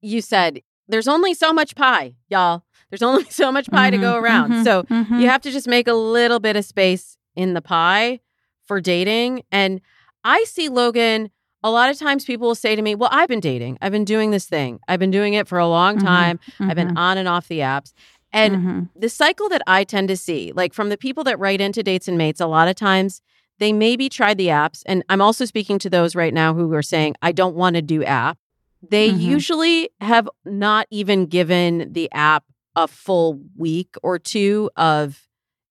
you 0.00 0.20
said, 0.20 0.60
there's 0.88 1.08
only 1.08 1.34
so 1.34 1.52
much 1.52 1.74
pie, 1.74 2.14
y'all. 2.28 2.62
There's 2.90 3.02
only 3.10 3.24
so 3.24 3.52
much 3.52 3.70
pie 3.70 3.90
to 3.90 3.98
go 3.98 4.16
around. 4.16 4.52
mhm, 4.52 4.64
So 4.64 4.82
mhm. 4.84 5.20
you 5.20 5.28
have 5.28 5.42
to 5.42 5.50
just 5.50 5.68
make 5.68 5.88
a 5.88 5.94
little 5.94 6.40
bit 6.40 6.56
of 6.56 6.64
space 6.64 7.16
in 7.36 7.54
the 7.54 7.62
pie 7.62 8.20
for 8.64 8.80
dating. 8.80 9.42
And 9.52 9.80
I 10.24 10.44
see 10.44 10.68
Logan. 10.68 11.30
A 11.64 11.70
lot 11.70 11.90
of 11.90 11.98
times 11.98 12.24
people 12.24 12.46
will 12.46 12.54
say 12.54 12.76
to 12.76 12.82
me, 12.82 12.94
Well, 12.94 13.08
I've 13.12 13.28
been 13.28 13.40
dating. 13.40 13.78
I've 13.82 13.90
been 13.92 14.04
doing 14.04 14.30
this 14.30 14.46
thing. 14.46 14.78
I've 14.86 15.00
been 15.00 15.10
doing 15.10 15.34
it 15.34 15.48
for 15.48 15.58
a 15.58 15.66
long 15.66 15.98
Mhm, 15.98 16.02
time. 16.04 16.40
I've 16.60 16.76
been 16.76 16.88
Mhm, 16.88 16.96
on 16.98 17.18
and 17.18 17.28
off 17.28 17.48
the 17.48 17.58
apps. 17.58 17.92
And 18.32 18.56
mhm. 18.56 18.88
the 18.94 19.08
cycle 19.08 19.48
that 19.48 19.62
I 19.66 19.82
tend 19.84 20.06
to 20.08 20.16
see, 20.16 20.52
like 20.54 20.72
from 20.72 20.88
the 20.88 20.96
people 20.96 21.24
that 21.24 21.38
write 21.38 21.60
into 21.60 21.82
dates 21.82 22.06
and 22.06 22.16
mates, 22.16 22.40
a 22.40 22.46
lot 22.46 22.68
of 22.68 22.76
times 22.76 23.20
they 23.58 23.72
maybe 23.72 24.08
tried 24.08 24.38
the 24.38 24.46
apps. 24.48 24.82
And 24.86 25.02
I'm 25.08 25.20
also 25.20 25.44
speaking 25.44 25.78
to 25.80 25.90
those 25.90 26.14
right 26.14 26.32
now 26.32 26.54
who 26.54 26.72
are 26.74 26.82
saying, 26.82 27.16
I 27.22 27.32
don't 27.32 27.56
want 27.56 27.74
to 27.74 27.82
do 27.82 28.04
app. 28.04 28.38
They 28.82 29.10
Mhm. 29.10 29.20
usually 29.20 29.90
have 30.00 30.28
not 30.44 30.86
even 30.90 31.26
given 31.26 31.92
the 31.92 32.10
app 32.12 32.44
a 32.76 32.86
full 32.86 33.40
week 33.56 33.94
or 34.02 34.18
two 34.18 34.70
of 34.76 35.26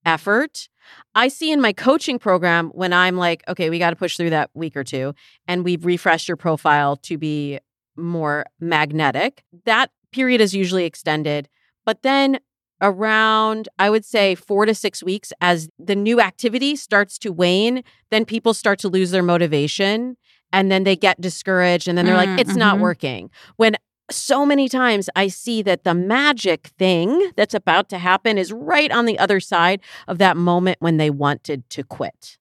effort. 0.06 0.68
I 1.16 1.28
see 1.28 1.52
in 1.52 1.62
my 1.62 1.74
coaching 1.74 2.18
program 2.20 2.70
when 2.70 2.94
I'm 2.94 3.18
like, 3.18 3.44
okay, 3.48 3.70
we 3.70 3.80
got 3.80 3.90
to 3.92 3.96
push 3.96 4.16
through 4.18 4.30
that 4.32 4.50
week 4.54 4.76
or 4.76 4.84
two, 4.84 5.14
and 5.48 5.64
we've 5.64 5.86
refreshed 5.86 6.28
your 6.28 6.38
profile 6.38 6.96
to 6.98 7.18
be 7.18 7.60
more 7.98 8.46
magnetic. 8.60 9.44
That 9.66 9.92
period 10.12 10.40
is 10.42 10.54
usually 10.56 10.86
extended. 10.86 11.50
But 11.86 12.04
then 12.04 12.40
around, 12.82 13.68
I 13.80 13.90
would 13.90 14.06
say, 14.06 14.36
four 14.36 14.66
to 14.66 14.74
six 14.76 15.02
weeks, 15.04 15.34
as 15.42 15.70
the 15.80 15.96
new 15.96 16.22
activity 16.22 16.76
starts 16.76 17.18
to 17.20 17.32
wane, 17.34 17.84
then 18.12 18.24
people 18.24 18.54
start 18.54 18.80
to 18.80 18.90
lose 18.90 19.12
their 19.12 19.24
motivation 19.24 20.16
and 20.54 20.72
then 20.72 20.84
they 20.84 20.96
get 20.96 21.20
discouraged 21.20 21.88
and 21.88 21.98
then 21.98 22.06
they're 22.06 22.16
Mm, 22.16 22.38
like, 22.38 22.40
it's 22.40 22.56
not 22.56 22.78
mhm. 22.78 22.82
working. 22.82 23.30
When 23.58 23.76
so 24.10 24.46
many 24.46 24.70
times 24.70 25.10
I 25.16 25.28
see 25.28 25.62
that 25.64 25.84
the 25.84 25.94
magic 25.94 26.68
thing 26.80 27.32
that's 27.36 27.54
about 27.54 27.90
to 27.90 27.98
happen 27.98 28.38
is 28.38 28.54
right 28.54 28.92
on 28.92 29.06
the 29.06 29.20
other 29.20 29.40
side 29.40 29.82
of 30.08 30.18
that 30.20 30.38
moment 30.38 30.78
when 30.80 30.98
they 30.98 31.10
wanted 31.10 31.70
to 31.72 31.84
quit. 31.84 32.38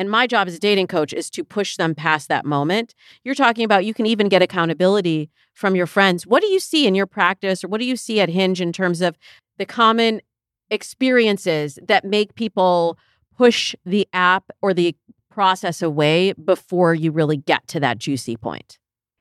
And 0.00 0.08
my 0.08 0.28
job 0.28 0.46
as 0.46 0.54
a 0.54 0.60
dating 0.60 0.86
coach 0.86 1.12
is 1.12 1.28
to 1.30 1.42
push 1.42 1.76
them 1.76 1.92
past 1.96 2.28
that 2.28 2.44
moment. 2.46 2.94
You're 3.24 3.34
talking 3.34 3.64
about 3.64 3.84
you 3.84 3.92
can 3.94 4.06
even 4.06 4.28
get 4.28 4.42
accountability 4.42 5.28
from 5.54 5.74
your 5.74 5.88
friends. 5.88 6.24
What 6.24 6.40
do 6.40 6.46
you 6.46 6.60
see 6.60 6.86
in 6.86 6.94
your 6.94 7.06
practice 7.06 7.64
or 7.64 7.68
what 7.68 7.80
do 7.80 7.84
you 7.84 7.96
see 7.96 8.20
at 8.20 8.28
Hinge 8.28 8.60
in 8.60 8.72
terms 8.72 9.00
of 9.00 9.18
the 9.58 9.66
common 9.66 10.20
experiences 10.70 11.80
that 11.86 12.04
make 12.04 12.34
people 12.36 12.96
push 13.36 13.74
the 13.84 14.06
app 14.12 14.50
or 14.62 14.72
the 14.72 14.94
process 15.38 15.82
away 15.82 16.32
before 16.32 16.96
you 16.96 17.12
really 17.12 17.36
get 17.36 17.68
to 17.68 17.78
that 17.78 17.96
juicy 17.96 18.36
point? 18.36 18.76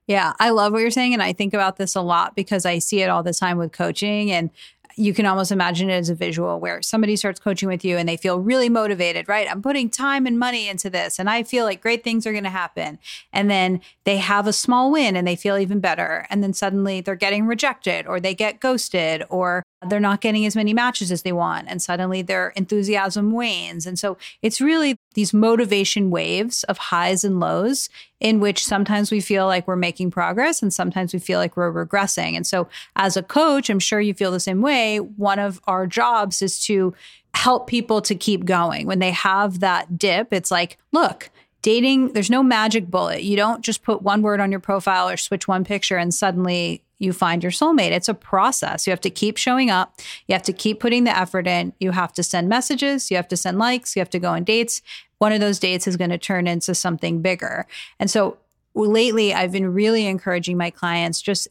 Yeah, 0.08 0.34
I 0.40 0.50
love 0.50 0.74
what 0.74 0.80
you're 0.80 0.90
saying. 0.90 1.14
And 1.14 1.22
I 1.22 1.32
think 1.32 1.54
about 1.54 1.78
this 1.78 1.94
a 1.94 2.02
lot 2.02 2.36
because 2.36 2.66
I 2.66 2.80
see 2.80 3.04
it 3.04 3.10
all 3.12 3.22
the 3.22 3.36
time 3.36 3.60
with 3.60 3.72
coaching. 3.72 4.32
And 4.32 4.50
you 4.96 5.14
can 5.14 5.28
almost 5.28 5.52
imagine 5.52 5.92
it 5.92 5.94
as 5.94 6.10
a 6.10 6.16
visual 6.16 6.60
where 6.60 6.82
somebody 6.82 7.16
starts 7.16 7.40
coaching 7.40 7.70
with 7.70 7.86
you 7.86 7.98
and 7.98 8.10
they 8.10 8.18
feel 8.18 8.40
really 8.40 8.68
motivated, 8.68 9.30
right? 9.30 9.48
I'm 9.48 9.62
putting 9.62 9.92
time 9.92 10.26
and 10.26 10.40
money 10.40 10.68
into 10.68 10.90
this 10.90 11.20
and 11.20 11.30
I 11.30 11.44
feel 11.44 11.66
like 11.66 11.84
great 11.84 12.04
things 12.04 12.26
are 12.26 12.32
going 12.32 12.44
to 12.46 12.50
happen. 12.50 12.98
And 13.32 13.48
then 13.48 13.82
they 14.04 14.18
have 14.18 14.48
a 14.48 14.54
small 14.54 14.92
win 14.92 15.16
and 15.16 15.28
they 15.28 15.36
feel 15.36 15.56
even 15.60 15.80
better. 15.80 16.26
And 16.32 16.44
then 16.44 16.54
suddenly 16.54 17.00
they're 17.00 17.14
getting 17.14 17.46
rejected 17.46 18.08
or 18.08 18.20
they 18.20 18.34
get 18.34 18.60
ghosted 18.60 19.24
or 19.30 19.62
they're 19.88 20.00
not 20.00 20.22
getting 20.22 20.46
as 20.46 20.56
many 20.56 20.74
matches 20.74 21.12
as 21.12 21.22
they 21.22 21.32
want. 21.32 21.68
And 21.68 21.82
suddenly 21.82 22.22
their 22.22 22.50
enthusiasm 22.50 23.32
wanes. 23.32 23.86
And 23.86 23.98
so 24.00 24.18
it's 24.42 24.60
really 24.60 24.98
these 25.14 25.34
motivation 25.34 26.10
waves 26.10 26.64
of 26.64 26.78
highs 26.78 27.24
and 27.24 27.40
lows 27.40 27.90
in 28.20 28.40
which 28.40 28.66
sometimes 28.66 29.12
we 29.12 29.22
feel 29.22 29.46
like 29.46 29.68
we're 29.68 29.76
making 29.76 30.10
progress 30.10 30.64
and 30.64 30.74
sometimes 30.74 31.14
we 31.14 31.20
feel 31.20 31.38
like 31.38 31.56
we're 31.56 31.72
regressing. 31.72 32.36
And 32.36 32.48
so, 32.48 32.68
as 32.96 33.16
a 33.16 33.24
coach, 33.24 33.70
I'm 33.70 33.80
sure 33.80 34.02
you 34.02 34.16
feel 34.16 34.32
the 34.32 34.40
same 34.40 34.62
way. 34.62 35.00
One 35.00 35.38
of 35.38 35.62
our 35.68 35.86
jobs 35.86 36.42
is 36.42 36.64
to 36.66 36.96
help 37.36 37.68
people 37.68 38.02
to 38.02 38.16
keep 38.16 38.46
going. 38.46 38.88
When 38.88 38.98
they 38.98 39.12
have 39.12 39.60
that 39.60 40.00
dip, 40.00 40.34
it's 40.34 40.50
like, 40.50 40.78
look, 40.92 41.30
dating, 41.68 42.14
there's 42.14 42.30
no 42.30 42.42
magic 42.42 42.90
bullet. 42.90 43.24
You 43.24 43.36
don't 43.36 43.62
just 43.62 43.84
put 43.84 44.02
one 44.02 44.22
word 44.22 44.40
on 44.40 44.52
your 44.52 44.62
profile 44.62 45.10
or 45.10 45.18
switch 45.18 45.50
one 45.50 45.66
picture 45.66 45.98
and 45.98 46.14
suddenly 46.14 46.82
you 46.98 47.12
find 47.12 47.44
your 47.44 47.52
soulmate. 47.52 47.92
It's 47.92 48.08
a 48.08 48.14
process. 48.14 48.88
You 48.88 48.92
have 48.92 49.02
to 49.02 49.10
keep 49.10 49.36
showing 49.36 49.70
up. 49.70 50.00
You 50.30 50.34
have 50.34 50.44
to 50.44 50.54
keep 50.54 50.80
putting 50.80 51.04
the 51.04 51.16
effort 51.16 51.46
in. 51.46 51.74
You 51.82 51.92
have 51.92 52.14
to 52.14 52.24
send 52.24 52.48
messages. 52.48 53.12
You 53.12 53.18
have 53.18 53.28
to 53.28 53.36
send 53.36 53.60
likes. 53.60 53.98
You 53.98 54.00
have 54.00 54.10
to 54.12 54.18
go 54.18 54.32
on 54.32 54.46
dates. 54.46 54.82
One 55.18 55.34
of 55.34 55.42
those 55.42 55.60
dates 55.60 55.88
is 55.88 55.98
going 55.98 56.10
to 56.10 56.18
turn 56.18 56.48
into 56.48 56.74
something 56.74 57.22
bigger. 57.22 57.68
And 58.00 58.10
so 58.10 58.38
lately, 58.74 59.34
I've 59.34 59.52
been 59.52 59.74
really 59.74 60.06
encouraging 60.06 60.56
my 60.56 60.70
clients 60.70 61.22
just 61.22 61.50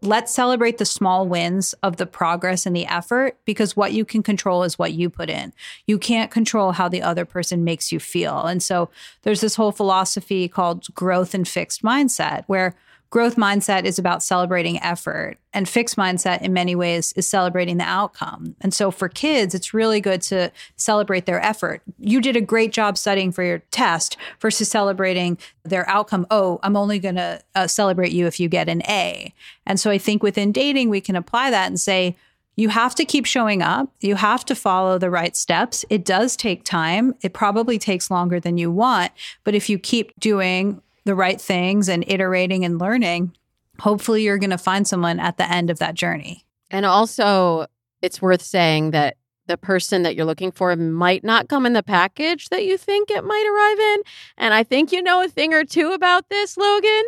let's 0.00 0.32
celebrate 0.32 0.78
the 0.78 0.84
small 0.84 1.26
wins 1.26 1.74
of 1.82 1.96
the 1.96 2.06
progress 2.06 2.66
and 2.66 2.74
the 2.74 2.86
effort 2.86 3.36
because 3.44 3.76
what 3.76 3.92
you 3.92 4.04
can 4.04 4.22
control 4.22 4.62
is 4.62 4.78
what 4.78 4.92
you 4.92 5.10
put 5.10 5.28
in. 5.28 5.52
You 5.86 5.98
can't 5.98 6.30
control 6.30 6.72
how 6.72 6.88
the 6.88 7.02
other 7.02 7.24
person 7.24 7.64
makes 7.64 7.90
you 7.90 7.98
feel. 7.98 8.42
And 8.42 8.62
so 8.62 8.90
there's 9.22 9.40
this 9.40 9.56
whole 9.56 9.72
philosophy 9.72 10.48
called 10.48 10.92
growth 10.94 11.34
and 11.34 11.46
fixed 11.46 11.82
mindset 11.82 12.44
where 12.46 12.74
growth 13.10 13.36
mindset 13.36 13.84
is 13.84 13.98
about 13.98 14.22
celebrating 14.22 14.80
effort 14.82 15.36
and 15.52 15.68
fixed 15.68 15.96
mindset 15.96 16.42
in 16.42 16.52
many 16.52 16.74
ways 16.74 17.12
is 17.14 17.26
celebrating 17.26 17.78
the 17.78 17.84
outcome 17.84 18.54
and 18.60 18.74
so 18.74 18.90
for 18.90 19.08
kids 19.08 19.54
it's 19.54 19.72
really 19.72 20.00
good 20.00 20.20
to 20.20 20.50
celebrate 20.76 21.26
their 21.26 21.42
effort 21.42 21.82
you 21.98 22.20
did 22.20 22.36
a 22.36 22.40
great 22.40 22.72
job 22.72 22.98
studying 22.98 23.32
for 23.32 23.42
your 23.42 23.58
test 23.70 24.16
versus 24.40 24.68
celebrating 24.68 25.38
their 25.64 25.88
outcome 25.88 26.26
oh 26.30 26.58
i'm 26.62 26.76
only 26.76 26.98
going 26.98 27.16
to 27.16 27.40
uh, 27.54 27.66
celebrate 27.66 28.12
you 28.12 28.26
if 28.26 28.38
you 28.38 28.48
get 28.48 28.68
an 28.68 28.82
a 28.82 29.32
and 29.66 29.80
so 29.80 29.90
i 29.90 29.98
think 29.98 30.22
within 30.22 30.52
dating 30.52 30.90
we 30.90 31.00
can 31.00 31.16
apply 31.16 31.50
that 31.50 31.66
and 31.66 31.80
say 31.80 32.16
you 32.58 32.70
have 32.70 32.96
to 32.96 33.04
keep 33.04 33.24
showing 33.24 33.62
up. 33.62 33.88
You 34.00 34.16
have 34.16 34.44
to 34.46 34.56
follow 34.56 34.98
the 34.98 35.10
right 35.10 35.36
steps. 35.36 35.84
It 35.90 36.04
does 36.04 36.36
take 36.36 36.64
time. 36.64 37.14
It 37.22 37.32
probably 37.32 37.78
takes 37.78 38.10
longer 38.10 38.40
than 38.40 38.58
you 38.58 38.68
want. 38.68 39.12
But 39.44 39.54
if 39.54 39.70
you 39.70 39.78
keep 39.78 40.18
doing 40.18 40.82
the 41.08 41.14
right 41.14 41.40
things 41.40 41.88
and 41.88 42.04
iterating 42.06 42.64
and 42.64 42.78
learning, 42.78 43.34
hopefully 43.80 44.22
you're 44.22 44.38
going 44.38 44.50
to 44.50 44.58
find 44.58 44.86
someone 44.86 45.18
at 45.18 45.38
the 45.38 45.50
end 45.50 45.70
of 45.70 45.78
that 45.78 45.94
journey. 45.94 46.46
And 46.70 46.84
also, 46.84 47.66
it's 48.02 48.20
worth 48.20 48.42
saying 48.42 48.90
that 48.92 49.16
the 49.46 49.56
person 49.56 50.02
that 50.02 50.14
you're 50.14 50.26
looking 50.26 50.52
for 50.52 50.76
might 50.76 51.24
not 51.24 51.48
come 51.48 51.64
in 51.64 51.72
the 51.72 51.82
package 51.82 52.50
that 52.50 52.66
you 52.66 52.76
think 52.76 53.10
it 53.10 53.24
might 53.24 53.46
arrive 53.50 53.78
in. 53.94 54.02
And 54.36 54.54
I 54.54 54.62
think 54.62 54.92
you 54.92 55.02
know 55.02 55.22
a 55.22 55.28
thing 55.28 55.54
or 55.54 55.64
two 55.64 55.92
about 55.92 56.28
this, 56.28 56.56
Logan. 56.58 57.02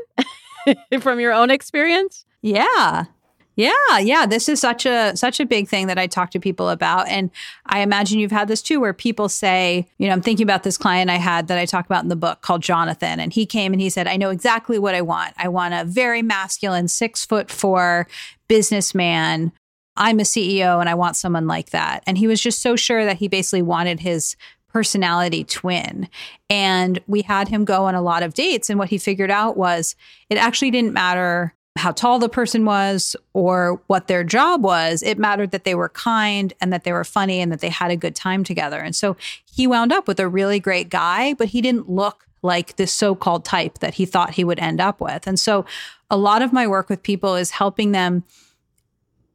from 1.01 1.21
your 1.21 1.33
own 1.33 1.51
experience? 1.51 2.25
Yeah. 2.41 3.05
Yeah, 3.57 3.99
yeah, 3.99 4.27
this 4.27 4.49
is 4.49 4.61
such 4.61 4.87
a 4.87 5.15
such 5.17 5.41
a 5.41 5.45
big 5.45 5.69
thing 5.69 5.87
that 5.89 5.99
I 5.99 6.07
talk 6.07 6.31
to 6.31 6.41
people 6.41 6.71
about 6.71 7.09
and 7.09 7.31
I 7.67 7.81
imagine 7.81 8.19
you've 8.19 8.31
had 8.31 8.49
this 8.49 8.63
too 8.63 8.81
where 8.81 8.95
people 8.95 9.29
say, 9.29 9.87
you 9.99 10.07
know, 10.07 10.13
I'm 10.13 10.23
thinking 10.23 10.45
about 10.45 10.63
this 10.63 10.79
client 10.79 11.11
I 11.11 11.17
had 11.17 11.49
that 11.49 11.59
I 11.59 11.67
talk 11.67 11.85
about 11.85 12.03
in 12.03 12.09
the 12.09 12.17
book 12.17 12.41
called 12.41 12.63
Jonathan 12.63 13.21
and 13.21 13.33
he 13.33 13.45
came 13.45 13.73
and 13.73 13.83
he 13.83 13.91
said, 13.91 14.07
"I 14.07 14.17
know 14.17 14.31
exactly 14.31 14.79
what 14.79 14.95
I 14.95 15.03
want. 15.03 15.35
I 15.37 15.49
want 15.49 15.75
a 15.75 15.85
very 15.85 16.23
masculine 16.23 16.89
6 16.89 17.27
foot 17.27 17.51
4 17.51 18.07
businessman 18.49 19.53
I'm 19.97 20.19
a 20.19 20.25
CEO 20.25 20.81
and 20.81 20.89
I 20.89 20.95
want 20.95 21.17
someone 21.17 21.47
like 21.47 21.71
that. 21.71 22.03
And 22.07 22.17
he 22.17 22.27
was 22.27 22.41
just 22.41 22.63
so 22.63 22.75
sure 22.75 23.05
that 23.05 23.19
he 23.19 23.29
basically 23.29 23.63
wanted 23.63 24.01
his 24.01 24.35
personality 24.69 25.45
twin. 25.45 26.09
And 26.49 27.01
we 27.07 27.23
had 27.23 27.49
him 27.49 27.65
go 27.65 27.85
on 27.85 27.95
a 27.95 28.03
lot 28.03 28.23
of 28.23 28.35
dates. 28.35 28.71
And 28.71 28.79
what 28.79 28.89
he 28.89 28.99
figured 28.99 29.31
out 29.31 29.57
was 29.57 29.97
it 30.31 30.39
actually 30.39 30.71
didn't 30.71 30.95
matter 30.95 31.55
how 31.77 31.93
tall 31.93 32.19
the 32.19 32.29
person 32.29 32.65
was 32.65 33.15
or 33.33 33.81
what 33.87 34.09
their 34.09 34.25
job 34.25 34.63
was. 34.63 35.03
It 35.03 35.19
mattered 35.19 35.53
that 35.53 35.65
they 35.65 35.75
were 35.75 35.89
kind 35.89 36.53
and 36.61 36.73
that 36.73 36.85
they 36.85 36.93
were 36.93 37.05
funny 37.05 37.41
and 37.41 37.53
that 37.53 37.61
they 37.61 37.69
had 37.69 37.91
a 37.91 37.97
good 37.97 38.17
time 38.17 38.45
together. 38.45 38.81
And 38.81 38.95
so 38.95 39.17
he 39.51 39.67
wound 39.67 39.93
up 39.93 40.09
with 40.09 40.19
a 40.21 40.29
really 40.29 40.59
great 40.59 40.89
guy, 40.89 41.35
but 41.35 41.49
he 41.49 41.61
didn't 41.61 41.89
look 41.89 42.27
like 42.43 42.77
this 42.77 42.93
so 42.93 43.15
called 43.15 43.45
type 43.45 43.79
that 43.79 43.95
he 43.95 44.07
thought 44.07 44.31
he 44.31 44.45
would 44.45 44.59
end 44.59 44.81
up 44.81 45.01
with. 45.01 45.27
And 45.27 45.39
so 45.39 45.65
a 46.11 46.17
lot 46.17 46.43
of 46.43 46.53
my 46.53 46.67
work 46.67 46.89
with 46.89 47.03
people 47.03 47.37
is 47.37 47.51
helping 47.51 47.93
them 47.93 48.25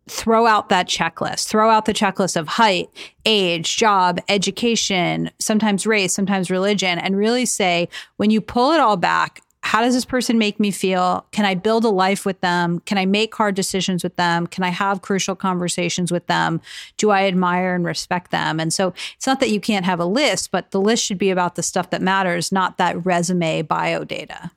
throw 0.08 0.45
out 0.45 0.69
that 0.69 0.88
checklist, 0.88 1.48
throw 1.48 1.69
out 1.69 1.86
the 1.86 1.93
checklist 1.93 2.36
of 2.36 2.48
height, 2.48 2.89
age, 3.26 3.78
job, 3.78 4.19
education, 4.30 5.32
sometimes 5.39 5.88
race, 5.88 6.13
sometimes 6.13 6.52
religion, 6.52 7.00
and 7.00 7.17
really 7.17 7.45
say, 7.45 7.89
when 8.17 8.30
you 8.30 8.39
pull 8.39 8.71
it 8.71 8.80
all 8.80 8.98
back, 8.98 9.41
how 9.75 9.81
does 9.81 9.93
this 9.93 10.05
person 10.05 10.38
make 10.38 10.57
me 10.57 10.71
feel? 10.71 11.25
Can 11.33 11.43
I 11.43 11.53
build 11.53 11.83
a 11.83 11.89
life 11.89 12.25
with 12.25 12.39
them? 12.39 12.79
Can 12.85 12.97
I 12.97 13.05
make 13.05 13.35
hard 13.35 13.55
decisions 13.55 14.05
with 14.05 14.15
them? 14.15 14.47
Can 14.47 14.63
I 14.63 14.69
have 14.69 15.01
crucial 15.01 15.35
conversations 15.35 16.13
with 16.13 16.27
them? 16.27 16.61
Do 16.95 17.09
I 17.09 17.25
admire 17.25 17.75
and 17.75 17.83
respect 17.83 18.31
them? 18.31 18.61
And 18.61 18.73
so 18.73 18.93
it's 19.17 19.27
not 19.27 19.41
that 19.41 19.49
you 19.49 19.59
can't 19.59 19.83
have 19.83 19.99
a 19.99 20.05
list, 20.05 20.49
but 20.49 20.71
the 20.71 20.79
list 20.79 21.03
should 21.03 21.17
be 21.17 21.29
about 21.29 21.55
the 21.55 21.61
stuff 21.61 21.89
that 21.89 22.01
matters, 22.01 22.53
not 22.53 22.77
that 22.77 23.05
resume 23.05 23.63
bio 23.63 24.05
data. 24.05 24.49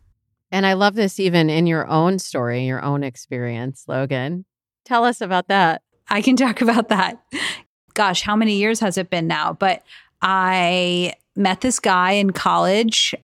And 0.53 0.65
I 0.65 0.75
love 0.75 0.95
this 0.95 1.19
even 1.19 1.51
in 1.51 1.67
your 1.67 1.89
own 1.89 2.21
story, 2.21 2.65
your 2.65 2.85
own 2.85 3.03
experience, 3.03 3.87
Logan. 3.89 4.45
Tell 4.85 5.05
us 5.05 5.21
about 5.21 5.49
that. 5.49 5.83
I 6.09 6.23
can 6.23 6.37
talk 6.37 6.61
about 6.61 6.91
that. 6.91 7.21
Gosh, 7.95 8.23
how 8.23 8.37
many 8.37 8.55
years 8.55 8.79
has 8.79 8.97
it 8.97 9.11
been 9.11 9.27
now? 9.27 9.53
But 9.53 9.83
I 10.23 11.15
met 11.35 11.61
this 11.61 11.81
guy 11.81 12.13
in 12.13 12.31
college. 12.31 13.17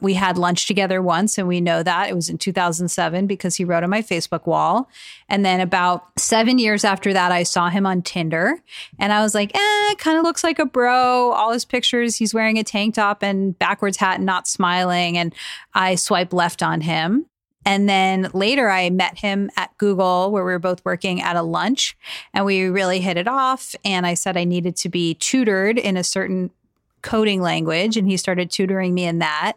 We 0.00 0.14
had 0.14 0.38
lunch 0.38 0.66
together 0.66 1.02
once, 1.02 1.36
and 1.36 1.46
we 1.46 1.60
know 1.60 1.82
that 1.82 2.08
it 2.08 2.14
was 2.14 2.30
in 2.30 2.38
2007 2.38 3.26
because 3.26 3.56
he 3.56 3.64
wrote 3.64 3.84
on 3.84 3.90
my 3.90 4.00
Facebook 4.00 4.46
wall. 4.46 4.88
And 5.28 5.44
then 5.44 5.60
about 5.60 6.18
seven 6.18 6.58
years 6.58 6.82
after 6.82 7.12
that, 7.12 7.30
I 7.30 7.42
saw 7.42 7.68
him 7.68 7.84
on 7.84 8.00
Tinder, 8.00 8.58
and 8.98 9.12
I 9.12 9.22
was 9.22 9.34
like, 9.34 9.54
eh, 9.54 9.94
kind 9.98 10.16
of 10.16 10.24
looks 10.24 10.42
like 10.42 10.58
a 10.58 10.64
bro. 10.64 11.32
All 11.32 11.52
his 11.52 11.66
pictures, 11.66 12.16
he's 12.16 12.32
wearing 12.32 12.58
a 12.58 12.64
tank 12.64 12.94
top 12.94 13.22
and 13.22 13.58
backwards 13.58 13.98
hat 13.98 14.16
and 14.16 14.26
not 14.26 14.48
smiling. 14.48 15.18
And 15.18 15.34
I 15.74 15.96
swipe 15.96 16.32
left 16.32 16.62
on 16.62 16.80
him. 16.80 17.26
And 17.64 17.88
then 17.88 18.28
later, 18.32 18.70
I 18.70 18.90
met 18.90 19.18
him 19.18 19.50
at 19.56 19.76
Google, 19.78 20.32
where 20.32 20.44
we 20.44 20.52
were 20.52 20.58
both 20.58 20.84
working 20.84 21.20
at 21.20 21.36
a 21.36 21.42
lunch, 21.42 21.96
and 22.34 22.44
we 22.44 22.64
really 22.64 23.00
hit 23.00 23.16
it 23.16 23.28
off. 23.28 23.74
And 23.84 24.06
I 24.06 24.14
said 24.14 24.36
I 24.36 24.44
needed 24.44 24.74
to 24.76 24.88
be 24.88 25.14
tutored 25.14 25.78
in 25.78 25.96
a 25.96 26.02
certain 26.02 26.50
coding 27.02 27.42
language, 27.42 27.96
and 27.96 28.08
he 28.08 28.16
started 28.16 28.50
tutoring 28.50 28.94
me 28.94 29.04
in 29.04 29.18
that. 29.18 29.54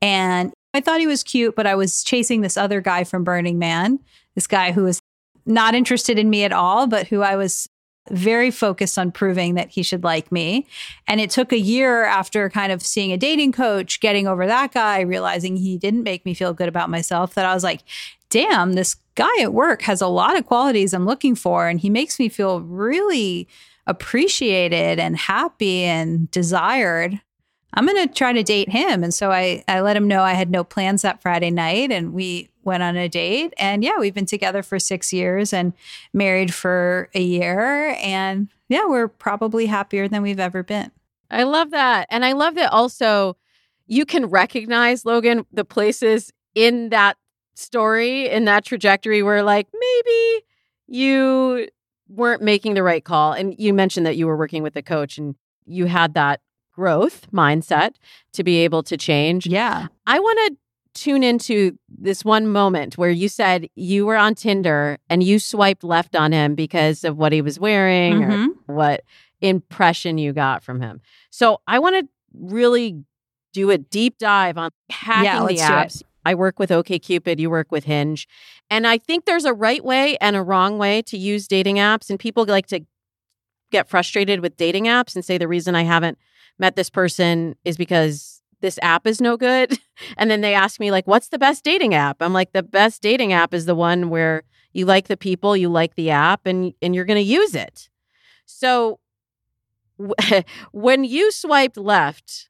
And 0.00 0.52
I 0.74 0.80
thought 0.80 1.00
he 1.00 1.06
was 1.06 1.22
cute, 1.22 1.54
but 1.54 1.66
I 1.66 1.74
was 1.74 2.02
chasing 2.02 2.40
this 2.40 2.56
other 2.56 2.80
guy 2.80 3.04
from 3.04 3.24
Burning 3.24 3.58
Man, 3.58 3.98
this 4.34 4.46
guy 4.46 4.72
who 4.72 4.84
was 4.84 5.00
not 5.44 5.74
interested 5.74 6.18
in 6.18 6.30
me 6.30 6.44
at 6.44 6.52
all, 6.52 6.86
but 6.86 7.08
who 7.08 7.20
I 7.20 7.36
was 7.36 7.68
very 8.10 8.50
focused 8.50 8.98
on 8.98 9.12
proving 9.12 9.54
that 9.54 9.70
he 9.70 9.82
should 9.82 10.02
like 10.02 10.32
me. 10.32 10.66
And 11.06 11.20
it 11.20 11.30
took 11.30 11.52
a 11.52 11.58
year 11.58 12.04
after 12.04 12.50
kind 12.50 12.72
of 12.72 12.82
seeing 12.82 13.12
a 13.12 13.16
dating 13.16 13.52
coach, 13.52 14.00
getting 14.00 14.26
over 14.26 14.46
that 14.46 14.72
guy, 14.72 15.00
realizing 15.00 15.56
he 15.56 15.78
didn't 15.78 16.02
make 16.02 16.24
me 16.24 16.34
feel 16.34 16.52
good 16.52 16.68
about 16.68 16.90
myself, 16.90 17.34
that 17.34 17.46
I 17.46 17.54
was 17.54 17.62
like, 17.62 17.82
damn, 18.28 18.72
this 18.72 18.96
guy 19.14 19.40
at 19.40 19.52
work 19.52 19.82
has 19.82 20.00
a 20.00 20.08
lot 20.08 20.36
of 20.36 20.46
qualities 20.46 20.92
I'm 20.92 21.06
looking 21.06 21.34
for. 21.36 21.68
And 21.68 21.78
he 21.78 21.90
makes 21.90 22.18
me 22.18 22.28
feel 22.28 22.60
really 22.60 23.46
appreciated 23.86 24.98
and 24.98 25.16
happy 25.16 25.82
and 25.82 26.30
desired. 26.30 27.20
I'm 27.74 27.86
going 27.86 28.06
to 28.06 28.12
try 28.12 28.32
to 28.32 28.42
date 28.42 28.68
him. 28.68 29.02
And 29.02 29.14
so 29.14 29.30
I, 29.30 29.64
I 29.66 29.80
let 29.80 29.96
him 29.96 30.06
know 30.06 30.22
I 30.22 30.34
had 30.34 30.50
no 30.50 30.62
plans 30.62 31.02
that 31.02 31.22
Friday 31.22 31.50
night 31.50 31.90
and 31.90 32.12
we 32.12 32.50
went 32.64 32.82
on 32.82 32.96
a 32.96 33.08
date. 33.08 33.54
And 33.56 33.82
yeah, 33.82 33.98
we've 33.98 34.14
been 34.14 34.26
together 34.26 34.62
for 34.62 34.78
six 34.78 35.12
years 35.12 35.52
and 35.52 35.72
married 36.12 36.52
for 36.52 37.08
a 37.14 37.22
year. 37.22 37.96
And 38.00 38.48
yeah, 38.68 38.84
we're 38.86 39.08
probably 39.08 39.66
happier 39.66 40.06
than 40.06 40.22
we've 40.22 40.40
ever 40.40 40.62
been. 40.62 40.90
I 41.30 41.44
love 41.44 41.70
that. 41.70 42.08
And 42.10 42.24
I 42.24 42.32
love 42.32 42.54
that 42.56 42.72
also 42.72 43.36
you 43.86 44.04
can 44.04 44.26
recognize, 44.26 45.04
Logan, 45.04 45.46
the 45.52 45.64
places 45.64 46.32
in 46.54 46.90
that 46.90 47.16
story, 47.54 48.28
in 48.28 48.44
that 48.44 48.64
trajectory 48.64 49.22
where 49.22 49.42
like 49.42 49.68
maybe 49.72 50.44
you 50.86 51.68
weren't 52.14 52.42
making 52.42 52.74
the 52.74 52.82
right 52.82 53.04
call. 53.04 53.32
And 53.32 53.54
you 53.58 53.72
mentioned 53.72 54.06
that 54.06 54.16
you 54.16 54.26
were 54.26 54.36
working 54.36 54.62
with 54.62 54.76
a 54.76 54.82
coach 54.82 55.18
and 55.18 55.34
you 55.66 55.86
had 55.86 56.14
that 56.14 56.40
growth 56.72 57.30
mindset 57.30 57.94
to 58.32 58.44
be 58.44 58.58
able 58.58 58.82
to 58.84 58.96
change. 58.96 59.46
Yeah. 59.46 59.86
I 60.06 60.18
want 60.18 60.38
to 60.46 60.56
tune 60.94 61.22
into 61.22 61.78
this 61.88 62.24
one 62.24 62.46
moment 62.48 62.98
where 62.98 63.10
you 63.10 63.28
said 63.28 63.68
you 63.74 64.04
were 64.04 64.16
on 64.16 64.34
Tinder 64.34 64.98
and 65.08 65.22
you 65.22 65.38
swiped 65.38 65.84
left 65.84 66.14
on 66.14 66.32
him 66.32 66.54
because 66.54 67.04
of 67.04 67.16
what 67.16 67.32
he 67.32 67.40
was 67.40 67.58
wearing 67.58 68.20
mm-hmm. 68.20 68.46
or 68.68 68.74
what 68.74 69.04
impression 69.40 70.18
you 70.18 70.32
got 70.32 70.62
from 70.62 70.80
him. 70.80 71.00
So 71.30 71.60
I 71.66 71.78
want 71.78 71.96
to 71.96 72.08
really 72.34 73.02
do 73.52 73.70
a 73.70 73.78
deep 73.78 74.18
dive 74.18 74.58
on 74.58 74.70
hacking 74.90 75.24
yeah, 75.24 75.46
the 75.46 75.72
apps. 75.72 76.02
I 76.24 76.34
work 76.34 76.58
with 76.58 76.70
OKCupid, 76.70 77.38
you 77.38 77.50
work 77.50 77.72
with 77.72 77.84
Hinge. 77.84 78.28
And 78.70 78.86
I 78.86 78.98
think 78.98 79.24
there's 79.24 79.44
a 79.44 79.52
right 79.52 79.84
way 79.84 80.16
and 80.20 80.36
a 80.36 80.42
wrong 80.42 80.78
way 80.78 81.02
to 81.02 81.18
use 81.18 81.48
dating 81.48 81.76
apps. 81.76 82.10
And 82.10 82.18
people 82.18 82.44
like 82.44 82.66
to 82.68 82.80
get 83.70 83.88
frustrated 83.88 84.40
with 84.40 84.56
dating 84.56 84.84
apps 84.84 85.14
and 85.14 85.24
say 85.24 85.38
the 85.38 85.48
reason 85.48 85.74
I 85.74 85.82
haven't 85.82 86.18
met 86.58 86.76
this 86.76 86.90
person 86.90 87.56
is 87.64 87.76
because 87.76 88.42
this 88.60 88.78
app 88.82 89.06
is 89.06 89.20
no 89.20 89.36
good. 89.36 89.78
And 90.16 90.28
then 90.28 90.40
they 90.40 90.52
ask 90.52 90.80
me 90.80 90.90
like 90.90 91.06
what's 91.06 91.28
the 91.28 91.38
best 91.38 91.62
dating 91.62 91.94
app? 91.94 92.16
I'm 92.20 92.32
like 92.32 92.52
the 92.52 92.62
best 92.62 93.02
dating 93.02 93.32
app 93.32 93.54
is 93.54 93.66
the 93.66 93.74
one 93.74 94.10
where 94.10 94.42
you 94.72 94.84
like 94.84 95.06
the 95.06 95.16
people, 95.16 95.56
you 95.56 95.68
like 95.68 95.94
the 95.94 96.10
app 96.10 96.44
and 96.44 96.74
and 96.82 96.92
you're 96.92 97.04
going 97.04 97.22
to 97.22 97.22
use 97.22 97.54
it. 97.54 97.88
So 98.46 98.98
when 100.72 101.04
you 101.04 101.30
swiped 101.30 101.76
left 101.76 102.48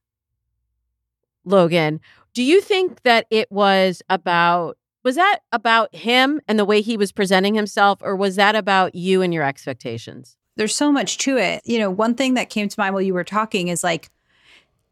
Logan, 1.44 2.00
do 2.34 2.42
you 2.42 2.60
think 2.60 3.02
that 3.02 3.26
it 3.30 3.50
was 3.50 4.02
about 4.08 4.78
was 5.04 5.16
that 5.16 5.40
about 5.50 5.94
him 5.94 6.40
and 6.46 6.58
the 6.58 6.64
way 6.64 6.80
he 6.80 6.96
was 6.96 7.10
presenting 7.10 7.54
himself 7.54 7.98
or 8.02 8.14
was 8.14 8.36
that 8.36 8.54
about 8.54 8.94
you 8.94 9.20
and 9.20 9.34
your 9.34 9.42
expectations? 9.42 10.36
There's 10.56 10.76
so 10.76 10.92
much 10.92 11.18
to 11.18 11.38
it. 11.38 11.62
You 11.64 11.80
know, 11.80 11.90
one 11.90 12.14
thing 12.14 12.34
that 12.34 12.50
came 12.50 12.68
to 12.68 12.78
mind 12.78 12.94
while 12.94 13.02
you 13.02 13.14
were 13.14 13.24
talking 13.24 13.66
is 13.66 13.82
like 13.82 14.10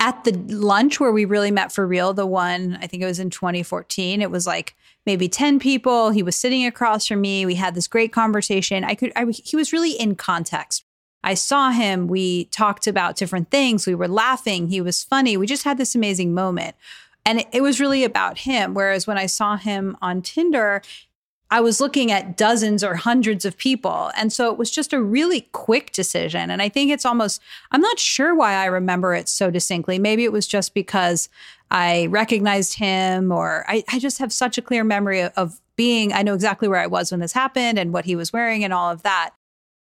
at 0.01 0.25
the 0.25 0.33
lunch 0.33 0.99
where 0.99 1.13
we 1.13 1.27
really 1.27 1.51
met 1.51 1.71
for 1.71 1.87
real, 1.87 2.13
the 2.13 2.27
one 2.27 2.79
I 2.81 2.87
think 2.87 3.03
it 3.03 3.07
was 3.07 3.21
in 3.21 3.31
2014, 3.31 4.21
it 4.21 4.31
was 4.31 4.47
like 4.47 4.75
maybe 5.07 5.29
10 5.29 5.59
people. 5.61 6.11
He 6.11 6.23
was 6.23 6.37
sitting 6.37 6.67
across 6.67 7.07
from 7.07 7.21
me. 7.21 7.47
We 7.47 7.55
had 7.55 7.75
this 7.75 7.87
great 7.87 8.13
conversation. 8.13 8.83
I 8.83 8.95
could, 8.95 9.13
I, 9.15 9.27
he 9.27 9.57
was 9.57 9.73
really 9.73 9.93
in 9.93 10.17
context. 10.17 10.85
I 11.23 11.35
saw 11.35 11.71
him. 11.71 12.07
We 12.07 12.47
talked 12.47 12.87
about 12.87 13.17
different 13.17 13.51
things. 13.51 13.87
We 13.87 13.95
were 13.95 14.09
laughing. 14.09 14.69
He 14.69 14.81
was 14.81 15.05
funny. 15.05 15.37
We 15.37 15.47
just 15.47 15.65
had 15.65 15.77
this 15.77 15.95
amazing 15.95 16.33
moment. 16.33 16.75
And 17.25 17.45
it, 17.53 17.63
was 17.63 17.81
really 17.81 18.05
about 18.05 18.39
him. 18.39 18.75
Whereas 18.75 19.07
when 19.07 19.19
I 19.19 19.27
saw 19.27 19.57
him 19.57 19.97
on 20.01 20.23
Tinder, 20.23 20.83
I 21.51 21.61
was 21.61 21.81
looking 21.81 22.13
at 22.13 22.37
dozens 22.37 22.85
or 22.85 22.95
hundreds 22.95 23.45
of 23.45 23.57
people. 23.57 24.11
And 24.17 24.33
so 24.33 24.51
it 24.53 24.59
was 24.59 24.71
just 24.71 24.93
a 24.93 25.03
really 25.03 25.43
quick 25.53 25.91
decision. 25.93 26.51
And 26.51 26.63
I 26.63 26.69
think 26.69 26.91
it's 26.91 27.05
almost, 27.05 27.43
I'm 27.73 27.81
not 27.81 27.99
sure 27.99 28.35
why 28.35 28.55
I 28.55 28.67
remember 28.67 29.15
it 29.15 29.29
so 29.29 29.51
distinctly. 29.51 29.99
Maybe 29.99 30.25
it 30.25 30.33
was 30.33 30.47
just 30.47 30.75
because 30.75 31.29
I 31.71 32.07
recognized 32.07 32.75
him, 32.75 33.33
or 33.33 33.65
I, 33.69 33.85
I 33.93 33.99
just 33.99 34.19
have 34.19 34.33
such 34.33 34.59
a 34.59 34.63
clear 34.63 34.85
memory 34.85 35.23
of 35.23 35.61
being, 35.77 36.13
I 36.13 36.23
know 36.23 36.35
exactly 36.35 36.69
where 36.69 36.81
I 36.81 36.87
was 36.87 37.11
when 37.11 37.21
this 37.21 37.33
happened 37.33 37.79
and 37.79 37.93
what 37.93 38.05
he 38.05 38.15
was 38.15 38.33
wearing 38.33 38.65
and 38.65 38.73
all 38.73 38.91
of 38.91 39.03
that. 39.03 39.31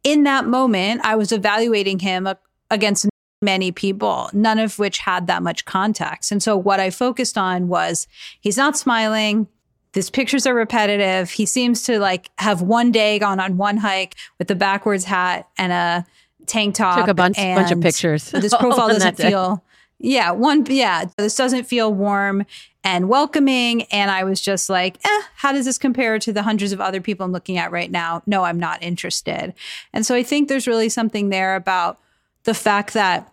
In 0.04 0.24
that 0.24 0.46
moment, 0.46 1.02
I 1.04 1.16
was 1.16 1.32
evaluating 1.32 2.00
him 2.00 2.28
against 2.70 3.08
many 3.44 3.72
people, 3.72 4.30
none 4.34 4.58
of 4.58 4.80
which 4.80 5.00
had 5.00 5.28
that 5.28 5.44
much 5.44 5.66
context. 5.66 6.32
And 6.32 6.42
so 6.42 6.58
what 6.58 6.80
I 6.80 6.90
focused 6.90 7.38
on 7.38 7.68
was 7.68 8.08
he's 8.42 8.58
not 8.58 8.76
smiling 8.78 9.48
These 9.94 10.10
pictures 10.10 10.48
are 10.48 10.56
repetitive. 10.56 11.30
He 11.30 11.46
seems 11.46 11.84
to 11.84 12.00
like 12.00 12.32
have 12.40 12.64
one 12.64 12.92
day 12.92 13.20
gone 13.20 13.40
on 13.40 13.58
one 13.58 13.78
hike 13.78 14.16
with 14.40 14.48
the 14.48 14.56
backwards 14.56 15.04
hat 15.06 15.48
and 15.58 15.72
a 15.72 16.06
tank 16.48 16.76
top. 16.76 16.98
Took 16.98 17.10
a 17.10 17.14
bunch, 17.14 17.38
bunch 17.38 17.72
of 17.72 17.80
pictures. 17.82 18.32
This 18.32 18.56
profile 18.60 18.88
doesn't 18.88 19.18
feel 19.18 19.64
Yeah, 20.00 20.32
one 20.32 20.66
yeah, 20.66 21.06
this 21.18 21.36
doesn't 21.36 21.66
feel 21.66 21.94
warm 21.94 22.46
and 22.84 23.08
welcoming 23.08 23.84
and 23.84 24.12
I 24.12 24.24
was 24.26 24.42
just 24.42 24.70
like, 24.70 24.98
"Eh, 25.06 25.22
how 25.36 25.52
does 25.54 25.66
this 25.66 25.78
compare 25.78 26.20
to 26.20 26.34
the 26.34 26.44
hundreds 26.44 26.74
of 26.74 26.82
other 26.82 27.00
people 27.00 27.26
I'm 27.26 27.32
looking 27.32 27.58
at 27.58 27.72
right 27.72 27.90
now? 27.92 28.22
No, 28.26 28.44
I'm 28.44 28.60
not 28.60 28.82
interested." 28.84 29.54
And 29.94 30.06
so 30.06 30.16
I 30.16 30.24
think 30.24 30.50
there's 30.50 30.68
really 30.68 30.90
something 30.90 31.30
there 31.30 31.56
about 31.56 32.00
the 32.44 32.54
fact 32.54 32.94
that 32.94 33.33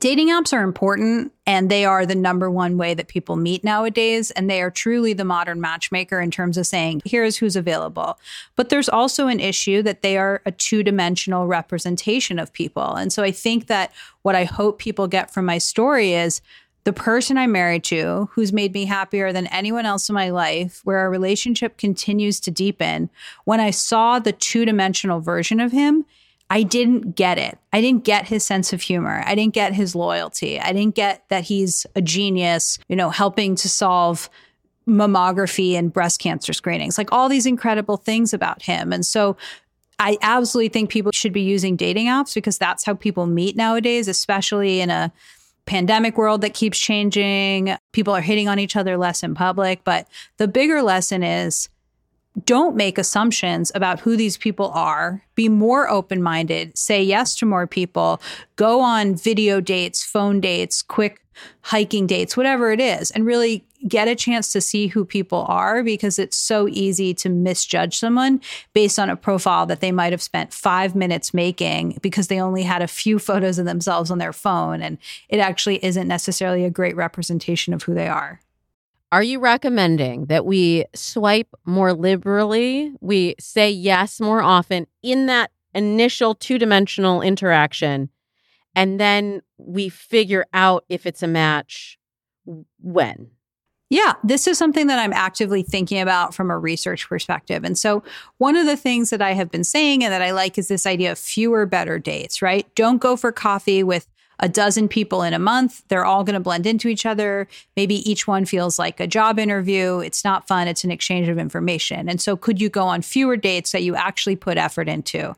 Dating 0.00 0.28
apps 0.28 0.52
are 0.52 0.62
important 0.62 1.32
and 1.46 1.70
they 1.70 1.84
are 1.84 2.04
the 2.04 2.14
number 2.14 2.50
one 2.50 2.76
way 2.76 2.94
that 2.94 3.08
people 3.08 3.36
meet 3.36 3.64
nowadays. 3.64 4.30
And 4.32 4.50
they 4.50 4.60
are 4.60 4.70
truly 4.70 5.12
the 5.12 5.24
modern 5.24 5.60
matchmaker 5.60 6.20
in 6.20 6.30
terms 6.30 6.58
of 6.58 6.66
saying, 6.66 7.00
here's 7.04 7.36
who's 7.36 7.56
available. 7.56 8.18
But 8.56 8.68
there's 8.68 8.88
also 8.88 9.28
an 9.28 9.40
issue 9.40 9.82
that 9.82 10.02
they 10.02 10.18
are 10.18 10.42
a 10.44 10.52
two 10.52 10.82
dimensional 10.82 11.46
representation 11.46 12.38
of 12.38 12.52
people. 12.52 12.94
And 12.94 13.12
so 13.12 13.22
I 13.22 13.30
think 13.30 13.68
that 13.68 13.92
what 14.22 14.34
I 14.34 14.44
hope 14.44 14.78
people 14.78 15.06
get 15.06 15.32
from 15.32 15.46
my 15.46 15.58
story 15.58 16.12
is 16.12 16.42
the 16.82 16.92
person 16.92 17.38
I'm 17.38 17.52
married 17.52 17.84
to, 17.84 18.28
who's 18.32 18.52
made 18.52 18.74
me 18.74 18.84
happier 18.84 19.32
than 19.32 19.46
anyone 19.46 19.86
else 19.86 20.10
in 20.10 20.14
my 20.14 20.28
life, 20.28 20.82
where 20.84 20.98
our 20.98 21.08
relationship 21.08 21.78
continues 21.78 22.40
to 22.40 22.50
deepen. 22.50 23.08
When 23.44 23.58
I 23.58 23.70
saw 23.70 24.18
the 24.18 24.32
two 24.32 24.66
dimensional 24.66 25.20
version 25.20 25.60
of 25.60 25.72
him, 25.72 26.04
I 26.50 26.62
didn't 26.62 27.16
get 27.16 27.38
it. 27.38 27.58
I 27.72 27.80
didn't 27.80 28.04
get 28.04 28.28
his 28.28 28.44
sense 28.44 28.72
of 28.72 28.82
humor. 28.82 29.22
I 29.26 29.34
didn't 29.34 29.54
get 29.54 29.72
his 29.72 29.94
loyalty. 29.94 30.60
I 30.60 30.72
didn't 30.72 30.94
get 30.94 31.24
that 31.28 31.44
he's 31.44 31.86
a 31.96 32.02
genius, 32.02 32.78
you 32.88 32.96
know, 32.96 33.10
helping 33.10 33.56
to 33.56 33.68
solve 33.68 34.28
mammography 34.86 35.72
and 35.72 35.92
breast 35.92 36.20
cancer 36.20 36.52
screenings, 36.52 36.98
like 36.98 37.10
all 37.12 37.28
these 37.28 37.46
incredible 37.46 37.96
things 37.96 38.34
about 38.34 38.62
him. 38.62 38.92
And 38.92 39.04
so 39.04 39.36
I 39.98 40.18
absolutely 40.20 40.68
think 40.68 40.90
people 40.90 41.12
should 41.12 41.32
be 41.32 41.40
using 41.40 41.76
dating 41.76 42.06
apps 42.06 42.34
because 42.34 42.58
that's 42.58 42.84
how 42.84 42.94
people 42.94 43.26
meet 43.26 43.56
nowadays, 43.56 44.08
especially 44.08 44.80
in 44.80 44.90
a 44.90 45.12
pandemic 45.66 46.18
world 46.18 46.42
that 46.42 46.52
keeps 46.52 46.78
changing. 46.78 47.76
People 47.92 48.14
are 48.14 48.20
hitting 48.20 48.48
on 48.48 48.58
each 48.58 48.76
other 48.76 48.98
less 48.98 49.22
in 49.22 49.34
public. 49.34 49.82
But 49.84 50.06
the 50.36 50.48
bigger 50.48 50.82
lesson 50.82 51.22
is 51.22 51.68
don't 52.44 52.74
make 52.74 52.98
assumptions 52.98 53.70
about 53.74 54.00
who 54.00 54.16
these 54.16 54.36
people 54.36 54.70
are. 54.70 55.22
Be 55.34 55.48
more 55.48 55.88
open 55.88 56.22
minded. 56.22 56.76
Say 56.76 57.02
yes 57.02 57.36
to 57.36 57.46
more 57.46 57.66
people. 57.66 58.20
Go 58.56 58.80
on 58.80 59.14
video 59.14 59.60
dates, 59.60 60.04
phone 60.04 60.40
dates, 60.40 60.82
quick 60.82 61.20
hiking 61.62 62.06
dates, 62.06 62.36
whatever 62.36 62.72
it 62.72 62.80
is, 62.80 63.10
and 63.10 63.26
really 63.26 63.64
get 63.86 64.08
a 64.08 64.14
chance 64.14 64.52
to 64.52 64.60
see 64.60 64.86
who 64.86 65.04
people 65.04 65.44
are 65.48 65.82
because 65.82 66.18
it's 66.18 66.36
so 66.36 66.68
easy 66.68 67.12
to 67.12 67.28
misjudge 67.28 67.98
someone 67.98 68.40
based 68.72 68.98
on 68.98 69.10
a 69.10 69.16
profile 69.16 69.66
that 69.66 69.80
they 69.80 69.92
might 69.92 70.12
have 70.12 70.22
spent 70.22 70.54
five 70.54 70.94
minutes 70.94 71.34
making 71.34 71.98
because 72.00 72.28
they 72.28 72.40
only 72.40 72.62
had 72.62 72.82
a 72.82 72.88
few 72.88 73.18
photos 73.30 73.58
of 73.58 73.66
themselves 73.66 74.10
on 74.10 74.18
their 74.18 74.32
phone. 74.32 74.80
And 74.80 74.98
it 75.28 75.38
actually 75.38 75.84
isn't 75.84 76.08
necessarily 76.08 76.64
a 76.64 76.70
great 76.70 76.96
representation 76.96 77.74
of 77.74 77.82
who 77.82 77.94
they 77.94 78.08
are. 78.08 78.40
Are 79.12 79.22
you 79.22 79.38
recommending 79.38 80.26
that 80.26 80.44
we 80.44 80.84
swipe 80.94 81.48
more 81.64 81.92
liberally? 81.92 82.92
We 83.00 83.36
say 83.38 83.70
yes 83.70 84.20
more 84.20 84.42
often 84.42 84.86
in 85.02 85.26
that 85.26 85.50
initial 85.74 86.34
two 86.34 86.58
dimensional 86.58 87.22
interaction, 87.22 88.10
and 88.74 88.98
then 88.98 89.42
we 89.56 89.88
figure 89.88 90.46
out 90.52 90.84
if 90.88 91.06
it's 91.06 91.22
a 91.22 91.28
match 91.28 91.98
when? 92.80 93.30
Yeah, 93.90 94.14
this 94.24 94.48
is 94.48 94.58
something 94.58 94.86
that 94.86 94.98
I'm 94.98 95.12
actively 95.12 95.62
thinking 95.62 96.00
about 96.00 96.34
from 96.34 96.50
a 96.50 96.58
research 96.58 97.08
perspective. 97.08 97.64
And 97.64 97.78
so, 97.78 98.02
one 98.38 98.56
of 98.56 98.66
the 98.66 98.76
things 98.76 99.10
that 99.10 99.22
I 99.22 99.34
have 99.34 99.50
been 99.50 99.62
saying 99.62 100.02
and 100.02 100.12
that 100.12 100.22
I 100.22 100.32
like 100.32 100.58
is 100.58 100.68
this 100.68 100.86
idea 100.86 101.12
of 101.12 101.18
fewer, 101.18 101.66
better 101.66 101.98
dates, 101.98 102.42
right? 102.42 102.66
Don't 102.74 102.98
go 102.98 103.14
for 103.14 103.30
coffee 103.30 103.82
with 103.82 104.08
a 104.40 104.48
dozen 104.48 104.88
people 104.88 105.22
in 105.22 105.32
a 105.32 105.38
month. 105.38 105.82
They're 105.88 106.04
all 106.04 106.24
going 106.24 106.34
to 106.34 106.40
blend 106.40 106.66
into 106.66 106.88
each 106.88 107.06
other. 107.06 107.48
Maybe 107.76 108.08
each 108.10 108.26
one 108.26 108.44
feels 108.44 108.78
like 108.78 109.00
a 109.00 109.06
job 109.06 109.38
interview. 109.38 109.98
It's 110.00 110.24
not 110.24 110.46
fun. 110.46 110.68
It's 110.68 110.84
an 110.84 110.90
exchange 110.90 111.28
of 111.28 111.38
information. 111.38 112.08
And 112.08 112.20
so, 112.20 112.36
could 112.36 112.60
you 112.60 112.68
go 112.68 112.84
on 112.84 113.02
fewer 113.02 113.36
dates 113.36 113.72
that 113.72 113.82
you 113.82 113.94
actually 113.94 114.36
put 114.36 114.58
effort 114.58 114.88
into? 114.88 115.34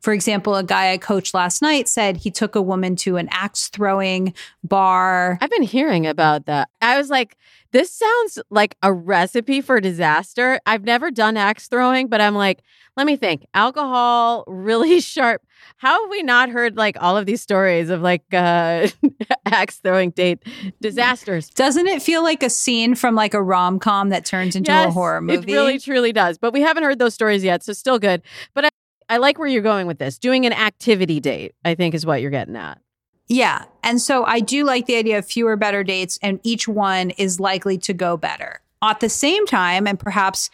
For 0.00 0.12
example, 0.12 0.56
a 0.56 0.64
guy 0.64 0.92
I 0.92 0.98
coached 0.98 1.34
last 1.34 1.60
night 1.62 1.88
said 1.88 2.16
he 2.16 2.30
took 2.30 2.54
a 2.54 2.62
woman 2.62 2.96
to 2.96 3.16
an 3.16 3.28
axe 3.30 3.68
throwing 3.68 4.34
bar. 4.64 5.38
I've 5.40 5.50
been 5.50 5.62
hearing 5.62 6.06
about 6.06 6.46
that. 6.46 6.68
I 6.80 6.96
was 6.96 7.10
like, 7.10 7.36
this 7.72 7.92
sounds 7.92 8.38
like 8.50 8.76
a 8.82 8.92
recipe 8.92 9.60
for 9.60 9.80
disaster. 9.80 10.58
I've 10.66 10.84
never 10.84 11.10
done 11.10 11.36
axe 11.36 11.68
throwing, 11.68 12.08
but 12.08 12.20
I'm 12.20 12.34
like, 12.34 12.62
let 12.96 13.06
me 13.06 13.16
think. 13.16 13.46
Alcohol, 13.54 14.44
really 14.46 15.00
sharp. 15.00 15.42
How 15.76 16.02
have 16.02 16.10
we 16.10 16.22
not 16.22 16.48
heard 16.48 16.76
like 16.76 16.96
all 17.00 17.16
of 17.16 17.26
these 17.26 17.42
stories 17.42 17.90
of 17.90 18.00
like 18.00 18.22
uh 18.32 18.88
axe 19.46 19.76
throwing 19.76 20.10
date 20.10 20.42
disasters? 20.80 21.50
Doesn't 21.50 21.86
it 21.86 22.02
feel 22.02 22.22
like 22.22 22.42
a 22.42 22.50
scene 22.50 22.94
from 22.94 23.14
like 23.14 23.34
a 23.34 23.42
rom 23.42 23.78
com 23.78 24.08
that 24.08 24.24
turns 24.24 24.56
into 24.56 24.72
yes, 24.72 24.88
a 24.88 24.90
horror 24.90 25.20
movie? 25.20 25.52
It 25.52 25.54
really 25.54 25.78
truly 25.78 26.12
does. 26.12 26.38
But 26.38 26.52
we 26.52 26.62
haven't 26.62 26.82
heard 26.82 26.98
those 26.98 27.14
stories 27.14 27.44
yet, 27.44 27.62
so 27.62 27.72
still 27.72 27.98
good. 27.98 28.22
But 28.54 28.69
I, 29.10 29.18
like 29.18 29.38
where 29.38 29.48
you're 29.48 29.62
going 29.62 29.86
with 29.86 29.98
this. 29.98 30.18
Doing 30.18 30.46
an 30.46 30.52
activity 30.52 31.20
date, 31.20 31.54
I 31.64 31.74
think, 31.74 31.94
is 31.94 32.06
what 32.06 32.22
you're 32.22 32.30
getting 32.30 32.56
at. 32.56 32.80
Yeah. 33.26 33.64
And 33.82 34.00
so 34.00 34.24
I 34.24 34.40
do 34.40 34.64
like 34.64 34.86
the 34.86 34.96
idea 34.96 35.18
of 35.18 35.26
fewer 35.26 35.56
better 35.56 35.84
dates, 35.84 36.18
and 36.22 36.40
each 36.42 36.66
one 36.66 37.10
is 37.10 37.38
likely 37.38 37.76
to 37.78 37.92
go 37.92 38.16
better. 38.16 38.60
At 38.82 39.00
the 39.00 39.08
same 39.08 39.46
time, 39.46 39.86
and 39.86 39.98
perhaps 39.98 40.50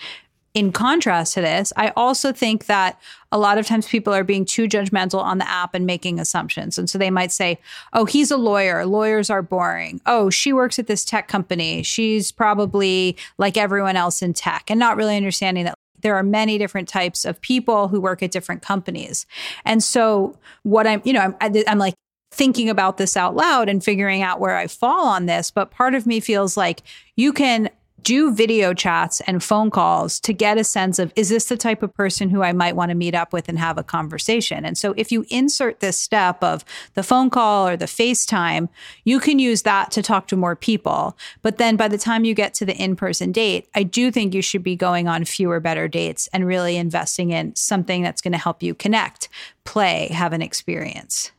in 0.52 0.72
contrast 0.72 1.34
to 1.34 1.42
this, 1.42 1.72
I 1.76 1.92
also 1.96 2.32
think 2.32 2.64
that 2.64 2.98
a 3.30 3.38
lot 3.38 3.58
of 3.58 3.66
times 3.66 3.86
people 3.86 4.14
are 4.14 4.24
being 4.24 4.46
too 4.46 4.66
judgmental 4.66 5.22
on 5.22 5.36
the 5.36 5.46
app 5.48 5.74
and 5.74 5.84
making 5.84 6.18
assumptions. 6.18 6.78
And 6.78 6.88
so 6.88 6.96
they 6.96 7.10
might 7.10 7.30
say, 7.30 7.58
oh, 7.92 8.06
he's 8.06 8.30
a 8.30 8.38
lawyer. 8.38 8.86
Lawyers 8.86 9.28
are 9.28 9.42
boring. 9.42 10.00
Oh, 10.06 10.30
she 10.30 10.54
works 10.54 10.78
at 10.78 10.86
this 10.86 11.04
tech 11.04 11.28
company. 11.28 11.82
She's 11.82 12.32
probably 12.32 13.18
like 13.36 13.58
everyone 13.58 13.96
else 13.96 14.22
in 14.22 14.32
tech, 14.32 14.70
and 14.70 14.80
not 14.80 14.96
really 14.96 15.16
understanding 15.16 15.64
that 15.64 15.75
there 16.06 16.14
are 16.14 16.22
many 16.22 16.56
different 16.56 16.88
types 16.88 17.24
of 17.24 17.40
people 17.40 17.88
who 17.88 18.00
work 18.00 18.22
at 18.22 18.30
different 18.30 18.62
companies. 18.62 19.26
And 19.64 19.82
so 19.82 20.38
what 20.62 20.86
I'm, 20.86 21.02
you 21.04 21.12
know, 21.12 21.34
I'm, 21.40 21.54
I'm 21.66 21.78
like, 21.78 21.94
thinking 22.32 22.68
about 22.68 22.98
this 22.98 23.16
out 23.16 23.34
loud 23.34 23.68
and 23.68 23.82
figuring 23.82 24.20
out 24.20 24.40
where 24.40 24.56
I 24.56 24.66
fall 24.66 25.08
on 25.08 25.24
this. 25.26 25.50
But 25.50 25.70
part 25.70 25.94
of 25.94 26.06
me 26.06 26.20
feels 26.20 26.56
like 26.56 26.82
you 27.16 27.32
can 27.32 27.70
do 28.06 28.32
video 28.32 28.72
chats 28.72 29.20
and 29.22 29.42
phone 29.42 29.68
calls 29.68 30.20
to 30.20 30.32
get 30.32 30.56
a 30.56 30.62
sense 30.62 31.00
of 31.00 31.12
is 31.16 31.28
this 31.28 31.46
the 31.46 31.56
type 31.56 31.82
of 31.82 31.92
person 31.92 32.30
who 32.30 32.40
I 32.40 32.52
might 32.52 32.76
want 32.76 32.90
to 32.90 32.94
meet 32.94 33.16
up 33.16 33.32
with 33.32 33.48
and 33.48 33.58
have 33.58 33.78
a 33.78 33.82
conversation. 33.82 34.64
And 34.64 34.78
so 34.78 34.94
if 34.96 35.10
you 35.10 35.26
insert 35.28 35.80
this 35.80 35.98
step 35.98 36.40
of 36.40 36.64
the 36.94 37.02
phone 37.02 37.30
call 37.30 37.66
or 37.66 37.76
the 37.76 37.86
FaceTime, 37.86 38.68
you 39.02 39.18
can 39.18 39.40
use 39.40 39.62
that 39.62 39.90
to 39.90 40.02
talk 40.02 40.28
to 40.28 40.36
more 40.36 40.54
people. 40.54 41.18
But 41.42 41.58
then 41.58 41.74
by 41.74 41.88
the 41.88 41.98
time 41.98 42.24
you 42.24 42.32
get 42.32 42.54
to 42.54 42.64
the 42.64 42.76
in-person 42.76 43.32
date, 43.32 43.68
I 43.74 43.82
do 43.82 44.12
think 44.12 44.34
you 44.34 44.42
should 44.42 44.62
be 44.62 44.76
going 44.76 45.08
on 45.08 45.24
fewer 45.24 45.58
better 45.58 45.88
dates 45.88 46.28
and 46.32 46.46
really 46.46 46.76
investing 46.76 47.30
in 47.30 47.56
something 47.56 48.02
that's 48.02 48.22
going 48.22 48.34
to 48.34 48.38
help 48.38 48.62
you 48.62 48.72
connect, 48.72 49.28
play, 49.64 50.10
have 50.12 50.32
an 50.32 50.42
experience. 50.42 51.32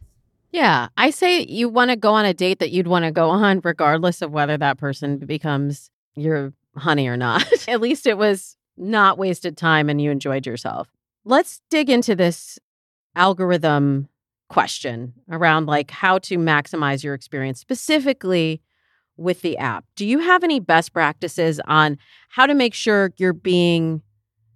Yeah, 0.52 0.90
I 0.98 1.12
say 1.12 1.46
you 1.46 1.70
want 1.70 1.92
to 1.92 1.96
go 1.96 2.14
on 2.14 2.26
a 2.26 2.34
date 2.34 2.60
that 2.60 2.72
you'd 2.72 2.88
want 2.88 3.06
to 3.06 3.12
go 3.12 3.30
on, 3.30 3.62
regardless 3.64 4.22
of 4.22 4.32
whether 4.32 4.58
that 4.58 4.78
person 4.78 5.20
becomes 5.20 5.90
your 6.14 6.52
honey 6.78 7.08
or 7.08 7.18
not. 7.18 7.46
At 7.68 7.82
least 7.82 8.08
it 8.08 8.18
was 8.18 8.56
not 8.78 9.18
wasted 9.18 9.58
time 9.58 9.90
and 9.90 10.02
you 10.02 10.12
enjoyed 10.12 10.46
yourself. 10.46 10.88
Let's 11.26 11.62
dig 11.70 11.90
into 11.90 12.16
this 12.16 12.60
algorithm 13.16 14.08
question 14.50 15.14
around 15.30 15.66
like 15.66 15.92
how 15.92 16.20
to 16.20 16.38
maximize 16.38 17.04
your 17.04 17.14
experience 17.14 17.60
specifically 17.60 18.62
with 19.18 19.42
the 19.42 19.58
app. 19.58 19.84
Do 19.96 20.06
you 20.06 20.20
have 20.20 20.44
any 20.44 20.60
best 20.60 20.94
practices 20.94 21.60
on 21.68 21.98
how 22.30 22.46
to 22.46 22.54
make 22.54 22.74
sure 22.74 23.12
you're 23.18 23.34
being 23.34 24.02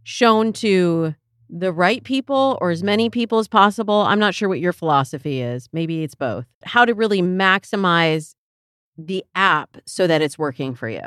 shown 0.03 0.53
to 0.53 1.15
the 1.51 1.73
right 1.73 2.03
people 2.03 2.57
or 2.61 2.71
as 2.71 2.81
many 2.81 3.09
people 3.09 3.37
as 3.37 3.47
possible. 3.47 4.01
I'm 4.01 4.19
not 4.19 4.33
sure 4.33 4.47
what 4.47 4.61
your 4.61 4.71
philosophy 4.71 5.41
is. 5.41 5.67
Maybe 5.73 6.03
it's 6.03 6.15
both. 6.15 6.45
How 6.63 6.85
to 6.85 6.93
really 6.93 7.21
maximize 7.21 8.35
the 8.97 9.25
app 9.35 9.77
so 9.85 10.07
that 10.07 10.21
it's 10.21 10.39
working 10.39 10.75
for 10.75 10.87
you. 10.87 11.01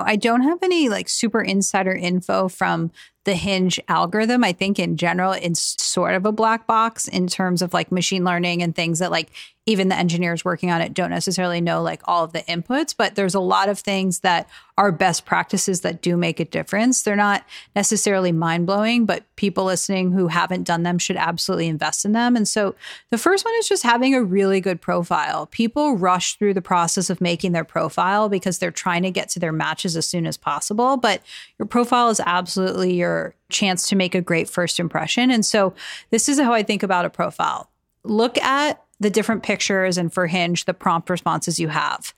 I 0.00 0.16
don't 0.16 0.42
have 0.42 0.58
any 0.62 0.88
like 0.88 1.08
super 1.08 1.40
insider 1.40 1.92
info 1.92 2.48
from 2.48 2.92
the 3.24 3.34
Hinge 3.34 3.78
algorithm. 3.88 4.44
I 4.44 4.52
think 4.52 4.78
in 4.78 4.96
general, 4.96 5.32
it's 5.32 5.82
sort 5.82 6.14
of 6.14 6.24
a 6.24 6.32
black 6.32 6.66
box 6.66 7.08
in 7.08 7.26
terms 7.26 7.62
of 7.62 7.74
like 7.74 7.92
machine 7.92 8.24
learning 8.24 8.62
and 8.62 8.74
things 8.74 9.00
that 9.00 9.10
like 9.10 9.30
even 9.68 9.88
the 9.88 9.96
engineers 9.96 10.46
working 10.46 10.70
on 10.70 10.80
it 10.80 10.94
don't 10.94 11.10
necessarily 11.10 11.60
know 11.60 11.82
like 11.82 12.00
all 12.04 12.24
of 12.24 12.32
the 12.32 12.40
inputs, 12.44 12.94
but 12.96 13.16
there's 13.16 13.34
a 13.34 13.40
lot 13.40 13.68
of 13.68 13.78
things 13.78 14.20
that 14.20 14.48
are 14.78 14.90
best 14.90 15.26
practices 15.26 15.82
that 15.82 16.00
do 16.00 16.16
make 16.16 16.40
a 16.40 16.44
difference. 16.46 17.02
They're 17.02 17.16
not 17.16 17.44
necessarily 17.76 18.32
mind 18.32 18.64
blowing, 18.64 19.04
but 19.04 19.24
people 19.36 19.64
listening 19.64 20.12
who 20.12 20.28
haven't 20.28 20.62
done 20.62 20.84
them 20.84 20.98
should 20.98 21.16
absolutely 21.16 21.66
invest 21.66 22.06
in 22.06 22.12
them. 22.12 22.34
And 22.34 22.48
so 22.48 22.76
the 23.10 23.18
first 23.18 23.44
one 23.44 23.52
is 23.58 23.68
just 23.68 23.82
having 23.82 24.14
a 24.14 24.22
really 24.22 24.62
good 24.62 24.80
profile. 24.80 25.44
People 25.46 25.98
rush 25.98 26.36
through 26.36 26.54
the 26.54 26.62
process 26.62 27.10
of 27.10 27.20
making 27.20 27.52
their 27.52 27.64
profile 27.64 28.30
because 28.30 28.58
they're 28.58 28.70
trying 28.70 29.02
to 29.02 29.10
get 29.10 29.28
to 29.30 29.38
their 29.38 29.52
matches 29.52 29.98
as 29.98 30.06
soon 30.06 30.26
as 30.26 30.38
possible, 30.38 30.96
but 30.96 31.20
your 31.58 31.66
profile 31.66 32.08
is 32.08 32.22
absolutely 32.24 32.94
your 32.94 33.07
chance 33.50 33.88
to 33.88 33.96
make 33.96 34.14
a 34.14 34.20
great 34.20 34.48
first 34.48 34.78
impression. 34.80 35.30
And 35.30 35.44
so 35.44 35.74
this 36.10 36.28
is 36.28 36.38
how 36.38 36.52
I 36.52 36.62
think 36.62 36.82
about 36.82 37.04
a 37.04 37.10
profile. 37.10 37.70
Look 38.04 38.38
at 38.38 38.82
the 39.00 39.10
different 39.10 39.42
pictures 39.42 39.98
and 39.98 40.12
for 40.12 40.26
Hinge, 40.26 40.64
the 40.64 40.74
prompt 40.74 41.10
responses 41.10 41.58
you 41.60 41.68
have. 41.68 42.14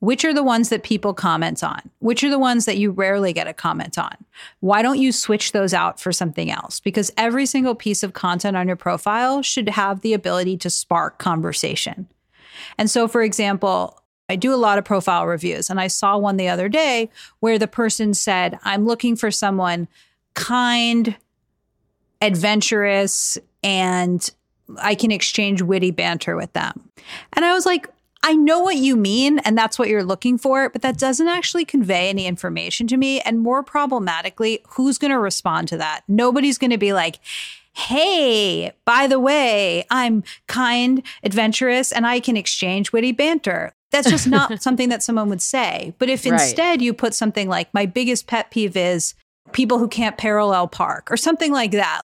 Which 0.00 0.26
are 0.26 0.34
the 0.34 0.42
ones 0.42 0.68
that 0.68 0.82
people 0.82 1.14
comment 1.14 1.64
on? 1.64 1.80
Which 2.00 2.22
are 2.22 2.28
the 2.28 2.38
ones 2.38 2.66
that 2.66 2.76
you 2.76 2.90
rarely 2.90 3.32
get 3.32 3.48
a 3.48 3.54
comment 3.54 3.96
on? 3.98 4.14
Why 4.60 4.82
don't 4.82 4.98
you 4.98 5.10
switch 5.10 5.52
those 5.52 5.72
out 5.72 5.98
for 5.98 6.12
something 6.12 6.50
else? 6.50 6.80
Because 6.80 7.10
every 7.16 7.46
single 7.46 7.74
piece 7.74 8.02
of 8.02 8.12
content 8.12 8.58
on 8.58 8.66
your 8.66 8.76
profile 8.76 9.40
should 9.40 9.70
have 9.70 10.02
the 10.02 10.12
ability 10.12 10.58
to 10.58 10.70
spark 10.70 11.18
conversation. 11.18 12.08
And 12.76 12.90
so, 12.90 13.08
for 13.08 13.22
example, 13.22 14.02
I 14.28 14.36
do 14.36 14.52
a 14.52 14.56
lot 14.56 14.76
of 14.76 14.84
profile 14.84 15.26
reviews, 15.26 15.70
and 15.70 15.80
I 15.80 15.86
saw 15.86 16.18
one 16.18 16.36
the 16.36 16.48
other 16.48 16.68
day 16.68 17.08
where 17.40 17.58
the 17.58 17.68
person 17.68 18.12
said, 18.12 18.58
I'm 18.64 18.84
looking 18.84 19.16
for 19.16 19.30
someone 19.30 19.88
kind, 20.36 21.16
adventurous, 22.20 23.36
and 23.64 24.30
I 24.78 24.94
can 24.94 25.10
exchange 25.10 25.62
witty 25.62 25.90
banter 25.90 26.36
with 26.36 26.52
them. 26.52 26.90
And 27.32 27.44
I 27.44 27.52
was 27.52 27.66
like, 27.66 27.88
I 28.22 28.34
know 28.34 28.60
what 28.60 28.76
you 28.76 28.96
mean, 28.96 29.38
and 29.40 29.56
that's 29.56 29.78
what 29.78 29.88
you're 29.88 30.04
looking 30.04 30.38
for, 30.38 30.68
but 30.70 30.82
that 30.82 30.98
doesn't 30.98 31.28
actually 31.28 31.64
convey 31.64 32.08
any 32.08 32.26
information 32.26 32.86
to 32.88 32.96
me. 32.96 33.20
And 33.20 33.40
more 33.40 33.62
problematically, 33.62 34.62
who's 34.70 34.98
going 34.98 35.10
to 35.10 35.18
respond 35.18 35.68
to 35.68 35.76
that? 35.78 36.02
Nobody's 36.06 36.58
going 36.58 36.70
to 36.70 36.78
be 36.78 36.92
like, 36.92 37.18
hey, 37.74 38.72
by 38.84 39.06
the 39.06 39.20
way, 39.20 39.84
I'm 39.90 40.24
kind, 40.48 41.02
adventurous, 41.22 41.92
and 41.92 42.06
I 42.06 42.20
can 42.20 42.36
exchange 42.36 42.92
witty 42.92 43.12
banter. 43.12 43.72
That's 43.92 44.10
just 44.10 44.26
not 44.26 44.60
something 44.62 44.88
that 44.88 45.02
someone 45.02 45.28
would 45.28 45.42
say. 45.42 45.94
But 45.98 46.08
if 46.08 46.26
instead 46.26 46.62
right. 46.62 46.80
you 46.80 46.92
put 46.92 47.14
something 47.14 47.48
like, 47.48 47.72
my 47.72 47.86
biggest 47.86 48.26
pet 48.26 48.50
peeve 48.50 48.76
is 48.76 49.14
people 49.52 49.78
who 49.78 49.88
can't 49.88 50.16
parallel 50.18 50.68
park 50.68 51.10
or 51.10 51.16
something 51.16 51.52
like 51.52 51.72
that, 51.72 52.02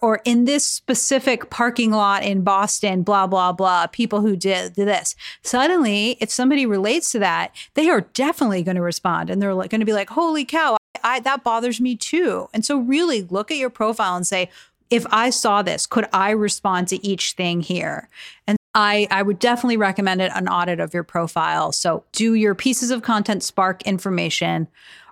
or 0.00 0.20
in 0.24 0.44
this 0.44 0.64
specific 0.64 1.50
parking 1.50 1.90
lot 1.90 2.22
in 2.22 2.42
Boston, 2.42 3.02
blah, 3.02 3.26
blah, 3.26 3.52
blah, 3.52 3.86
people 3.86 4.20
who 4.20 4.34
did 4.34 4.74
this. 4.74 5.14
Suddenly, 5.42 6.16
if 6.20 6.30
somebody 6.30 6.64
relates 6.64 7.12
to 7.12 7.18
that, 7.18 7.54
they 7.74 7.88
are 7.90 8.00
definitely 8.00 8.62
going 8.62 8.76
to 8.76 8.82
respond 8.82 9.30
and 9.30 9.40
they're 9.40 9.54
going 9.54 9.80
to 9.80 9.84
be 9.84 9.92
like, 9.92 10.10
holy 10.10 10.44
cow, 10.44 10.76
I, 11.04 11.20
that 11.20 11.44
bothers 11.44 11.80
me 11.80 11.96
too. 11.96 12.48
And 12.54 12.64
so, 12.64 12.78
really 12.78 13.22
look 13.22 13.50
at 13.50 13.56
your 13.56 13.70
profile 13.70 14.16
and 14.16 14.26
say, 14.26 14.50
if 14.90 15.06
I 15.10 15.30
saw 15.30 15.62
this, 15.62 15.86
could 15.86 16.06
I 16.12 16.30
respond 16.30 16.88
to 16.88 17.06
each 17.06 17.32
thing 17.32 17.60
here? 17.60 18.08
And 18.46 18.58
I, 18.74 19.06
I 19.10 19.22
would 19.22 19.38
definitely 19.38 19.76
recommend 19.76 20.20
it 20.20 20.32
an 20.34 20.48
audit 20.48 20.80
of 20.80 20.94
your 20.94 21.04
profile. 21.04 21.72
So, 21.72 22.04
do 22.12 22.34
your 22.34 22.54
pieces 22.54 22.90
of 22.90 23.02
content 23.02 23.42
spark 23.42 23.82
information? 23.82 24.68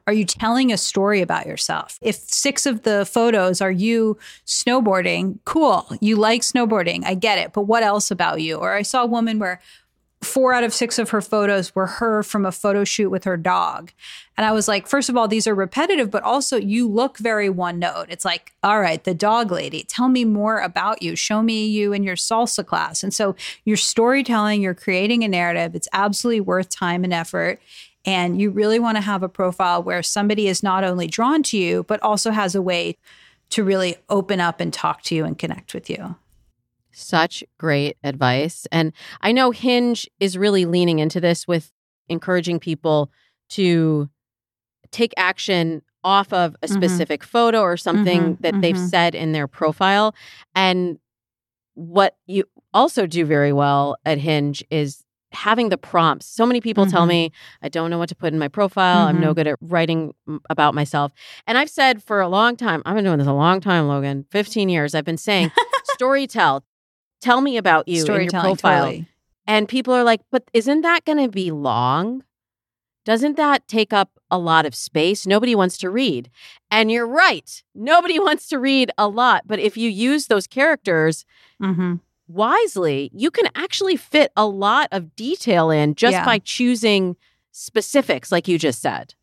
Are 0.08 0.12
you 0.14 0.24
telling 0.24 0.72
a 0.72 0.78
story 0.78 1.20
about 1.20 1.44
yourself? 1.44 1.98
If 2.00 2.16
six 2.16 2.64
of 2.64 2.82
the 2.82 3.04
photos 3.04 3.60
are 3.60 3.70
you 3.70 4.16
snowboarding, 4.46 5.38
cool. 5.44 5.86
You 6.00 6.16
like 6.16 6.40
snowboarding. 6.40 7.04
I 7.04 7.12
get 7.12 7.36
it. 7.36 7.52
But 7.52 7.64
what 7.64 7.82
else 7.82 8.10
about 8.10 8.40
you? 8.40 8.56
Or 8.56 8.72
I 8.72 8.80
saw 8.80 9.02
a 9.02 9.06
woman 9.06 9.38
where 9.38 9.60
four 10.22 10.54
out 10.54 10.64
of 10.64 10.72
six 10.72 10.98
of 10.98 11.10
her 11.10 11.20
photos 11.20 11.74
were 11.74 11.86
her 11.86 12.22
from 12.22 12.46
a 12.46 12.52
photo 12.52 12.84
shoot 12.84 13.10
with 13.10 13.24
her 13.24 13.36
dog. 13.36 13.92
And 14.38 14.46
I 14.46 14.52
was 14.52 14.66
like, 14.66 14.86
first 14.86 15.10
of 15.10 15.16
all, 15.18 15.28
these 15.28 15.46
are 15.46 15.54
repetitive, 15.54 16.10
but 16.10 16.22
also 16.22 16.56
you 16.56 16.88
look 16.88 17.18
very 17.18 17.50
one 17.50 17.78
note. 17.78 18.06
It's 18.08 18.24
like, 18.24 18.54
all 18.62 18.80
right, 18.80 19.04
the 19.04 19.14
dog 19.14 19.52
lady, 19.52 19.84
tell 19.86 20.08
me 20.08 20.24
more 20.24 20.58
about 20.60 21.02
you. 21.02 21.16
Show 21.16 21.42
me 21.42 21.66
you 21.66 21.92
in 21.92 22.02
your 22.02 22.16
salsa 22.16 22.64
class. 22.64 23.02
And 23.02 23.12
so 23.12 23.36
you're 23.66 23.76
storytelling, 23.76 24.62
you're 24.62 24.72
creating 24.72 25.22
a 25.22 25.28
narrative. 25.28 25.74
It's 25.74 25.88
absolutely 25.92 26.40
worth 26.40 26.70
time 26.70 27.04
and 27.04 27.12
effort. 27.12 27.60
And 28.04 28.40
you 28.40 28.50
really 28.50 28.78
want 28.78 28.96
to 28.96 29.02
have 29.02 29.22
a 29.22 29.28
profile 29.28 29.82
where 29.82 30.02
somebody 30.02 30.48
is 30.48 30.62
not 30.62 30.84
only 30.84 31.06
drawn 31.06 31.42
to 31.44 31.58
you, 31.58 31.84
but 31.84 32.02
also 32.02 32.30
has 32.30 32.54
a 32.54 32.62
way 32.62 32.96
to 33.50 33.64
really 33.64 33.96
open 34.08 34.40
up 34.40 34.60
and 34.60 34.72
talk 34.72 35.02
to 35.02 35.14
you 35.14 35.24
and 35.24 35.38
connect 35.38 35.74
with 35.74 35.90
you. 35.90 36.16
Such 36.92 37.44
great 37.58 37.96
advice. 38.02 38.66
And 38.72 38.92
I 39.20 39.32
know 39.32 39.50
Hinge 39.50 40.08
is 40.20 40.38
really 40.38 40.64
leaning 40.64 40.98
into 40.98 41.20
this 41.20 41.46
with 41.46 41.72
encouraging 42.08 42.60
people 42.60 43.10
to 43.50 44.08
take 44.90 45.12
action 45.16 45.82
off 46.04 46.32
of 46.32 46.54
a 46.62 46.66
mm-hmm. 46.66 46.74
specific 46.74 47.20
mm-hmm. 47.20 47.28
photo 47.28 47.60
or 47.60 47.76
something 47.76 48.20
mm-hmm, 48.20 48.42
that 48.42 48.52
mm-hmm. 48.54 48.60
they've 48.60 48.78
said 48.78 49.14
in 49.14 49.32
their 49.32 49.46
profile. 49.46 50.14
And 50.54 50.98
what 51.74 52.16
you 52.26 52.44
also 52.74 53.06
do 53.06 53.24
very 53.24 53.52
well 53.52 53.96
at 54.04 54.18
Hinge 54.18 54.64
is 54.70 55.04
having 55.32 55.68
the 55.68 55.78
prompts. 55.78 56.26
So 56.26 56.46
many 56.46 56.60
people 56.60 56.84
mm-hmm. 56.84 56.92
tell 56.92 57.06
me, 57.06 57.32
I 57.62 57.68
don't 57.68 57.90
know 57.90 57.98
what 57.98 58.08
to 58.08 58.14
put 58.14 58.32
in 58.32 58.38
my 58.38 58.48
profile. 58.48 59.06
Mm-hmm. 59.06 59.08
I'm 59.08 59.20
no 59.20 59.28
mm-hmm. 59.28 59.34
good 59.34 59.46
at 59.48 59.58
writing 59.60 60.14
about 60.48 60.74
myself. 60.74 61.12
And 61.46 61.58
I've 61.58 61.70
said 61.70 62.02
for 62.02 62.20
a 62.20 62.28
long 62.28 62.56
time, 62.56 62.82
I've 62.86 62.94
been 62.94 63.04
doing 63.04 63.18
this 63.18 63.26
a 63.26 63.32
long 63.32 63.60
time, 63.60 63.88
Logan, 63.88 64.26
15 64.30 64.68
years. 64.68 64.94
I've 64.94 65.04
been 65.04 65.18
saying, 65.18 65.52
story 65.84 66.26
tell. 66.26 66.64
Tell 67.20 67.40
me 67.40 67.56
about 67.56 67.88
you 67.88 68.04
in 68.04 68.22
your 68.22 68.30
profile. 68.30 68.84
Totally. 68.86 69.06
And 69.46 69.68
people 69.68 69.94
are 69.94 70.04
like, 70.04 70.20
but 70.30 70.44
isn't 70.52 70.82
that 70.82 71.04
going 71.04 71.18
to 71.18 71.28
be 71.28 71.50
long? 71.50 72.22
Doesn't 73.04 73.36
that 73.38 73.66
take 73.66 73.92
up 73.92 74.10
a 74.30 74.38
lot 74.38 74.66
of 74.66 74.74
space? 74.74 75.26
Nobody 75.26 75.54
wants 75.54 75.78
to 75.78 75.88
read. 75.88 76.30
And 76.70 76.90
you're 76.90 77.06
right. 77.06 77.62
Nobody 77.74 78.18
wants 78.18 78.48
to 78.48 78.58
read 78.58 78.90
a 78.98 79.08
lot. 79.08 79.44
But 79.46 79.58
if 79.58 79.76
you 79.76 79.88
use 79.88 80.26
those 80.26 80.46
characters, 80.46 81.24
mm-hmm 81.60 81.96
wisely, 82.28 83.10
you 83.12 83.30
can 83.30 83.48
actually 83.54 83.96
fit 83.96 84.32
a 84.36 84.46
lot 84.46 84.88
of 84.92 85.16
detail 85.16 85.70
in 85.70 85.94
just 85.94 86.12
yeah. 86.12 86.24
by 86.24 86.38
choosing 86.38 87.16
specifics, 87.52 88.30
like 88.30 88.46
you 88.46 88.58
just 88.58 88.80
said. 88.80 89.14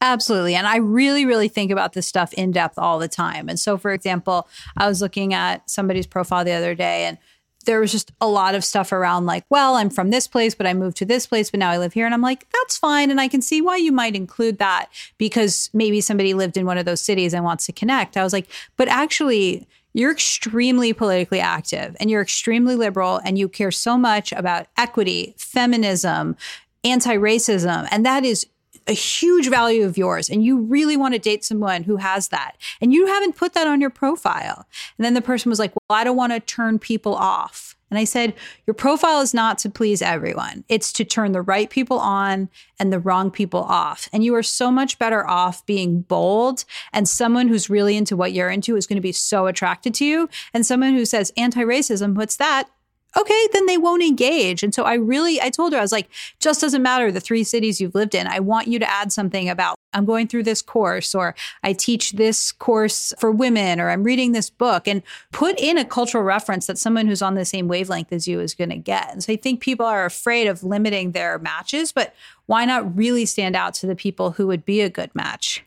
Absolutely. 0.00 0.56
And 0.56 0.66
I 0.66 0.76
really, 0.76 1.24
really 1.24 1.48
think 1.48 1.70
about 1.70 1.92
this 1.92 2.08
stuff 2.08 2.32
in 2.32 2.50
depth 2.50 2.76
all 2.76 2.98
the 2.98 3.08
time. 3.08 3.48
And 3.48 3.58
so, 3.58 3.78
for 3.78 3.92
example, 3.92 4.48
I 4.76 4.88
was 4.88 5.00
looking 5.00 5.32
at 5.32 5.68
somebody's 5.70 6.08
profile 6.08 6.44
the 6.44 6.52
other 6.52 6.74
day 6.74 7.04
and 7.04 7.18
there 7.64 7.80
was 7.80 7.92
just 7.92 8.10
a 8.20 8.26
lot 8.26 8.56
of 8.56 8.64
stuff 8.64 8.90
around 8.90 9.26
like, 9.26 9.44
well, 9.48 9.76
I'm 9.76 9.90
from 9.90 10.10
this 10.10 10.26
place, 10.26 10.56
but 10.56 10.66
I 10.66 10.74
moved 10.74 10.96
to 10.98 11.04
this 11.04 11.26
place, 11.26 11.52
but 11.52 11.60
now 11.60 11.70
I 11.70 11.78
live 11.78 11.92
here. 11.92 12.04
And 12.04 12.14
I'm 12.14 12.20
like, 12.20 12.46
that's 12.52 12.76
fine. 12.76 13.12
And 13.12 13.20
I 13.20 13.28
can 13.28 13.40
see 13.40 13.60
why 13.60 13.76
you 13.76 13.92
might 13.92 14.16
include 14.16 14.58
that 14.58 14.88
because 15.18 15.70
maybe 15.72 16.00
somebody 16.00 16.34
lived 16.34 16.56
in 16.56 16.66
one 16.66 16.78
of 16.78 16.84
those 16.84 17.00
cities 17.00 17.32
and 17.32 17.44
wants 17.44 17.66
to 17.66 17.72
connect. 17.72 18.16
I 18.16 18.24
was 18.24 18.32
like, 18.32 18.48
but 18.76 18.88
actually, 18.88 19.68
you're 19.94 20.12
extremely 20.12 20.92
politically 20.92 21.40
active 21.40 21.96
and 22.00 22.10
you're 22.10 22.22
extremely 22.22 22.76
liberal 22.76 23.20
and 23.24 23.38
you 23.38 23.48
care 23.48 23.70
so 23.70 23.98
much 23.98 24.32
about 24.32 24.66
equity, 24.76 25.34
feminism, 25.36 26.36
anti 26.84 27.16
racism. 27.16 27.86
And 27.90 28.04
that 28.06 28.24
is 28.24 28.46
a 28.86 28.92
huge 28.92 29.48
value 29.48 29.84
of 29.84 29.96
yours. 29.96 30.28
And 30.28 30.44
you 30.44 30.58
really 30.58 30.96
want 30.96 31.14
to 31.14 31.20
date 31.20 31.44
someone 31.44 31.84
who 31.84 31.96
has 31.96 32.28
that. 32.28 32.56
And 32.80 32.92
you 32.92 33.06
haven't 33.06 33.36
put 33.36 33.54
that 33.54 33.66
on 33.66 33.80
your 33.80 33.90
profile. 33.90 34.66
And 34.98 35.04
then 35.04 35.14
the 35.14 35.22
person 35.22 35.50
was 35.50 35.58
like, 35.58 35.72
well, 35.74 35.98
I 35.98 36.04
don't 36.04 36.16
want 36.16 36.32
to 36.32 36.40
turn 36.40 36.78
people 36.78 37.14
off. 37.14 37.76
And 37.92 37.98
I 37.98 38.04
said, 38.04 38.32
Your 38.66 38.72
profile 38.72 39.20
is 39.20 39.34
not 39.34 39.58
to 39.58 39.68
please 39.68 40.00
everyone. 40.00 40.64
It's 40.70 40.92
to 40.94 41.04
turn 41.04 41.32
the 41.32 41.42
right 41.42 41.68
people 41.68 41.98
on 41.98 42.48
and 42.78 42.90
the 42.90 42.98
wrong 42.98 43.30
people 43.30 43.60
off. 43.60 44.08
And 44.14 44.24
you 44.24 44.34
are 44.34 44.42
so 44.42 44.70
much 44.70 44.98
better 44.98 45.28
off 45.28 45.66
being 45.66 46.00
bold. 46.00 46.64
And 46.94 47.06
someone 47.06 47.48
who's 47.48 47.68
really 47.68 47.98
into 47.98 48.16
what 48.16 48.32
you're 48.32 48.48
into 48.48 48.76
is 48.76 48.86
going 48.86 48.96
to 48.96 49.02
be 49.02 49.12
so 49.12 49.46
attracted 49.46 49.92
to 49.96 50.06
you. 50.06 50.30
And 50.54 50.64
someone 50.64 50.94
who 50.94 51.04
says 51.04 51.34
anti 51.36 51.60
racism, 51.60 52.14
what's 52.14 52.36
that? 52.36 52.70
Okay, 53.16 53.48
then 53.52 53.66
they 53.66 53.78
won't 53.78 54.02
engage. 54.02 54.62
And 54.62 54.74
so 54.74 54.84
I 54.84 54.94
really, 54.94 55.40
I 55.40 55.50
told 55.50 55.72
her, 55.72 55.78
I 55.78 55.82
was 55.82 55.92
like, 55.92 56.08
just 56.40 56.60
doesn't 56.60 56.82
matter 56.82 57.10
the 57.12 57.20
three 57.20 57.44
cities 57.44 57.80
you've 57.80 57.94
lived 57.94 58.14
in. 58.14 58.26
I 58.26 58.40
want 58.40 58.68
you 58.68 58.78
to 58.78 58.90
add 58.90 59.12
something 59.12 59.48
about 59.48 59.76
I'm 59.94 60.04
going 60.04 60.26
through 60.26 60.44
this 60.44 60.62
course 60.62 61.14
or 61.14 61.34
I 61.62 61.74
teach 61.74 62.12
this 62.12 62.52
course 62.52 63.12
for 63.18 63.30
women 63.30 63.80
or 63.80 63.90
I'm 63.90 64.04
reading 64.04 64.32
this 64.32 64.48
book 64.48 64.88
and 64.88 65.02
put 65.32 65.58
in 65.60 65.76
a 65.76 65.84
cultural 65.84 66.24
reference 66.24 66.66
that 66.66 66.78
someone 66.78 67.06
who's 67.06 67.22
on 67.22 67.34
the 67.34 67.44
same 67.44 67.68
wavelength 67.68 68.12
as 68.12 68.26
you 68.26 68.40
is 68.40 68.54
going 68.54 68.70
to 68.70 68.76
get. 68.76 69.12
And 69.12 69.22
so 69.22 69.32
I 69.32 69.36
think 69.36 69.60
people 69.60 69.86
are 69.86 70.06
afraid 70.06 70.46
of 70.46 70.64
limiting 70.64 71.12
their 71.12 71.38
matches, 71.38 71.92
but 71.92 72.14
why 72.46 72.64
not 72.64 72.96
really 72.96 73.26
stand 73.26 73.54
out 73.54 73.74
to 73.74 73.86
the 73.86 73.96
people 73.96 74.32
who 74.32 74.46
would 74.46 74.64
be 74.64 74.80
a 74.80 74.90
good 74.90 75.14
match? 75.14 75.64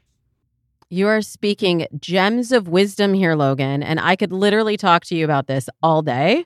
You 0.96 1.10
are 1.10 1.22
speaking 1.22 1.88
gems 2.00 2.54
of 2.54 2.70
wisdom 2.70 3.14
here, 3.14 3.36
Logan. 3.36 3.84
And 3.84 4.00
I 4.00 4.16
could 4.16 4.32
literally 4.32 4.78
talk 4.78 5.04
to 5.08 5.16
you 5.16 5.26
about 5.26 5.48
this 5.48 5.68
all 5.84 6.02
day, 6.02 6.46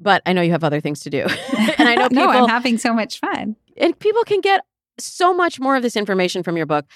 but 0.00 0.22
I 0.24 0.32
know 0.32 0.40
you 0.40 0.52
have 0.52 0.64
other 0.64 0.80
things 0.80 1.00
to 1.00 1.10
do. 1.10 1.26
and 1.76 1.86
I 1.86 1.96
know 1.96 2.08
people. 2.08 2.24
no, 2.32 2.44
I'm 2.44 2.48
having 2.48 2.78
so 2.78 2.94
much 2.94 3.20
fun. 3.20 3.54
And 3.76 3.98
people 3.98 4.24
can 4.24 4.40
get 4.40 4.62
so 4.96 5.34
much 5.34 5.60
more 5.60 5.76
of 5.76 5.82
this 5.82 5.94
information 5.94 6.42
from 6.42 6.56
your 6.56 6.64
book. 6.64 6.86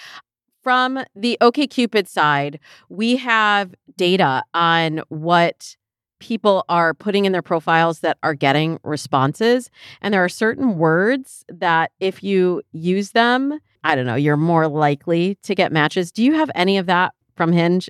From 0.63 1.05
the 1.15 1.37
OKCupid 1.43 2.09
side, 2.09 2.59
we 2.89 3.17
have 3.17 3.75
data 3.99 4.43
on 4.55 5.03
what 5.11 5.77
people 6.19 6.65
are 6.71 6.95
putting 6.95 7.27
in 7.27 7.33
their 7.33 7.43
profiles 7.43 8.01
that 8.01 8.17
are 8.23 8.33
getting 8.33 8.79
responses. 8.85 9.71
And 10.01 10.15
there 10.15 10.25
are 10.25 10.31
certain 10.31 10.79
words 10.79 11.45
that 11.49 11.93
if 12.01 12.23
you 12.23 12.63
use 12.73 13.11
them, 13.11 13.61
I 13.87 13.95
don't 13.95 14.07
know, 14.07 14.17
you're 14.17 14.37
more 14.37 14.67
likely 14.67 15.39
to 15.45 15.55
get 15.55 15.71
matches. 15.71 16.11
Do 16.11 16.25
you 16.25 16.35
have 16.35 16.51
any 16.57 16.77
of 16.77 16.87
that 16.87 17.15
from 17.37 17.53
Hinge? 17.53 17.89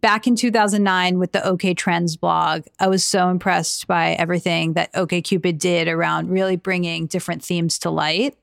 Back 0.00 0.26
in 0.26 0.34
2009 0.34 1.18
with 1.18 1.32
the 1.32 1.44
OK 1.46 1.74
Trends 1.74 2.16
blog, 2.16 2.62
I 2.78 2.88
was 2.88 3.04
so 3.04 3.28
impressed 3.28 3.86
by 3.86 4.12
everything 4.12 4.72
that 4.72 4.90
OKCupid 4.94 5.58
did 5.58 5.88
around 5.88 6.30
really 6.30 6.56
bringing 6.56 7.06
different 7.06 7.44
themes 7.44 7.78
to 7.80 7.90
light. 7.90 8.34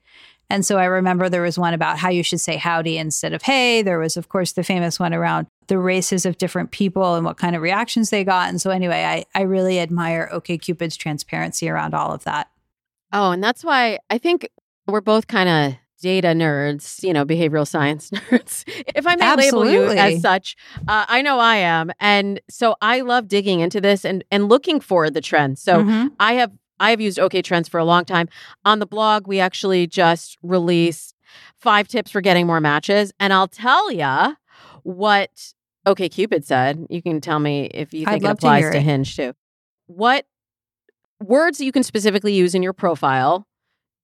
And 0.52 0.64
so 0.64 0.78
I 0.78 0.86
remember 0.86 1.30
there 1.30 1.42
was 1.42 1.58
one 1.58 1.74
about 1.74 1.98
how 1.98 2.10
you 2.10 2.22
should 2.22 2.40
say 2.40 2.58
howdy 2.58 3.00
instead 3.00 3.34
of 3.34 3.42
hey. 3.42 3.82
There 3.82 3.98
was, 3.98 4.16
of 4.16 4.30
course, 4.30 4.52
the 4.52 4.64
famous 4.64 5.00
one 5.00 5.16
around 5.16 5.48
the 5.66 5.80
races 5.80 6.28
of 6.28 6.38
different 6.38 6.70
people 6.70 7.16
and 7.16 7.26
what 7.26 7.38
kind 7.38 7.56
of 7.56 7.64
reactions 7.64 8.12
they 8.12 8.24
got. 8.24 8.50
And 8.50 8.62
so, 8.62 8.70
anyway, 8.70 9.04
I, 9.04 9.26
I 9.38 9.44
really 9.44 9.80
admire 9.80 10.30
OKCupid's 10.32 10.96
transparency 10.96 11.70
around 11.70 11.96
all 11.96 12.14
of 12.14 12.24
that. 12.26 12.50
Oh, 13.12 13.32
and 13.32 13.44
that's 13.44 13.64
why 13.64 13.98
I 14.12 14.20
think 14.20 14.48
we're 14.86 15.02
both 15.02 15.28
kind 15.28 15.50
of 15.50 15.80
data 16.02 16.30
nerds, 16.30 17.02
you 17.04 17.12
know, 17.14 17.26
behavioral 17.26 17.68
science 17.68 18.10
nerds, 18.14 18.64
if 18.96 19.06
I 19.08 19.16
may 19.16 19.26
Absolutely. 19.26 19.70
label 19.76 19.94
you 19.94 20.00
as 20.00 20.22
such. 20.22 20.56
Uh, 20.88 21.06
I 21.08 21.22
know 21.22 21.40
I 21.40 21.56
am, 21.58 21.92
and 22.00 22.40
so 22.50 22.76
I 22.82 23.02
love 23.02 23.28
digging 23.28 23.60
into 23.62 23.82
this 23.82 24.06
and 24.06 24.24
and 24.32 24.48
looking 24.50 24.80
for 24.80 25.10
the 25.10 25.22
trends. 25.22 25.62
So 25.62 25.84
Mhm. 25.84 26.12
I 26.20 26.34
have 26.34 26.52
I 26.80 26.92
have 26.92 27.02
used 27.02 27.18
OK 27.20 27.42
Trends 27.42 27.68
for 27.68 27.80
a 27.80 27.86
long 27.86 28.06
time. 28.06 28.30
On 28.64 28.80
the 28.80 28.86
blog, 28.86 29.28
we 29.28 29.40
actually 29.40 29.88
just 29.88 30.38
released 30.44 31.16
five 31.58 31.88
tips 31.88 32.12
for 32.12 32.22
getting 32.22 32.46
more 32.46 32.62
matches, 32.62 33.12
and 33.20 33.34
I'll 33.34 33.48
tell 33.48 33.92
ya 33.92 34.34
what 34.84 35.32
OKCupid 35.88 36.44
said. 36.44 36.86
You 36.90 37.02
can 37.02 37.20
tell 37.22 37.40
me 37.40 37.66
if 37.74 37.94
you 37.94 38.06
think 38.06 38.22
it 38.22 38.28
love 38.28 38.38
to 38.40 38.48
applies 38.48 38.70
to. 38.72 38.80
Hinge 38.80 39.16
too. 39.16 39.34
What 39.88 40.26
words 41.24 41.60
you 41.60 41.72
can 41.72 41.82
specifically 41.84 42.34
use 42.34 42.54
in 42.54 42.62
your 42.62 42.74
profile? 42.74 43.48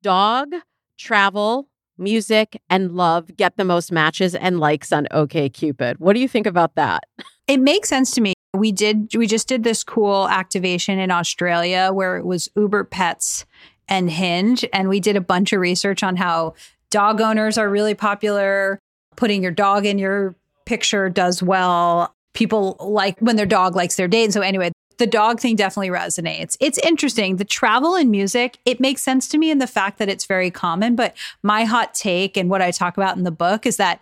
Dog, 0.01 0.53
travel, 0.97 1.67
music, 1.97 2.61
and 2.69 2.91
love 2.91 3.35
get 3.35 3.57
the 3.57 3.65
most 3.65 3.91
matches 3.91 4.35
and 4.35 4.59
likes 4.59 4.91
on 4.91 5.07
OKCupid. 5.11 5.99
What 5.99 6.13
do 6.13 6.19
you 6.19 6.27
think 6.27 6.47
about 6.47 6.75
that? 6.75 7.03
It 7.47 7.59
makes 7.59 7.89
sense 7.89 8.11
to 8.11 8.21
me. 8.21 8.33
We 8.53 8.71
did 8.71 9.15
we 9.15 9.27
just 9.27 9.47
did 9.47 9.63
this 9.63 9.83
cool 9.83 10.29
activation 10.29 10.99
in 10.99 11.11
Australia 11.11 11.89
where 11.91 12.17
it 12.17 12.25
was 12.25 12.49
Uber 12.55 12.85
Pets 12.85 13.45
and 13.89 14.09
Hinge 14.09 14.63
and 14.71 14.87
we 14.87 14.99
did 14.99 15.15
a 15.15 15.21
bunch 15.21 15.53
of 15.53 15.59
research 15.59 16.03
on 16.03 16.15
how 16.15 16.53
dog 16.89 17.19
owners 17.19 17.57
are 17.57 17.69
really 17.69 17.95
popular. 17.95 18.79
Putting 19.15 19.43
your 19.43 19.51
dog 19.51 19.85
in 19.85 19.97
your 19.97 20.35
picture 20.65 21.09
does 21.09 21.41
well. 21.41 22.15
People 22.33 22.77
like 22.79 23.19
when 23.19 23.35
their 23.35 23.45
dog 23.45 23.75
likes 23.75 23.95
their 23.95 24.07
date. 24.07 24.25
And 24.25 24.33
so 24.33 24.41
anyway, 24.41 24.71
the 24.97 25.07
dog 25.07 25.39
thing 25.39 25.55
definitely 25.55 25.89
resonates. 25.89 26.57
It's 26.59 26.77
interesting. 26.79 27.37
The 27.37 27.45
travel 27.45 27.95
and 27.95 28.11
music, 28.11 28.57
it 28.65 28.79
makes 28.79 29.01
sense 29.01 29.27
to 29.29 29.37
me 29.37 29.51
in 29.51 29.59
the 29.59 29.67
fact 29.67 29.97
that 29.99 30.09
it's 30.09 30.25
very 30.25 30.51
common, 30.51 30.95
but 30.95 31.15
my 31.41 31.65
hot 31.65 31.93
take 31.93 32.37
and 32.37 32.49
what 32.49 32.61
I 32.61 32.71
talk 32.71 32.97
about 32.97 33.17
in 33.17 33.23
the 33.23 33.31
book 33.31 33.65
is 33.65 33.77
that 33.77 34.01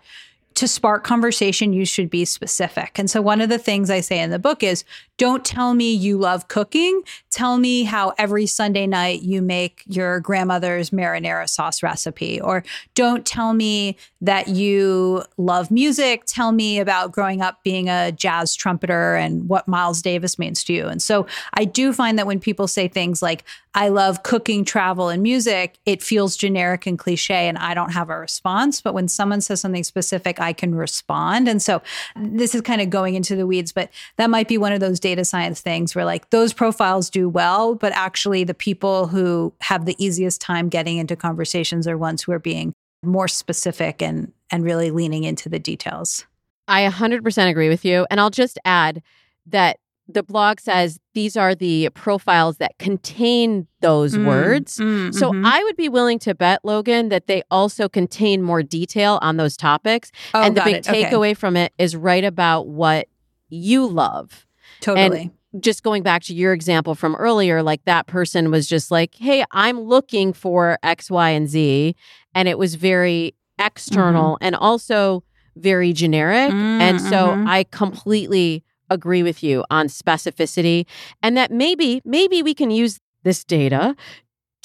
to 0.54 0.68
spark 0.68 1.04
conversation, 1.04 1.72
you 1.72 1.84
should 1.84 2.10
be 2.10 2.24
specific. 2.24 2.98
And 2.98 3.10
so, 3.10 3.22
one 3.22 3.40
of 3.40 3.48
the 3.48 3.58
things 3.58 3.90
I 3.90 4.00
say 4.00 4.20
in 4.20 4.30
the 4.30 4.38
book 4.38 4.62
is 4.62 4.84
don't 5.16 5.44
tell 5.44 5.74
me 5.74 5.92
you 5.92 6.18
love 6.18 6.48
cooking. 6.48 7.02
Tell 7.32 7.56
me 7.56 7.84
how 7.84 8.12
every 8.18 8.46
Sunday 8.46 8.86
night 8.86 9.22
you 9.22 9.40
make 9.40 9.82
your 9.86 10.20
grandmother's 10.20 10.90
marinara 10.90 11.48
sauce 11.48 11.82
recipe. 11.82 12.40
Or 12.40 12.62
don't 12.94 13.24
tell 13.24 13.54
me 13.54 13.96
that 14.20 14.48
you 14.48 15.24
love 15.38 15.70
music. 15.70 16.24
Tell 16.26 16.52
me 16.52 16.78
about 16.78 17.10
growing 17.10 17.40
up 17.40 17.64
being 17.64 17.88
a 17.88 18.12
jazz 18.12 18.54
trumpeter 18.54 19.14
and 19.14 19.48
what 19.48 19.66
Miles 19.66 20.02
Davis 20.02 20.38
means 20.38 20.62
to 20.64 20.74
you. 20.74 20.88
And 20.88 21.02
so, 21.02 21.26
I 21.54 21.64
do 21.64 21.92
find 21.92 22.18
that 22.18 22.26
when 22.26 22.38
people 22.38 22.68
say 22.68 22.86
things 22.86 23.22
like, 23.22 23.44
I 23.74 23.88
love 23.88 24.22
cooking, 24.22 24.64
travel, 24.66 25.08
and 25.08 25.22
music, 25.22 25.78
it 25.86 26.02
feels 26.02 26.36
generic 26.36 26.86
and 26.86 26.98
cliche, 26.98 27.48
and 27.48 27.56
I 27.56 27.72
don't 27.72 27.92
have 27.92 28.10
a 28.10 28.18
response. 28.18 28.82
But 28.82 28.92
when 28.92 29.08
someone 29.08 29.40
says 29.40 29.62
something 29.62 29.84
specific, 29.84 30.38
I 30.40 30.52
can 30.52 30.74
respond. 30.74 31.48
And 31.48 31.62
so 31.62 31.80
this 32.14 32.54
is 32.54 32.60
kind 32.60 32.82
of 32.82 32.90
going 32.90 33.14
into 33.14 33.34
the 33.34 33.46
weeds, 33.46 33.72
but 33.72 33.88
that 34.16 34.28
might 34.28 34.46
be 34.46 34.58
one 34.58 34.72
of 34.72 34.80
those 34.80 35.00
data 35.00 35.24
science 35.24 35.60
things 35.60 35.94
where 35.94 36.04
like 36.04 36.28
those 36.30 36.52
profiles 36.52 37.08
do 37.08 37.21
well, 37.28 37.74
but 37.74 37.92
actually 37.94 38.44
the 38.44 38.54
people 38.54 39.06
who 39.08 39.52
have 39.60 39.84
the 39.86 39.96
easiest 40.04 40.40
time 40.40 40.68
getting 40.68 40.98
into 40.98 41.16
conversations 41.16 41.86
are 41.86 41.96
ones 41.98 42.22
who 42.22 42.32
are 42.32 42.38
being 42.38 42.72
more 43.04 43.28
specific 43.28 44.00
and 44.02 44.32
and 44.50 44.64
really 44.64 44.90
leaning 44.90 45.24
into 45.24 45.48
the 45.48 45.58
details. 45.58 46.26
I 46.68 46.86
100% 46.88 47.50
agree 47.50 47.68
with 47.68 47.84
you. 47.84 48.06
And 48.10 48.20
I'll 48.20 48.30
just 48.30 48.58
add 48.64 49.02
that 49.46 49.78
the 50.08 50.22
blog 50.22 50.60
says 50.60 50.98
these 51.14 51.36
are 51.36 51.54
the 51.54 51.88
profiles 51.94 52.58
that 52.58 52.76
contain 52.78 53.66
those 53.80 54.14
Mm, 54.14 54.26
words. 54.26 54.76
mm, 54.78 55.14
So 55.14 55.30
mhm. 55.32 55.42
I 55.44 55.62
would 55.64 55.76
be 55.76 55.88
willing 55.88 56.18
to 56.20 56.34
bet, 56.34 56.60
Logan, 56.64 57.08
that 57.08 57.26
they 57.28 57.42
also 57.50 57.88
contain 57.88 58.42
more 58.42 58.62
detail 58.62 59.18
on 59.22 59.36
those 59.38 59.56
topics. 59.56 60.12
Oh, 60.34 60.42
and 60.42 60.56
the 60.56 60.62
big. 60.62 60.76
Okay. 60.86 61.04
takeaway 61.04 61.36
from 61.36 61.56
it 61.56 61.72
is 61.78 61.96
write 61.96 62.24
about 62.24 62.68
what 62.68 63.08
you 63.48 63.86
love. 63.86 64.46
totally. 64.80 65.30
Just 65.60 65.82
going 65.82 66.02
back 66.02 66.22
to 66.24 66.34
your 66.34 66.52
example 66.52 66.94
from 66.94 67.14
earlier, 67.16 67.62
like 67.62 67.84
that 67.84 68.06
person 68.06 68.50
was 68.50 68.66
just 68.66 68.90
like, 68.90 69.14
hey, 69.16 69.44
I'm 69.50 69.80
looking 69.80 70.32
for 70.32 70.78
X, 70.82 71.10
Y, 71.10 71.30
and 71.30 71.48
Z. 71.48 71.94
And 72.34 72.48
it 72.48 72.58
was 72.58 72.74
very 72.74 73.34
external 73.58 74.38
and 74.40 74.56
also 74.56 75.22
very 75.56 75.92
generic. 75.92 76.52
and 76.80 77.00
so 77.00 77.34
Mhm. 77.36 77.48
I 77.48 77.64
completely 77.64 78.64
agree 78.90 79.22
with 79.22 79.42
you 79.42 79.64
on 79.70 79.86
specificity 79.88 80.86
and 81.22 81.36
that 81.36 81.50
maybe, 81.50 82.00
maybe 82.04 82.42
we 82.42 82.54
can 82.54 82.70
use 82.70 82.98
this 83.22 83.44
data 83.44 83.94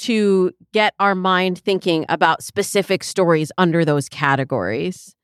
to 0.00 0.52
get 0.72 0.94
our 0.98 1.14
mind 1.14 1.58
thinking 1.58 2.06
about 2.08 2.42
specific 2.42 3.04
stories 3.04 3.52
under 3.58 3.84
those 3.84 4.08
categories 4.08 5.14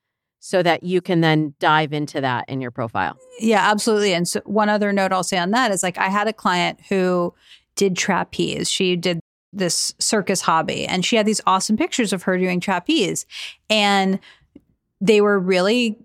so 0.47 0.63
that 0.63 0.83
you 0.83 1.01
can 1.01 1.23
then 1.23 1.55
dive 1.59 1.95
into 1.95 2.21
that 2.21 2.45
in 2.49 2.61
your 2.61 2.71
profile. 2.71 3.17
Yeah, 3.41 3.71
absolutely. 3.71 4.13
And 4.13 4.29
so 4.29 4.43
one 4.45 4.69
other 4.69 4.93
note 4.93 5.11
I'll 5.11 5.25
say 5.25 5.39
on 5.39 5.53
that 5.53 5.71
is 5.71 5.83
like 5.83 5.97
I 5.97 6.11
had 6.11 6.29
a 6.29 6.35
client 6.35 6.81
who 6.91 7.33
did 7.77 7.97
trapeze. 7.97 8.71
She 8.71 8.95
did 8.95 9.21
this 9.55 9.95
circus 9.99 10.43
hobby 10.43 10.85
and 10.85 11.03
she 11.03 11.17
had 11.17 11.25
these 11.25 11.41
awesome 11.47 11.79
pictures 11.79 12.13
of 12.13 12.25
her 12.25 12.37
doing 12.37 12.61
trapeze. 12.61 13.25
And 13.71 14.19
they 15.01 15.23
were 15.23 15.39
really 15.39 15.97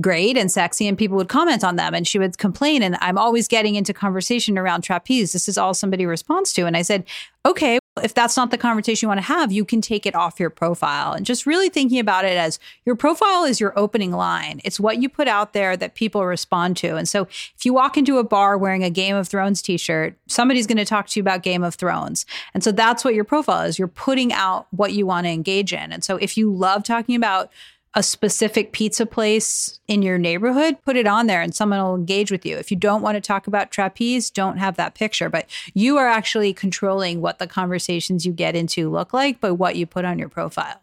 great 0.00 0.36
and 0.36 0.48
sexy 0.48 0.86
and 0.86 0.96
people 0.96 1.16
would 1.16 1.28
comment 1.28 1.64
on 1.64 1.74
them 1.74 1.92
and 1.92 2.06
she 2.06 2.20
would 2.20 2.38
complain 2.38 2.84
and 2.84 2.96
I'm 3.00 3.18
always 3.18 3.48
getting 3.48 3.74
into 3.74 3.92
conversation 3.92 4.58
around 4.58 4.82
trapeze. 4.82 5.32
This 5.32 5.48
is 5.48 5.58
all 5.58 5.74
somebody 5.74 6.06
responds 6.06 6.52
to. 6.52 6.66
And 6.66 6.76
I 6.76 6.82
said, 6.82 7.02
okay, 7.44 7.80
if 8.02 8.14
that's 8.14 8.36
not 8.38 8.50
the 8.50 8.56
conversation 8.58 9.06
you 9.06 9.08
want 9.08 9.18
to 9.18 9.26
have, 9.26 9.52
you 9.52 9.66
can 9.66 9.82
take 9.82 10.06
it 10.06 10.14
off 10.14 10.40
your 10.40 10.48
profile. 10.48 11.12
And 11.12 11.26
just 11.26 11.44
really 11.44 11.68
thinking 11.68 11.98
about 11.98 12.24
it 12.24 12.38
as 12.38 12.58
your 12.86 12.96
profile 12.96 13.44
is 13.44 13.60
your 13.60 13.78
opening 13.78 14.12
line. 14.12 14.62
It's 14.64 14.80
what 14.80 15.02
you 15.02 15.10
put 15.10 15.28
out 15.28 15.52
there 15.52 15.76
that 15.76 15.94
people 15.94 16.24
respond 16.24 16.78
to. 16.78 16.96
And 16.96 17.06
so 17.06 17.24
if 17.24 17.66
you 17.66 17.74
walk 17.74 17.98
into 17.98 18.16
a 18.16 18.24
bar 18.24 18.56
wearing 18.56 18.82
a 18.82 18.88
Game 18.88 19.14
of 19.14 19.28
Thrones 19.28 19.60
t-shirt, 19.60 20.16
somebody's 20.26 20.66
going 20.66 20.78
to 20.78 20.86
talk 20.86 21.08
to 21.08 21.20
you 21.20 21.22
about 21.22 21.42
Game 21.42 21.62
of 21.62 21.74
Thrones. 21.74 22.24
And 22.54 22.64
so 22.64 22.72
that's 22.72 23.04
what 23.04 23.14
your 23.14 23.24
profile 23.24 23.62
is. 23.66 23.78
You're 23.78 23.88
putting 23.88 24.32
out 24.32 24.68
what 24.70 24.94
you 24.94 25.04
want 25.04 25.26
to 25.26 25.30
engage 25.30 25.74
in. 25.74 25.92
And 25.92 26.02
so 26.02 26.16
if 26.16 26.38
you 26.38 26.50
love 26.50 26.84
talking 26.84 27.14
about 27.14 27.50
a 27.94 28.02
specific 28.02 28.72
pizza 28.72 29.04
place 29.04 29.78
in 29.86 30.02
your 30.02 30.16
neighborhood, 30.16 30.78
put 30.82 30.96
it 30.96 31.06
on 31.06 31.26
there 31.26 31.42
and 31.42 31.54
someone 31.54 31.82
will 31.82 31.94
engage 31.94 32.30
with 32.30 32.46
you. 32.46 32.56
If 32.56 32.70
you 32.70 32.76
don't 32.76 33.02
want 33.02 33.16
to 33.16 33.20
talk 33.20 33.46
about 33.46 33.70
trapeze, 33.70 34.30
don't 34.30 34.56
have 34.56 34.76
that 34.76 34.94
picture. 34.94 35.28
But 35.28 35.48
you 35.74 35.98
are 35.98 36.08
actually 36.08 36.54
controlling 36.54 37.20
what 37.20 37.38
the 37.38 37.46
conversations 37.46 38.24
you 38.24 38.32
get 38.32 38.56
into 38.56 38.90
look 38.90 39.12
like 39.12 39.40
by 39.40 39.50
what 39.50 39.76
you 39.76 39.86
put 39.86 40.06
on 40.06 40.18
your 40.18 40.30
profile. 40.30 40.80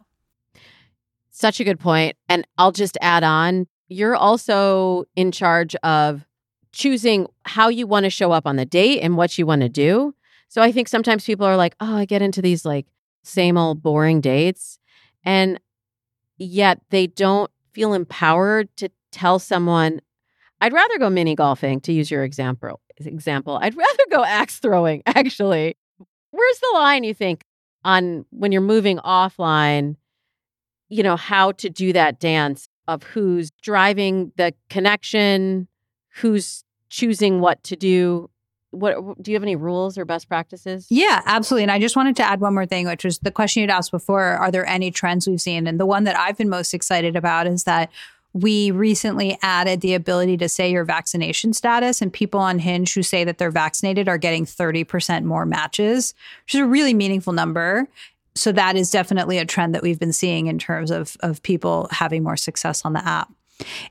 Such 1.32 1.60
a 1.60 1.64
good 1.64 1.80
point. 1.80 2.16
And 2.28 2.46
I'll 2.58 2.72
just 2.72 2.98
add 3.02 3.24
on 3.24 3.66
you're 3.90 4.16
also 4.16 5.06
in 5.16 5.32
charge 5.32 5.76
of 5.78 6.26
choosing 6.72 7.28
how 7.44 7.68
you 7.68 7.88
want 7.88 8.04
to 8.04 8.10
show 8.10 8.32
up 8.32 8.46
on 8.46 8.56
the 8.56 8.66
date 8.66 9.02
and 9.02 9.18
what 9.18 9.38
you 9.38 9.46
want 9.46 9.62
to 9.62 9.70
do. 9.70 10.14
So 10.48 10.62
I 10.62 10.72
think 10.72 10.88
sometimes 10.88 11.26
people 11.26 11.46
are 11.46 11.58
like, 11.58 11.76
oh, 11.80 11.98
I 11.98 12.06
get 12.06 12.22
into 12.22 12.42
these 12.42 12.66
like 12.66 12.86
same 13.24 13.58
old 13.58 13.82
boring 13.82 14.22
dates. 14.22 14.80
And 15.24 15.60
yet 16.40 16.82
they 16.90 17.08
don't 17.08 17.52
feel 17.74 17.94
empowered 17.94 18.76
to 18.78 18.90
tell 19.12 19.38
someone, 19.38 20.02
I'd 20.62 20.74
rather 20.74 20.98
go 20.98 21.10
mini 21.10 21.36
golfing, 21.36 21.80
to 21.82 21.94
use 21.94 22.10
your 22.10 22.24
example. 22.24 22.82
Example, 22.98 23.60
I'd 23.62 23.78
rather 23.78 24.04
go 24.10 24.24
axe 24.24 24.60
throwing, 24.60 25.04
actually. 25.06 25.78
Where's 26.32 26.60
the 26.60 26.72
line, 26.74 27.04
you 27.04 27.14
think, 27.14 27.44
on 27.86 28.26
when 28.32 28.52
you're 28.52 28.62
moving 28.62 28.98
offline, 28.98 29.96
you 30.90 31.04
know, 31.04 31.16
how 31.16 31.52
to 31.54 31.70
do 31.70 31.94
that 31.94 32.20
dance 32.20 32.68
of 32.88 33.04
who's 33.04 33.52
driving 33.62 34.32
the 34.36 34.54
connection, 34.70 35.68
who's 36.16 36.64
choosing 36.90 37.40
what 37.40 37.64
to 37.64 37.76
do? 37.76 38.30
What 38.72 39.22
do 39.22 39.32
you 39.32 39.36
have 39.36 39.44
any 39.44 39.56
rules 39.56 39.98
or 39.98 40.06
best 40.06 40.28
practices? 40.28 40.86
Yeah, 40.90 41.22
absolutely. 41.26 41.64
And 41.64 41.72
I 41.72 41.80
just 41.80 41.96
wanted 41.96 42.16
to 42.18 42.24
add 42.24 42.40
one 42.40 42.54
more 42.54 42.66
thing, 42.66 42.88
which 42.88 43.04
was 43.04 43.20
the 43.20 43.32
question 43.32 43.62
you'd 43.62 43.70
asked 43.70 43.92
before 43.92 44.22
Are 44.24 44.52
there 44.52 44.66
any 44.66 44.92
trends 44.92 45.28
we've 45.28 45.42
seen? 45.42 45.66
And 45.68 45.80
the 45.80 45.86
one 45.86 46.04
that 46.04 46.18
I've 46.18 46.38
been 46.38 46.50
most 46.50 46.74
excited 46.74 47.16
about 47.16 47.48
is 47.48 47.64
that 47.64 47.90
we 48.34 48.70
recently 48.72 49.38
added 49.42 49.82
the 49.82 49.96
ability 49.96 50.38
to 50.38 50.48
say 50.48 50.72
your 50.72 50.86
vaccination 50.86 51.52
status, 51.54 52.02
and 52.02 52.14
people 52.14 52.40
on 52.40 52.60
Hinge 52.60 52.94
who 52.94 53.02
say 53.02 53.24
that 53.24 53.40
they're 53.40 53.50
vaccinated 53.50 54.08
are 54.08 54.20
getting 54.20 54.46
30% 54.46 55.24
more 55.24 55.46
matches, 55.46 56.14
which 56.46 56.56
is 56.56 56.62
a 56.62 56.66
really 56.66 56.94
meaningful 56.94 57.34
number. 57.34 57.88
So 58.36 58.52
that 58.52 58.76
is 58.76 58.92
definitely 58.92 59.40
a 59.40 59.46
trend 59.46 59.74
that 59.74 59.82
we've 59.82 60.00
been 60.00 60.14
seeing 60.14 60.48
in 60.48 60.60
terms 60.60 60.92
of 60.92 61.18
of 61.22 61.42
people 61.42 61.88
having 61.92 62.24
more 62.24 62.38
success 62.38 62.86
on 62.86 62.94
the 62.94 63.06
app. 63.06 63.32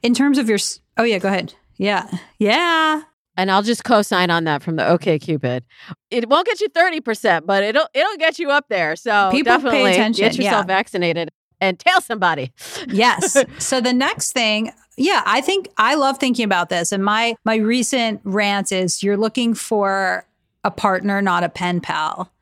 In 0.03 0.14
terms 0.14 0.39
of 0.39 0.49
your, 0.49 0.59
oh 0.97 1.03
yeah, 1.03 1.18
go 1.18 1.29
ahead. 1.29 1.55
Yeah, 1.76 2.09
yeah. 2.39 3.03
And 3.39 3.53
I'll 3.53 3.62
just 3.62 3.84
co-sign 3.84 4.30
on 4.30 4.45
that 4.45 4.64
from 4.64 4.74
the 4.74 4.82
OKCupid. 4.82 5.62
It 6.11 6.28
won't 6.28 6.45
get 6.45 6.61
you 6.61 6.68
30%, 6.68 7.47
but 7.47 7.62
it'll 7.62 7.86
it'll 7.95 8.16
get 8.16 8.41
you 8.41 8.51
up 8.51 8.66
there. 8.68 8.97
So 8.97 9.30
People 9.30 9.53
pay 9.53 9.57
definitely 9.57 9.93
attention, 9.93 10.24
get 10.24 10.36
yourself 10.36 10.64
yeah. 10.64 10.74
vaccinated 10.74 11.30
and 11.61 11.78
tell 11.78 12.01
somebody. 12.01 12.53
yes. 12.89 13.36
So 13.59 13.80
the 13.80 13.93
next 13.93 14.32
thing, 14.32 14.72
yeah, 14.97 15.22
I 15.24 15.41
think 15.41 15.68
I 15.76 15.95
love 15.95 16.18
thinking 16.18 16.45
about 16.45 16.68
this. 16.68 16.91
And 16.91 17.05
my 17.05 17.36
my 17.45 17.57
recent 17.57 18.20
rant 18.24 18.72
is 18.72 19.05
you're 19.05 19.16
looking 19.16 19.55
for 19.55 20.26
a 20.64 20.72
partner, 20.72 21.22
not 21.22 21.45
a 21.45 21.49
pen 21.49 21.80
pal. 21.80 22.32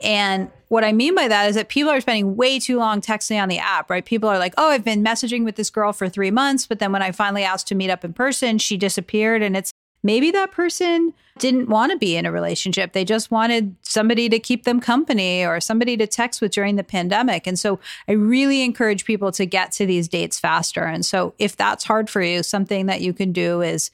And 0.00 0.50
what 0.68 0.84
I 0.84 0.92
mean 0.92 1.14
by 1.14 1.26
that 1.28 1.48
is 1.48 1.54
that 1.56 1.70
people 1.70 1.90
are 1.90 2.00
spending 2.02 2.36
way 2.36 2.60
too 2.60 2.76
long 2.76 3.00
texting 3.00 3.42
on 3.42 3.48
the 3.48 3.58
app, 3.58 3.88
right? 3.88 4.04
People 4.04 4.28
are 4.28 4.38
like, 4.38 4.52
oh, 4.58 4.68
I've 4.68 4.84
been 4.84 5.02
messaging 5.02 5.44
with 5.44 5.56
this 5.56 5.70
girl 5.70 5.94
for 5.94 6.08
three 6.08 6.30
months, 6.30 6.66
but 6.66 6.78
then 6.78 6.92
when 6.92 7.02
I 7.02 7.12
finally 7.12 7.42
asked 7.42 7.66
to 7.68 7.74
meet 7.74 7.90
up 7.90 8.04
in 8.04 8.12
person, 8.12 8.58
she 8.58 8.76
disappeared. 8.76 9.42
And 9.42 9.56
it's 9.56 9.72
maybe 10.02 10.30
that 10.30 10.52
person 10.52 11.12
didn't 11.38 11.68
want 11.68 11.92
to 11.92 11.98
be 11.98 12.16
in 12.16 12.26
a 12.26 12.32
relationship. 12.32 12.92
They 12.92 13.04
just 13.04 13.30
wanted 13.30 13.76
somebody 13.82 14.28
to 14.28 14.38
keep 14.38 14.64
them 14.64 14.80
company 14.80 15.44
or 15.44 15.60
somebody 15.60 15.96
to 15.96 16.06
text 16.06 16.40
with 16.40 16.52
during 16.52 16.76
the 16.76 16.84
pandemic. 16.84 17.46
And 17.46 17.58
so 17.58 17.78
I 18.08 18.12
really 18.12 18.62
encourage 18.62 19.04
people 19.04 19.30
to 19.32 19.46
get 19.46 19.72
to 19.72 19.86
these 19.86 20.08
dates 20.08 20.40
faster. 20.40 20.82
And 20.84 21.06
so 21.06 21.34
if 21.38 21.56
that's 21.56 21.84
hard 21.84 22.10
for 22.10 22.22
you, 22.22 22.42
something 22.42 22.86
that 22.86 23.00
you 23.00 23.12
can 23.12 23.32
do 23.32 23.62
is 23.62 23.90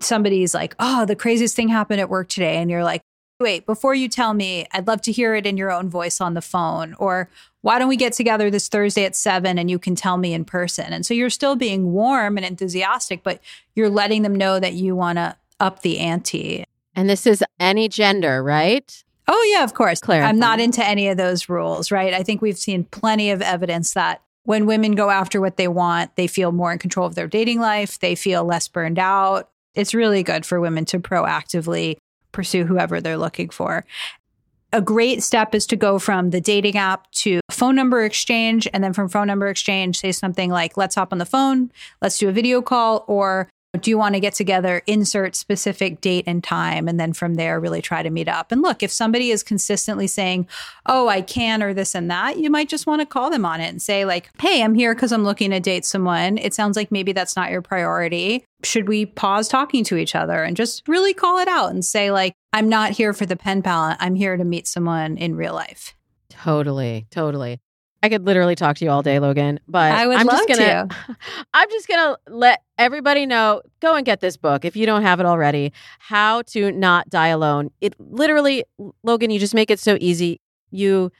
somebody's 0.00 0.54
like, 0.54 0.74
oh, 0.78 1.06
the 1.06 1.16
craziest 1.16 1.56
thing 1.56 1.68
happened 1.68 2.00
at 2.00 2.10
work 2.10 2.28
today. 2.28 2.56
And 2.56 2.70
you're 2.70 2.84
like, 2.84 3.02
wait, 3.40 3.66
before 3.66 3.94
you 3.94 4.08
tell 4.08 4.34
me, 4.34 4.66
I'd 4.72 4.86
love 4.86 5.02
to 5.02 5.12
hear 5.12 5.34
it 5.34 5.46
in 5.46 5.56
your 5.56 5.70
own 5.70 5.88
voice 5.88 6.20
on 6.20 6.34
the 6.34 6.40
phone. 6.40 6.94
Or 6.94 7.28
why 7.60 7.78
don't 7.78 7.88
we 7.88 7.96
get 7.96 8.12
together 8.12 8.50
this 8.50 8.68
Thursday 8.68 9.04
at 9.04 9.16
seven 9.16 9.58
and 9.58 9.70
you 9.70 9.78
can 9.78 9.94
tell 9.94 10.16
me 10.16 10.32
in 10.32 10.44
person? 10.44 10.92
And 10.92 11.04
so 11.04 11.14
you're 11.14 11.30
still 11.30 11.56
being 11.56 11.92
warm 11.92 12.36
and 12.36 12.46
enthusiastic, 12.46 13.22
but 13.22 13.40
you're 13.74 13.90
letting 13.90 14.22
them 14.22 14.34
know 14.34 14.58
that 14.60 14.74
you 14.74 14.96
want 14.96 15.18
to 15.18 15.36
up 15.60 15.82
the 15.82 15.98
ante. 15.98 16.64
And 16.94 17.10
this 17.10 17.26
is 17.26 17.44
any 17.60 17.88
gender, 17.88 18.42
right? 18.42 19.04
Oh, 19.28 19.52
yeah, 19.52 19.64
of 19.64 19.74
course. 19.74 20.00
Clarify. 20.00 20.28
I'm 20.28 20.38
not 20.38 20.60
into 20.60 20.84
any 20.84 21.08
of 21.08 21.16
those 21.16 21.48
rules, 21.48 21.90
right? 21.90 22.14
I 22.14 22.22
think 22.22 22.40
we've 22.40 22.56
seen 22.56 22.84
plenty 22.84 23.30
of 23.30 23.42
evidence 23.42 23.94
that 23.94 24.22
when 24.44 24.66
women 24.66 24.92
go 24.92 25.10
after 25.10 25.40
what 25.40 25.56
they 25.56 25.66
want, 25.66 26.14
they 26.14 26.28
feel 26.28 26.52
more 26.52 26.72
in 26.72 26.78
control 26.78 27.06
of 27.06 27.16
their 27.16 27.26
dating 27.26 27.58
life, 27.58 27.98
they 27.98 28.14
feel 28.14 28.44
less 28.44 28.68
burned 28.68 28.98
out. 28.98 29.50
It's 29.74 29.92
really 29.92 30.22
good 30.22 30.46
for 30.46 30.60
women 30.60 30.84
to 30.86 31.00
proactively 31.00 31.96
pursue 32.36 32.66
whoever 32.66 33.00
they're 33.00 33.16
looking 33.16 33.48
for. 33.48 33.84
A 34.72 34.82
great 34.82 35.22
step 35.22 35.54
is 35.54 35.66
to 35.68 35.76
go 35.76 35.98
from 35.98 36.30
the 36.30 36.40
dating 36.40 36.76
app 36.76 37.10
to 37.12 37.40
phone 37.50 37.74
number 37.74 38.04
exchange. 38.04 38.68
And 38.74 38.84
then 38.84 38.92
from 38.92 39.08
phone 39.08 39.26
number 39.26 39.48
exchange, 39.48 39.98
say 39.98 40.12
something 40.12 40.50
like, 40.50 40.76
let's 40.76 40.96
hop 40.96 41.12
on 41.12 41.18
the 41.18 41.24
phone, 41.24 41.70
let's 42.02 42.18
do 42.18 42.28
a 42.28 42.32
video 42.32 42.60
call, 42.60 43.04
or 43.08 43.48
do 43.76 43.90
you 43.90 43.98
want 43.98 44.14
to 44.14 44.20
get 44.20 44.34
together, 44.34 44.82
insert 44.86 45.36
specific 45.36 46.00
date 46.00 46.24
and 46.26 46.42
time, 46.42 46.88
and 46.88 46.98
then 46.98 47.12
from 47.12 47.34
there, 47.34 47.60
really 47.60 47.82
try 47.82 48.02
to 48.02 48.10
meet 48.10 48.28
up? 48.28 48.50
And 48.52 48.62
look, 48.62 48.82
if 48.82 48.90
somebody 48.90 49.30
is 49.30 49.42
consistently 49.42 50.06
saying, 50.06 50.48
oh, 50.86 51.08
I 51.08 51.20
can, 51.20 51.62
or 51.62 51.74
this 51.74 51.94
and 51.94 52.10
that, 52.10 52.38
you 52.38 52.50
might 52.50 52.68
just 52.68 52.86
want 52.86 53.00
to 53.00 53.06
call 53.06 53.30
them 53.30 53.44
on 53.44 53.60
it 53.60 53.68
and 53.68 53.80
say, 53.80 54.04
like, 54.04 54.30
hey, 54.40 54.62
I'm 54.62 54.74
here 54.74 54.94
because 54.94 55.12
I'm 55.12 55.24
looking 55.24 55.50
to 55.50 55.60
date 55.60 55.84
someone. 55.84 56.38
It 56.38 56.54
sounds 56.54 56.76
like 56.76 56.90
maybe 56.90 57.12
that's 57.12 57.36
not 57.36 57.50
your 57.50 57.62
priority. 57.62 58.44
Should 58.64 58.88
we 58.88 59.06
pause 59.06 59.48
talking 59.48 59.84
to 59.84 59.96
each 59.96 60.14
other 60.14 60.42
and 60.42 60.56
just 60.56 60.86
really 60.88 61.14
call 61.14 61.38
it 61.38 61.48
out 61.48 61.70
and 61.70 61.84
say, 61.84 62.10
like, 62.10 62.32
I'm 62.52 62.68
not 62.68 62.92
here 62.92 63.12
for 63.12 63.26
the 63.26 63.36
pen 63.36 63.62
pal. 63.62 63.96
I'm 64.00 64.14
here 64.14 64.36
to 64.36 64.44
meet 64.44 64.66
someone 64.66 65.16
in 65.16 65.36
real 65.36 65.54
life. 65.54 65.94
Totally, 66.28 67.06
totally. 67.10 67.58
I 68.02 68.08
could 68.08 68.24
literally 68.26 68.54
talk 68.54 68.76
to 68.76 68.84
you 68.84 68.90
all 68.90 69.02
day, 69.02 69.18
Logan, 69.18 69.58
but 69.66 69.92
I 69.92 70.06
would 70.06 70.18
am 70.18 70.26
love 70.26 70.46
just 70.46 70.48
gonna 70.48 70.88
I'm 71.54 71.70
just 71.70 71.88
gonna 71.88 72.16
let 72.28 72.62
everybody 72.78 73.26
know, 73.26 73.62
go 73.80 73.94
and 73.94 74.04
get 74.04 74.20
this 74.20 74.36
book 74.36 74.64
if 74.64 74.76
you 74.76 74.86
don't 74.86 75.02
have 75.02 75.18
it 75.20 75.26
already. 75.26 75.72
How 75.98 76.42
to 76.42 76.70
not 76.72 77.08
die 77.08 77.28
alone. 77.28 77.70
It 77.80 77.94
literally, 77.98 78.64
Logan, 79.02 79.30
you 79.30 79.38
just 79.38 79.54
make 79.54 79.70
it 79.70 79.80
so 79.80 79.96
easy. 80.00 80.40
You 80.70 81.10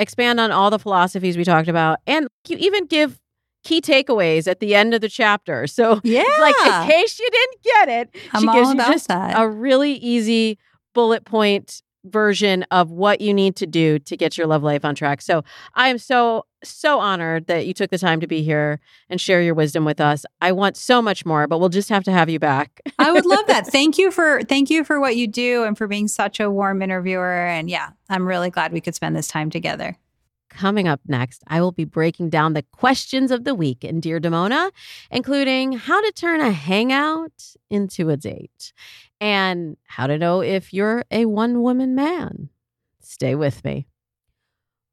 expand 0.00 0.40
on 0.40 0.50
all 0.50 0.70
the 0.70 0.78
philosophies 0.78 1.36
we 1.36 1.44
talked 1.44 1.68
about, 1.68 1.98
and 2.06 2.26
you 2.48 2.56
even 2.58 2.86
give 2.86 3.20
key 3.62 3.80
takeaways 3.80 4.48
at 4.50 4.58
the 4.58 4.74
end 4.74 4.94
of 4.94 5.00
the 5.00 5.08
chapter. 5.08 5.66
So 5.72 6.00
Yeah. 6.02 6.24
like 6.40 6.54
in 6.66 6.90
case 6.90 7.20
you 7.20 7.28
didn't 7.30 7.62
get 7.62 7.88
it, 7.88 8.16
I'm 8.32 8.40
she 8.40 8.46
gives 8.48 8.72
you 8.72 8.78
just 8.78 9.08
that. 9.08 9.38
a 9.38 9.48
really 9.48 9.92
easy 9.92 10.58
bullet 10.94 11.24
point 11.24 11.82
version 12.04 12.64
of 12.70 12.90
what 12.90 13.20
you 13.20 13.32
need 13.32 13.56
to 13.56 13.66
do 13.66 13.98
to 14.00 14.16
get 14.16 14.36
your 14.36 14.46
love 14.46 14.62
life 14.62 14.84
on 14.84 14.94
track. 14.94 15.22
So 15.22 15.44
I 15.74 15.88
am 15.88 15.98
so 15.98 16.46
so 16.64 17.00
honored 17.00 17.46
that 17.48 17.66
you 17.66 17.74
took 17.74 17.90
the 17.90 17.98
time 17.98 18.20
to 18.20 18.26
be 18.26 18.42
here 18.42 18.78
and 19.08 19.20
share 19.20 19.42
your 19.42 19.54
wisdom 19.54 19.84
with 19.84 20.00
us. 20.00 20.24
I 20.40 20.52
want 20.52 20.76
so 20.76 21.02
much 21.02 21.26
more, 21.26 21.48
but 21.48 21.58
we'll 21.58 21.68
just 21.68 21.88
have 21.88 22.04
to 22.04 22.12
have 22.12 22.30
you 22.30 22.38
back. 22.38 22.80
I 23.00 23.10
would 23.10 23.26
love 23.26 23.46
that. 23.48 23.66
Thank 23.72 23.98
you 23.98 24.10
for 24.10 24.42
thank 24.44 24.70
you 24.70 24.84
for 24.84 25.00
what 25.00 25.16
you 25.16 25.26
do 25.26 25.64
and 25.64 25.76
for 25.76 25.86
being 25.86 26.08
such 26.08 26.40
a 26.40 26.50
warm 26.50 26.82
interviewer. 26.82 27.46
And 27.46 27.68
yeah, 27.68 27.90
I'm 28.08 28.26
really 28.26 28.50
glad 28.50 28.72
we 28.72 28.80
could 28.80 28.94
spend 28.94 29.16
this 29.16 29.28
time 29.28 29.50
together. 29.50 29.96
Coming 30.50 30.86
up 30.86 31.00
next, 31.06 31.42
I 31.46 31.62
will 31.62 31.72
be 31.72 31.86
breaking 31.86 32.28
down 32.28 32.52
the 32.52 32.62
questions 32.72 33.30
of 33.30 33.44
the 33.44 33.54
week 33.54 33.84
in 33.84 34.00
Dear 34.00 34.20
Damona, 34.20 34.70
including 35.10 35.72
how 35.72 35.98
to 35.98 36.12
turn 36.12 36.42
a 36.42 36.50
hangout 36.50 37.54
into 37.70 38.10
a 38.10 38.18
date 38.18 38.74
and 39.22 39.76
how 39.84 40.08
to 40.08 40.18
know 40.18 40.42
if 40.42 40.74
you're 40.74 41.04
a 41.12 41.26
one 41.26 41.62
woman 41.62 41.94
man. 41.94 42.48
Stay 42.98 43.36
with 43.36 43.64
me. 43.64 43.86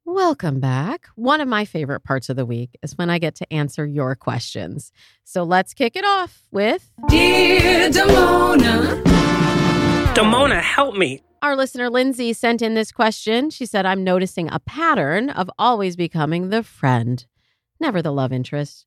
Welcome 0.06 0.60
back. 0.60 1.08
One 1.16 1.42
of 1.42 1.48
my 1.48 1.66
favorite 1.66 2.02
parts 2.02 2.30
of 2.30 2.36
the 2.36 2.46
week 2.46 2.78
is 2.84 2.96
when 2.96 3.10
I 3.10 3.18
get 3.18 3.34
to 3.36 3.52
answer 3.52 3.88
your 3.88 4.16
questions. 4.16 4.92
So 5.24 5.42
let's 5.42 5.74
kick 5.74 5.96
it 5.96 6.06
off 6.06 6.44
with 6.52 6.92
Dear 7.08 7.90
Damona. 7.90 9.04
Demona, 10.14 10.62
help 10.62 10.96
me. 10.96 11.24
Our 11.42 11.56
listener 11.56 11.90
Lindsay 11.90 12.34
sent 12.34 12.62
in 12.62 12.76
this 12.76 12.92
question. 12.92 13.50
She 13.50 13.66
said, 13.66 13.88
I'm 13.88 14.04
noticing 14.04 14.48
a 14.52 14.60
pattern 14.60 15.32
of 15.32 15.50
always 15.58 15.96
becoming 15.96 16.50
the 16.50 16.62
friend, 16.62 17.26
never 17.80 18.04
the 18.04 18.14
love 18.14 18.32
interest. 18.32 18.86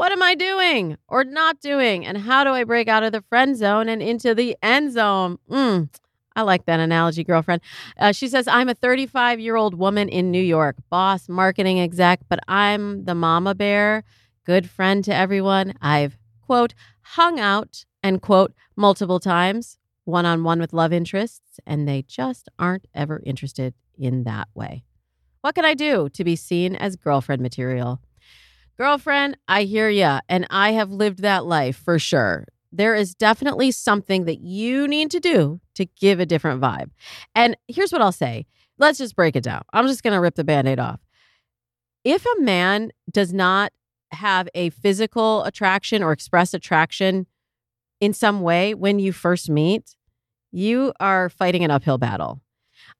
What 0.00 0.12
am 0.12 0.22
I 0.22 0.34
doing 0.34 0.96
or 1.08 1.24
not 1.24 1.60
doing? 1.60 2.06
And 2.06 2.16
how 2.16 2.42
do 2.42 2.52
I 2.52 2.64
break 2.64 2.88
out 2.88 3.02
of 3.02 3.12
the 3.12 3.20
friend 3.20 3.54
zone 3.54 3.86
and 3.86 4.00
into 4.00 4.34
the 4.34 4.56
end 4.62 4.94
zone? 4.94 5.36
Mm, 5.50 5.90
I 6.34 6.40
like 6.40 6.64
that 6.64 6.80
analogy, 6.80 7.22
girlfriend. 7.22 7.60
Uh, 7.98 8.12
she 8.12 8.26
says, 8.26 8.48
I'm 8.48 8.70
a 8.70 8.74
35 8.74 9.40
year 9.40 9.56
old 9.56 9.74
woman 9.74 10.08
in 10.08 10.30
New 10.30 10.42
York, 10.42 10.76
boss, 10.88 11.28
marketing 11.28 11.80
exec, 11.80 12.20
but 12.30 12.38
I'm 12.48 13.04
the 13.04 13.14
mama 13.14 13.54
bear, 13.54 14.04
good 14.46 14.70
friend 14.70 15.04
to 15.04 15.14
everyone. 15.14 15.74
I've, 15.82 16.16
quote, 16.46 16.72
hung 17.02 17.38
out, 17.38 17.84
end 18.02 18.22
quote, 18.22 18.54
multiple 18.76 19.20
times 19.20 19.76
one 20.06 20.24
on 20.24 20.44
one 20.44 20.60
with 20.60 20.72
love 20.72 20.94
interests, 20.94 21.60
and 21.66 21.86
they 21.86 22.00
just 22.08 22.48
aren't 22.58 22.88
ever 22.94 23.20
interested 23.26 23.74
in 23.98 24.24
that 24.24 24.48
way. 24.54 24.82
What 25.42 25.54
can 25.54 25.66
I 25.66 25.74
do 25.74 26.08
to 26.08 26.24
be 26.24 26.36
seen 26.36 26.74
as 26.74 26.96
girlfriend 26.96 27.42
material? 27.42 28.00
Girlfriend, 28.80 29.36
I 29.46 29.64
hear 29.64 29.90
ya, 29.90 30.20
and 30.26 30.46
I 30.48 30.72
have 30.72 30.90
lived 30.90 31.18
that 31.18 31.44
life 31.44 31.76
for 31.76 31.98
sure. 31.98 32.46
There 32.72 32.94
is 32.94 33.14
definitely 33.14 33.72
something 33.72 34.24
that 34.24 34.40
you 34.40 34.88
need 34.88 35.10
to 35.10 35.20
do 35.20 35.60
to 35.74 35.84
give 35.84 36.18
a 36.18 36.24
different 36.24 36.62
vibe. 36.62 36.88
And 37.34 37.58
here's 37.68 37.92
what 37.92 38.00
I'll 38.00 38.10
say 38.10 38.46
let's 38.78 38.96
just 38.96 39.14
break 39.14 39.36
it 39.36 39.42
down. 39.42 39.60
I'm 39.74 39.86
just 39.86 40.02
going 40.02 40.14
to 40.14 40.20
rip 40.20 40.34
the 40.34 40.44
band 40.44 40.66
aid 40.66 40.78
off. 40.78 40.98
If 42.04 42.24
a 42.24 42.40
man 42.40 42.90
does 43.10 43.34
not 43.34 43.70
have 44.12 44.48
a 44.54 44.70
physical 44.70 45.44
attraction 45.44 46.02
or 46.02 46.12
express 46.12 46.54
attraction 46.54 47.26
in 48.00 48.14
some 48.14 48.40
way 48.40 48.72
when 48.72 48.98
you 48.98 49.12
first 49.12 49.50
meet, 49.50 49.94
you 50.52 50.94
are 50.98 51.28
fighting 51.28 51.64
an 51.64 51.70
uphill 51.70 51.98
battle. 51.98 52.40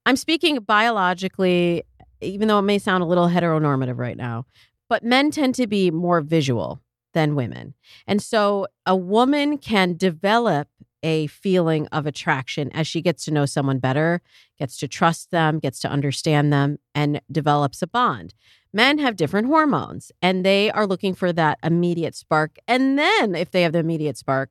I'm 0.05 0.17
speaking 0.17 0.59
biologically, 0.59 1.85
even 2.21 2.49
though 2.49 2.59
it 2.59 2.65
may 2.65 2.79
sound 2.79 3.03
a 3.03 3.07
little 3.07 3.29
heteronormative 3.29 3.97
right 3.97 4.19
now, 4.19 4.45
but 4.91 5.05
men 5.05 5.31
tend 5.31 5.55
to 5.55 5.69
be 5.69 5.91
more 5.91 6.21
visual 6.21 6.83
than 7.15 7.37
women. 7.37 7.75
And 8.07 8.21
so 8.21 8.67
a 8.85 8.97
woman 8.97 9.57
can 9.57 9.97
develop 9.97 10.69
a 11.03 11.29
feeling 11.29 11.87
of 11.89 12.07
attraction 12.07 12.71
as 12.75 12.87
she 12.87 13.01
gets 13.01 13.25
to 13.25 13.31
know 13.31 13.47
someone 13.47 13.79
better, 13.79 14.21
gets 14.59 14.77
to 14.79 14.89
trust 14.89 15.31
them, 15.31 15.61
gets 15.61 15.79
to 15.81 15.89
understand 15.89 16.53
them, 16.53 16.79
and 16.95 17.23
develops 17.31 17.81
a 17.81 17.87
bond. 17.87 18.35
Men 18.73 18.99
have 18.99 19.17
different 19.17 19.47
hormones 19.47 20.13
and 20.21 20.45
they 20.45 20.71
are 20.73 20.87
looking 20.87 21.15
for 21.15 21.33
that 21.33 21.59
immediate 21.63 22.15
spark. 22.15 22.59
And 22.69 22.99
then, 22.99 23.35
if 23.35 23.53
they 23.53 23.63
have 23.63 23.73
the 23.73 23.79
immediate 23.79 24.19
spark, 24.19 24.51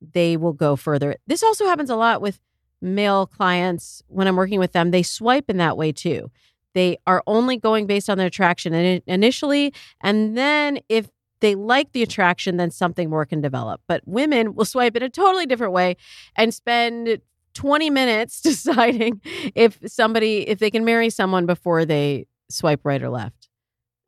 they 0.00 0.36
will 0.36 0.52
go 0.54 0.76
further. 0.76 1.16
This 1.26 1.42
also 1.42 1.66
happens 1.66 1.90
a 1.90 1.96
lot 1.96 2.20
with 2.22 2.40
male 2.80 3.26
clients 3.26 4.02
when 4.08 4.26
I'm 4.26 4.36
working 4.36 4.58
with 4.58 4.72
them. 4.72 4.90
They 4.90 5.02
swipe 5.02 5.48
in 5.48 5.58
that 5.58 5.76
way 5.76 5.92
too. 5.92 6.30
They 6.74 6.98
are 7.06 7.22
only 7.26 7.56
going 7.56 7.86
based 7.86 8.10
on 8.10 8.18
their 8.18 8.26
attraction 8.26 8.74
in- 8.74 9.02
initially. 9.06 9.72
And 10.00 10.36
then, 10.36 10.80
if 10.88 11.08
they 11.40 11.54
like 11.54 11.92
the 11.92 12.02
attraction, 12.02 12.56
then 12.56 12.70
something 12.70 13.10
more 13.10 13.26
can 13.26 13.40
develop. 13.40 13.80
But 13.86 14.02
women 14.06 14.54
will 14.54 14.64
swipe 14.64 14.96
in 14.96 15.02
a 15.02 15.10
totally 15.10 15.46
different 15.46 15.72
way 15.72 15.96
and 16.36 16.54
spend 16.54 17.20
20 17.54 17.90
minutes 17.90 18.40
deciding 18.42 19.20
if 19.54 19.78
somebody, 19.86 20.48
if 20.48 20.58
they 20.58 20.70
can 20.70 20.84
marry 20.84 21.10
someone 21.10 21.46
before 21.46 21.84
they 21.84 22.26
swipe 22.50 22.80
right 22.84 23.02
or 23.02 23.10
left. 23.10 23.48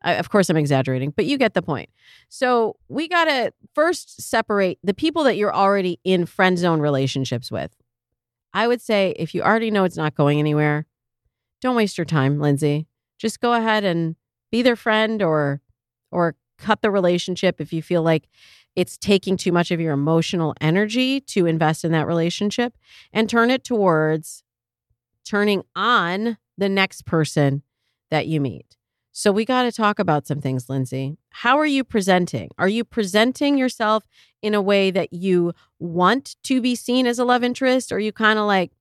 I, 0.03 0.15
of 0.15 0.31
course, 0.31 0.49
I'm 0.49 0.57
exaggerating, 0.57 1.11
but 1.11 1.25
you 1.25 1.37
get 1.37 1.55
the 1.55 1.63
point. 1.63 1.91
So 2.29 2.77
we 2.89 3.09
got 3.09 3.25
to 3.25 3.53
first 3.75 4.23
separate 4.23 4.79
the 4.83 4.95
people 4.95 5.25
that 5.25 5.37
you're 5.37 5.55
already 5.55 6.01
in 6.05 6.27
friend 6.27 6.59
zone 6.59 6.81
relationships 6.81 7.51
with. 7.51 7.75
I 8.55 8.69
would 8.69 8.81
say 8.81 9.15
if 9.19 9.35
you 9.35 9.43
already 9.43 9.71
know 9.71 9.85
it's 9.85 9.97
not 9.97 10.15
going 10.15 10.39
anywhere, 10.39 10.87
don't 11.67 11.77
waste 11.77 11.99
your 11.99 12.05
time, 12.05 12.41
Lindsay. 12.41 12.87
Just 13.19 13.41
go 13.41 13.53
ahead 13.53 13.85
and 13.85 14.17
be 14.51 14.63
their 14.63 14.77
friend 14.77 15.23
or 15.23 15.61
or 16.11 16.37
cut 16.59 16.81
the 16.81 16.91
relationship 16.91 17.61
if 17.61 17.73
you 17.73 17.83
feel 17.83 18.03
like 18.03 18.29
it's 18.77 18.97
taking 18.97 19.37
too 19.37 19.53
much 19.53 19.71
of 19.71 19.81
your 19.81 19.93
emotional 19.93 20.55
energy 20.61 21.21
to 21.21 21.47
invest 21.47 21.85
in 21.85 21.93
that 21.93 22.07
relationship 22.07 22.77
and 23.13 23.29
turn 23.29 23.51
it 23.51 23.65
towards 23.65 24.45
turning 25.25 25.65
on 25.75 26.39
the 26.57 26.69
next 26.69 27.05
person 27.05 27.63
that 28.11 28.27
you 28.27 28.41
meet. 28.41 28.77
So 29.13 29.33
we 29.33 29.45
got 29.47 29.63
to 29.63 29.73
talk 29.73 29.99
about 29.99 30.27
some 30.27 30.41
things, 30.41 30.69
Lindsay. 30.69 31.17
How 31.31 31.59
are 31.59 31.67
you 31.67 31.85
presenting? 31.85 32.51
Are 32.59 32.69
you 32.69 32.85
presenting 32.85 33.57
yourself 33.57 34.05
in 34.43 34.55
a 34.55 34.61
way 34.61 34.91
that 34.91 35.13
you 35.13 35.53
want 35.79 36.37
to 36.45 36.61
be 36.61 36.75
seen 36.75 37.07
as 37.07 37.19
a 37.19 37.25
love 37.25 37.43
interest? 37.43 37.91
Or 37.91 37.97
are 37.97 37.99
you 37.99 38.13
kind 38.13 38.39
of 38.39 38.47
like, 38.47 38.73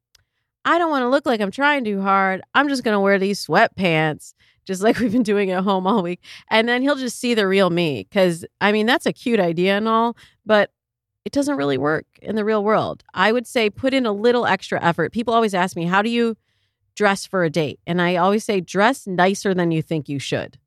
I 0.66 0.78
don't 0.78 0.89
want 0.89 1.03
to 1.03 1.09
look 1.09 1.26
like 1.26 1.41
I'm 1.41 1.51
trying 1.51 1.84
too 1.84 2.01
hard. 2.01 2.41
I'm 2.53 2.68
just 2.68 2.84
going 2.84 2.95
to 2.95 2.99
wear 2.99 3.18
these 3.20 3.45
sweatpants, 3.45 4.34
just 4.66 4.82
like 4.82 4.99
we've 4.99 5.11
been 5.11 5.24
doing 5.24 5.51
at 5.51 5.63
home 5.63 5.88
all 5.88 6.03
week. 6.03 6.22
And 6.49 6.68
then 6.68 6.82
he'll 6.82 6.95
just 6.95 7.20
see 7.20 7.34
the 7.34 7.47
real 7.47 7.70
me. 7.70 8.07
Cause 8.11 8.45
I 8.59 8.72
mean, 8.72 8.86
that's 8.86 9.05
a 9.05 9.13
cute 9.13 9.39
idea 9.39 9.78
and 9.78 9.88
all, 9.88 10.18
but 10.45 10.72
it 11.24 11.32
doesn't 11.32 11.57
really 11.57 11.78
work 11.78 12.05
in 12.22 12.36
the 12.36 12.45
real 12.45 12.63
world. 12.63 13.03
I 13.13 13.32
would 13.32 13.47
say 13.47 13.70
put 13.70 13.93
in 13.93 14.05
a 14.05 14.11
little 14.11 14.45
extra 14.45 14.84
effort. 14.84 15.11
People 15.11 15.34
always 15.34 15.53
ask 15.53 15.76
me, 15.76 15.86
how 15.86 16.01
do 16.01 16.09
you 16.09 16.36
dress 16.95 17.26
for 17.26 17.43
a 17.43 17.49
date. 17.49 17.80
And 17.86 18.01
I 18.01 18.16
always 18.16 18.43
say, 18.43 18.61
dress 18.61 19.05
nicer 19.05 19.53
than 19.53 19.72
you 19.72 19.82
think 19.82 20.09
you 20.09 20.20
should. 20.20 20.57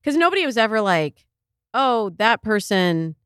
Because 0.00 0.16
nobody 0.16 0.46
was 0.46 0.56
ever 0.56 0.80
like, 0.80 1.24
oh, 1.74 2.10
that 2.18 2.42
person 2.42 3.16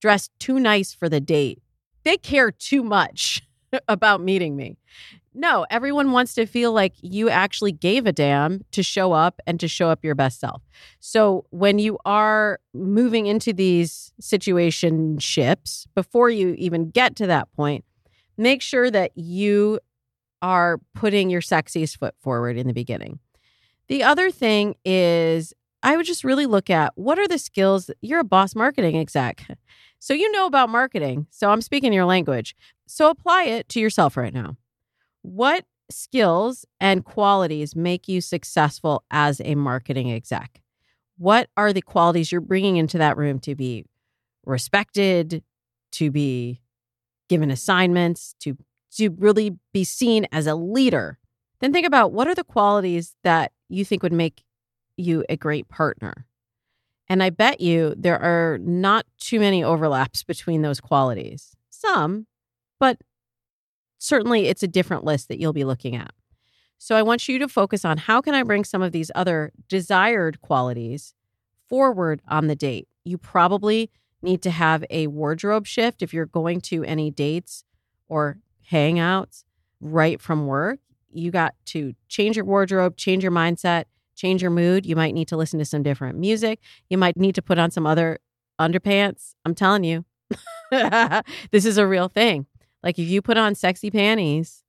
dressed 0.00 0.30
too 0.38 0.60
nice 0.60 0.94
for 0.94 1.08
the 1.08 1.20
date. 1.20 1.62
They 2.04 2.16
care 2.16 2.50
too 2.50 2.82
much 2.82 3.42
about 3.88 4.20
meeting 4.20 4.56
me. 4.56 4.76
No, 5.38 5.66
everyone 5.68 6.12
wants 6.12 6.32
to 6.36 6.46
feel 6.46 6.72
like 6.72 6.94
you 7.02 7.28
actually 7.28 7.72
gave 7.72 8.06
a 8.06 8.12
damn 8.12 8.64
to 8.72 8.82
show 8.82 9.12
up 9.12 9.38
and 9.46 9.60
to 9.60 9.68
show 9.68 9.90
up 9.90 10.02
your 10.02 10.14
best 10.14 10.40
self. 10.40 10.62
So 10.98 11.44
when 11.50 11.78
you 11.78 11.98
are 12.06 12.58
moving 12.72 13.26
into 13.26 13.52
these 13.52 14.14
situationships, 14.20 15.86
before 15.94 16.30
you 16.30 16.54
even 16.56 16.88
get 16.88 17.16
to 17.16 17.26
that 17.26 17.52
point, 17.52 17.84
make 18.38 18.62
sure 18.62 18.90
that 18.90 19.12
you 19.14 19.78
are 20.40 20.78
putting 20.94 21.28
your 21.28 21.42
sexiest 21.42 21.98
foot 21.98 22.14
forward 22.18 22.56
in 22.56 22.66
the 22.66 22.72
beginning. 22.72 23.18
The 23.88 24.04
other 24.04 24.30
thing 24.30 24.76
is, 24.86 25.52
I 25.82 25.98
would 25.98 26.06
just 26.06 26.24
really 26.24 26.46
look 26.46 26.70
at 26.70 26.92
what 26.94 27.18
are 27.18 27.28
the 27.28 27.38
skills. 27.38 27.90
You're 28.00 28.20
a 28.20 28.24
boss 28.24 28.54
marketing 28.54 28.96
exec. 28.96 29.46
So 29.98 30.14
you 30.14 30.32
know 30.32 30.46
about 30.46 30.70
marketing. 30.70 31.26
So 31.30 31.50
I'm 31.50 31.60
speaking 31.60 31.92
your 31.92 32.06
language. 32.06 32.56
So 32.86 33.10
apply 33.10 33.44
it 33.44 33.68
to 33.70 33.80
yourself 33.80 34.16
right 34.16 34.32
now. 34.32 34.56
What 35.26 35.64
skills 35.90 36.64
and 36.80 37.04
qualities 37.04 37.74
make 37.74 38.06
you 38.06 38.20
successful 38.20 39.02
as 39.10 39.40
a 39.44 39.56
marketing 39.56 40.12
exec? 40.12 40.62
What 41.18 41.50
are 41.56 41.72
the 41.72 41.82
qualities 41.82 42.30
you're 42.30 42.40
bringing 42.40 42.76
into 42.76 42.98
that 42.98 43.16
room 43.16 43.40
to 43.40 43.56
be 43.56 43.86
respected, 44.44 45.42
to 45.92 46.12
be 46.12 46.60
given 47.28 47.50
assignments, 47.50 48.36
to 48.40 48.56
to 48.92 49.10
really 49.18 49.56
be 49.72 49.82
seen 49.82 50.28
as 50.30 50.46
a 50.46 50.54
leader, 50.54 51.18
then 51.60 51.72
think 51.72 51.86
about 51.86 52.12
what 52.12 52.28
are 52.28 52.34
the 52.34 52.44
qualities 52.44 53.16
that 53.24 53.50
you 53.68 53.84
think 53.84 54.04
would 54.04 54.12
make 54.12 54.44
you 54.96 55.24
a 55.28 55.36
great 55.36 55.68
partner. 55.68 56.24
And 57.08 57.20
I 57.20 57.30
bet 57.30 57.60
you 57.60 57.94
there 57.98 58.18
are 58.18 58.58
not 58.58 59.06
too 59.18 59.40
many 59.40 59.62
overlaps 59.62 60.22
between 60.22 60.62
those 60.62 60.80
qualities. 60.80 61.56
Some, 61.68 62.26
but 62.78 62.98
certainly 63.98 64.46
it's 64.46 64.62
a 64.62 64.68
different 64.68 65.04
list 65.04 65.28
that 65.28 65.38
you'll 65.38 65.52
be 65.52 65.64
looking 65.64 65.96
at. 65.96 66.12
So 66.78 66.94
I 66.94 67.02
want 67.02 67.28
you 67.28 67.38
to 67.38 67.48
focus 67.48 67.84
on 67.84 67.98
how 67.98 68.20
can 68.20 68.34
I 68.34 68.42
bring 68.42 68.64
some 68.64 68.82
of 68.82 68.92
these 68.92 69.10
other 69.14 69.52
desired 69.68 70.40
qualities 70.40 71.14
forward 71.68 72.20
on 72.28 72.46
the 72.46 72.56
date. 72.56 72.88
You 73.04 73.18
probably 73.18 73.90
need 74.22 74.42
to 74.42 74.50
have 74.50 74.84
a 74.90 75.06
wardrobe 75.06 75.66
shift 75.66 76.02
if 76.02 76.12
you're 76.12 76.26
going 76.26 76.60
to 76.60 76.84
any 76.84 77.10
dates 77.10 77.64
or 78.08 78.38
hangouts 78.70 79.44
right 79.80 80.20
from 80.20 80.46
work, 80.46 80.80
you 81.10 81.30
got 81.30 81.54
to 81.66 81.94
change 82.08 82.36
your 82.36 82.44
wardrobe, 82.44 82.96
change 82.96 83.22
your 83.22 83.32
mindset, 83.32 83.84
change 84.16 84.42
your 84.42 84.50
mood. 84.50 84.86
You 84.86 84.96
might 84.96 85.14
need 85.14 85.28
to 85.28 85.36
listen 85.36 85.58
to 85.58 85.64
some 85.64 85.82
different 85.82 86.18
music. 86.18 86.60
You 86.88 86.98
might 86.98 87.16
need 87.16 87.34
to 87.36 87.42
put 87.42 87.58
on 87.58 87.70
some 87.70 87.86
other 87.86 88.18
underpants. 88.60 89.34
I'm 89.44 89.54
telling 89.54 89.84
you, 89.84 90.04
this 90.70 91.64
is 91.64 91.78
a 91.78 91.86
real 91.86 92.08
thing. 92.08 92.46
Like 92.82 92.98
if 92.98 93.08
you 93.08 93.22
put 93.22 93.36
on 93.36 93.54
sexy 93.54 93.90
panties, 93.90 94.62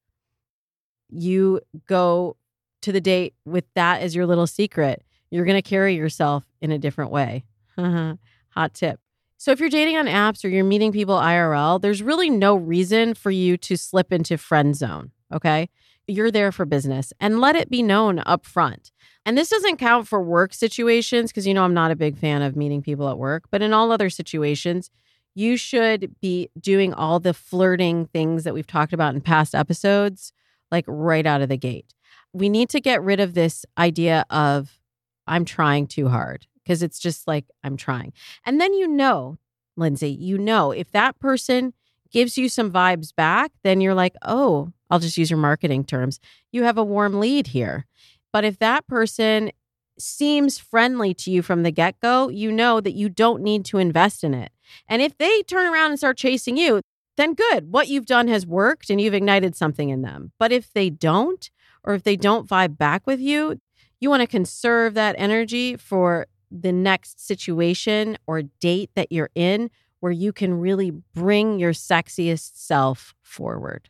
you 1.09 1.61
go 1.87 2.37
to 2.81 2.91
the 2.91 3.01
date 3.01 3.33
with 3.45 3.65
that 3.75 4.01
as 4.01 4.15
your 4.15 4.25
little 4.25 4.47
secret. 4.47 5.03
You're 5.29 5.45
going 5.45 5.61
to 5.61 5.67
carry 5.67 5.95
yourself 5.95 6.45
in 6.61 6.71
a 6.71 6.77
different 6.77 7.11
way. 7.11 7.45
Hot 7.77 8.73
tip. 8.73 8.99
So 9.37 9.51
if 9.51 9.59
you're 9.59 9.69
dating 9.69 9.97
on 9.97 10.07
apps 10.07 10.43
or 10.43 10.47
you're 10.47 10.63
meeting 10.63 10.91
people 10.91 11.15
IRL, 11.15 11.79
there's 11.79 12.01
really 12.01 12.29
no 12.29 12.55
reason 12.55 13.13
for 13.13 13.29
you 13.29 13.55
to 13.57 13.77
slip 13.77 14.11
into 14.11 14.37
friend 14.37 14.75
zone, 14.75 15.11
okay? 15.31 15.69
You're 16.07 16.31
there 16.31 16.51
for 16.51 16.65
business 16.65 17.13
and 17.19 17.39
let 17.39 17.55
it 17.55 17.69
be 17.69 17.83
known 17.83 18.23
up 18.25 18.45
front. 18.45 18.91
And 19.25 19.37
this 19.37 19.49
doesn't 19.49 19.77
count 19.77 20.07
for 20.07 20.21
work 20.21 20.53
situations 20.53 21.31
because 21.31 21.45
you 21.45 21.53
know 21.53 21.63
I'm 21.63 21.73
not 21.73 21.91
a 21.91 21.95
big 21.95 22.17
fan 22.17 22.41
of 22.41 22.55
meeting 22.55 22.81
people 22.81 23.09
at 23.09 23.17
work, 23.17 23.43
but 23.51 23.61
in 23.61 23.73
all 23.73 23.91
other 23.91 24.09
situations, 24.09 24.89
you 25.37 25.55
should 25.55 26.15
be 26.19 26.49
doing 26.59 26.95
all 26.95 27.19
the 27.19 27.33
flirting 27.33 28.07
things 28.07 28.43
that 28.43 28.55
we've 28.55 28.65
talked 28.65 28.91
about 28.91 29.13
in 29.13 29.21
past 29.21 29.53
episodes 29.53 30.33
like 30.71 30.83
right 30.87 31.27
out 31.27 31.41
of 31.41 31.49
the 31.49 31.57
gate. 31.57 31.93
We 32.33 32.49
need 32.49 32.69
to 32.69 32.81
get 32.81 33.03
rid 33.03 33.19
of 33.19 33.35
this 33.35 33.63
idea 33.77 34.25
of 34.31 34.79
I'm 35.27 35.45
trying 35.45 35.85
too 35.85 36.09
hard 36.09 36.47
because 36.63 36.81
it's 36.81 36.97
just 36.97 37.27
like, 37.27 37.45
I'm 37.63 37.77
trying. 37.77 38.13
And 38.47 38.59
then 38.59 38.73
you 38.73 38.87
know, 38.87 39.37
Lindsay, 39.75 40.09
you 40.09 40.39
know, 40.39 40.71
if 40.71 40.91
that 40.93 41.19
person 41.19 41.73
gives 42.11 42.35
you 42.39 42.49
some 42.49 42.71
vibes 42.71 43.15
back, 43.15 43.51
then 43.63 43.79
you're 43.79 43.93
like, 43.93 44.15
oh, 44.23 44.73
I'll 44.89 44.97
just 44.97 45.19
use 45.19 45.29
your 45.29 45.39
marketing 45.39 45.83
terms. 45.83 46.19
You 46.51 46.63
have 46.63 46.79
a 46.79 46.83
warm 46.83 47.19
lead 47.19 47.45
here. 47.45 47.85
But 48.33 48.43
if 48.43 48.57
that 48.57 48.87
person 48.87 49.51
seems 49.99 50.57
friendly 50.57 51.13
to 51.13 51.31
you 51.31 51.41
from 51.41 51.63
the 51.63 51.71
get 51.71 51.99
go, 51.99 52.29
you 52.29 52.51
know 52.51 52.79
that 52.81 52.93
you 52.93 53.09
don't 53.09 53.41
need 53.41 53.65
to 53.65 53.77
invest 53.77 54.23
in 54.23 54.33
it. 54.33 54.51
And 54.87 55.01
if 55.01 55.17
they 55.17 55.43
turn 55.43 55.71
around 55.71 55.91
and 55.91 55.99
start 55.99 56.17
chasing 56.17 56.57
you, 56.57 56.81
then 57.15 57.33
good. 57.33 57.71
What 57.71 57.87
you've 57.87 58.05
done 58.05 58.27
has 58.27 58.45
worked 58.45 58.89
and 58.89 59.01
you've 59.01 59.13
ignited 59.13 59.55
something 59.55 59.89
in 59.89 60.01
them. 60.01 60.31
But 60.39 60.51
if 60.51 60.71
they 60.73 60.89
don't, 60.89 61.49
or 61.83 61.95
if 61.95 62.03
they 62.03 62.15
don't 62.15 62.47
vibe 62.47 62.77
back 62.77 63.07
with 63.07 63.19
you, 63.19 63.59
you 63.99 64.09
want 64.09 64.21
to 64.21 64.27
conserve 64.27 64.93
that 64.93 65.15
energy 65.17 65.75
for 65.75 66.27
the 66.51 66.71
next 66.71 67.25
situation 67.25 68.17
or 68.27 68.43
date 68.43 68.91
that 68.95 69.11
you're 69.11 69.31
in 69.35 69.69
where 69.99 70.11
you 70.11 70.31
can 70.31 70.53
really 70.53 70.91
bring 70.91 71.59
your 71.59 71.73
sexiest 71.73 72.51
self 72.55 73.15
forward. 73.21 73.89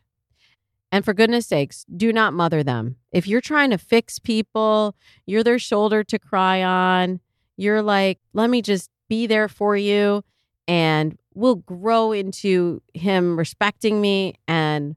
And 0.90 1.04
for 1.04 1.12
goodness 1.12 1.46
sakes, 1.46 1.84
do 1.96 2.12
not 2.12 2.32
mother 2.32 2.62
them. 2.62 2.96
If 3.12 3.26
you're 3.26 3.40
trying 3.40 3.70
to 3.70 3.78
fix 3.78 4.18
people, 4.18 4.96
you're 5.26 5.44
their 5.44 5.58
shoulder 5.58 6.02
to 6.04 6.18
cry 6.18 6.62
on, 6.62 7.20
you're 7.56 7.82
like, 7.82 8.18
let 8.32 8.48
me 8.48 8.62
just 8.62 8.90
be 9.08 9.26
there 9.26 9.48
for 9.48 9.76
you 9.76 10.22
and 10.66 11.18
we'll 11.34 11.56
grow 11.56 12.12
into 12.12 12.82
him 12.94 13.38
respecting 13.38 14.00
me 14.00 14.34
and 14.46 14.96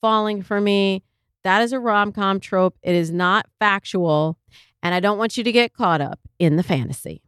falling 0.00 0.42
for 0.42 0.60
me. 0.60 1.02
That 1.44 1.62
is 1.62 1.72
a 1.72 1.80
rom 1.80 2.12
com 2.12 2.40
trope. 2.40 2.76
It 2.82 2.94
is 2.94 3.10
not 3.10 3.46
factual. 3.58 4.38
And 4.82 4.94
I 4.94 5.00
don't 5.00 5.18
want 5.18 5.36
you 5.36 5.44
to 5.44 5.52
get 5.52 5.72
caught 5.72 6.00
up 6.00 6.20
in 6.38 6.56
the 6.56 6.62
fantasy. 6.62 7.22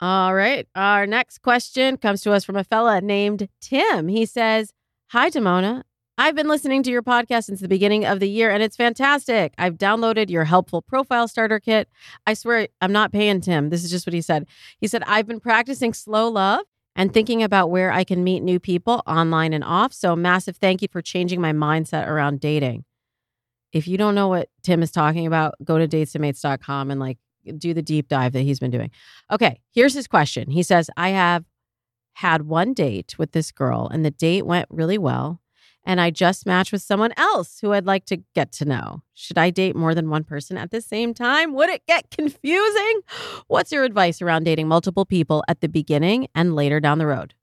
All 0.00 0.34
right. 0.34 0.68
Our 0.74 1.06
next 1.06 1.38
question 1.38 1.96
comes 1.96 2.20
to 2.22 2.32
us 2.32 2.44
from 2.44 2.56
a 2.56 2.64
fella 2.64 3.00
named 3.00 3.48
Tim. 3.60 4.08
He 4.08 4.26
says, 4.26 4.72
Hi, 5.08 5.30
Damona. 5.30 5.82
I've 6.16 6.36
been 6.36 6.48
listening 6.48 6.82
to 6.84 6.90
your 6.90 7.02
podcast 7.02 7.44
since 7.44 7.60
the 7.60 7.68
beginning 7.68 8.04
of 8.04 8.20
the 8.20 8.28
year 8.28 8.50
and 8.50 8.62
it's 8.62 8.76
fantastic. 8.76 9.52
I've 9.58 9.74
downloaded 9.74 10.30
your 10.30 10.44
helpful 10.44 10.80
profile 10.80 11.26
starter 11.26 11.58
kit. 11.58 11.88
I 12.26 12.34
swear 12.34 12.68
I'm 12.80 12.92
not 12.92 13.12
paying 13.12 13.40
Tim. 13.40 13.70
This 13.70 13.84
is 13.84 13.90
just 13.90 14.06
what 14.06 14.14
he 14.14 14.20
said. 14.20 14.46
He 14.78 14.86
said, 14.86 15.02
I've 15.06 15.26
been 15.26 15.40
practicing 15.40 15.92
slow 15.92 16.28
love 16.28 16.64
and 16.94 17.12
thinking 17.12 17.42
about 17.42 17.70
where 17.70 17.92
I 17.92 18.04
can 18.04 18.22
meet 18.22 18.42
new 18.42 18.60
people 18.60 19.02
online 19.06 19.52
and 19.52 19.64
off. 19.64 19.92
So, 19.92 20.14
massive 20.14 20.56
thank 20.56 20.82
you 20.82 20.88
for 20.90 21.02
changing 21.02 21.40
my 21.40 21.52
mindset 21.52 22.06
around 22.06 22.38
dating 22.40 22.84
if 23.74 23.88
you 23.88 23.98
don't 23.98 24.14
know 24.14 24.28
what 24.28 24.48
Tim 24.62 24.82
is 24.82 24.92
talking 24.92 25.26
about, 25.26 25.56
go 25.62 25.78
to 25.78 25.88
datesandmates.com 25.88 26.90
and 26.92 27.00
like 27.00 27.18
do 27.58 27.74
the 27.74 27.82
deep 27.82 28.08
dive 28.08 28.32
that 28.32 28.40
he's 28.40 28.60
been 28.60 28.70
doing. 28.70 28.90
Okay, 29.30 29.60
here's 29.72 29.92
his 29.92 30.06
question. 30.06 30.50
He 30.50 30.62
says, 30.62 30.88
I 30.96 31.10
have 31.10 31.44
had 32.14 32.42
one 32.42 32.72
date 32.72 33.18
with 33.18 33.32
this 33.32 33.50
girl 33.50 33.90
and 33.92 34.04
the 34.04 34.12
date 34.12 34.46
went 34.46 34.68
really 34.70 34.96
well. 34.96 35.40
And 35.84 36.00
I 36.00 36.10
just 36.10 36.46
matched 36.46 36.72
with 36.72 36.82
someone 36.82 37.12
else 37.16 37.58
who 37.60 37.72
I'd 37.72 37.86
like 37.86 38.06
to 38.06 38.18
get 38.34 38.52
to 38.52 38.64
know. 38.64 39.02
Should 39.12 39.38
I 39.38 39.50
date 39.50 39.76
more 39.76 39.94
than 39.94 40.08
one 40.10 40.24
person 40.24 40.56
at 40.56 40.70
the 40.70 40.80
same 40.80 41.14
time? 41.14 41.54
Would 41.54 41.70
it 41.70 41.86
get 41.86 42.10
confusing? 42.10 43.00
What's 43.46 43.72
your 43.72 43.84
advice 43.84 44.22
around 44.22 44.44
dating 44.44 44.68
multiple 44.68 45.04
people 45.04 45.44
at 45.48 45.60
the 45.60 45.68
beginning 45.68 46.28
and 46.34 46.54
later 46.54 46.80
down 46.80 46.98
the 46.98 47.06
road? 47.06 47.34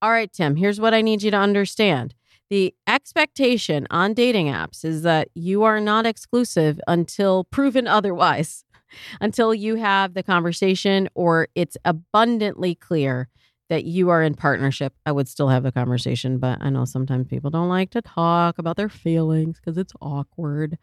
All 0.00 0.10
right, 0.10 0.32
Tim, 0.32 0.56
here's 0.56 0.80
what 0.80 0.94
I 0.94 1.00
need 1.00 1.22
you 1.22 1.30
to 1.30 1.36
understand. 1.36 2.14
The 2.50 2.74
expectation 2.86 3.86
on 3.88 4.12
dating 4.14 4.46
apps 4.46 4.84
is 4.84 5.02
that 5.02 5.28
you 5.34 5.62
are 5.62 5.80
not 5.80 6.04
exclusive 6.04 6.80
until 6.86 7.44
proven 7.44 7.86
otherwise, 7.86 8.64
until 9.20 9.54
you 9.54 9.76
have 9.76 10.14
the 10.14 10.22
conversation 10.22 11.08
or 11.14 11.48
it's 11.54 11.76
abundantly 11.84 12.74
clear 12.74 13.28
that 13.72 13.86
you 13.86 14.10
are 14.10 14.22
in 14.22 14.34
partnership, 14.34 14.92
I 15.06 15.12
would 15.12 15.26
still 15.26 15.48
have 15.48 15.62
the 15.62 15.72
conversation. 15.72 16.36
But 16.36 16.58
I 16.60 16.68
know 16.68 16.84
sometimes 16.84 17.26
people 17.26 17.48
don't 17.48 17.70
like 17.70 17.88
to 17.92 18.02
talk 18.02 18.58
about 18.58 18.76
their 18.76 18.90
feelings 18.90 19.58
because 19.58 19.78
it's 19.78 19.94
awkward. 19.98 20.76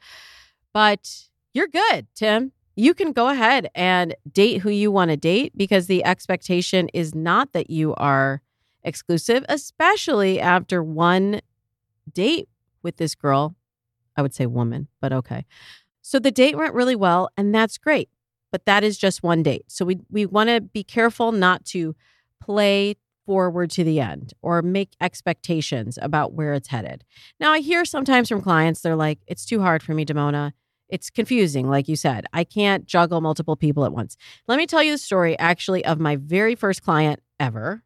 But 0.73 1.29
you're 1.53 1.67
good, 1.67 2.07
Tim. 2.15 2.51
You 2.75 2.95
can 2.95 3.11
go 3.11 3.29
ahead 3.29 3.69
and 3.75 4.15
date 4.31 4.61
who 4.61 4.71
you 4.71 4.91
want 4.91 5.11
to 5.11 5.17
date 5.17 5.55
because 5.55 5.85
the 5.85 6.03
expectation 6.03 6.89
is 6.91 7.13
not 7.13 7.53
that 7.53 7.69
you 7.69 7.93
are 7.93 8.41
exclusive, 8.83 9.45
especially 9.49 10.39
after 10.39 10.81
one 10.81 11.41
date 12.11 12.49
with 12.81 12.97
this 12.97 13.13
girl. 13.13 13.55
I 14.17 14.23
would 14.23 14.33
say 14.33 14.47
woman, 14.47 14.87
but 14.99 15.13
okay. 15.13 15.45
So 16.01 16.17
the 16.17 16.31
date 16.31 16.57
went 16.57 16.73
really 16.73 16.95
well, 16.95 17.29
and 17.37 17.53
that's 17.53 17.77
great. 17.77 18.09
But 18.51 18.65
that 18.65 18.83
is 18.83 18.97
just 18.97 19.21
one 19.21 19.43
date. 19.43 19.65
So 19.67 19.85
we, 19.85 19.99
we 20.09 20.25
want 20.25 20.49
to 20.49 20.59
be 20.59 20.83
careful 20.83 21.31
not 21.31 21.65
to 21.65 21.95
play 22.41 22.95
forward 23.25 23.69
to 23.69 23.83
the 23.83 23.99
end 23.99 24.33
or 24.41 24.61
make 24.61 24.95
expectations 24.99 25.99
about 26.01 26.33
where 26.33 26.53
it's 26.53 26.69
headed. 26.69 27.03
Now, 27.39 27.51
I 27.51 27.59
hear 27.59 27.85
sometimes 27.85 28.29
from 28.29 28.41
clients, 28.41 28.81
they're 28.81 28.95
like, 28.95 29.19
it's 29.27 29.45
too 29.45 29.61
hard 29.61 29.83
for 29.83 29.93
me, 29.93 30.03
Damona. 30.05 30.53
It's 30.89 31.11
confusing, 31.11 31.69
like 31.69 31.87
you 31.87 31.95
said. 31.95 32.25
I 32.33 32.43
can't 32.43 32.87
juggle 32.87 33.21
multiple 33.21 33.55
people 33.55 33.85
at 33.85 33.91
once. 33.91 34.17
Let 34.47 34.57
me 34.57 34.65
tell 34.65 34.81
you 34.81 34.91
the 34.91 34.97
story 34.97 35.37
actually 35.37 35.85
of 35.85 35.99
my 35.99 36.15
very 36.15 36.55
first 36.55 36.81
client 36.81 37.21
ever. 37.39 37.83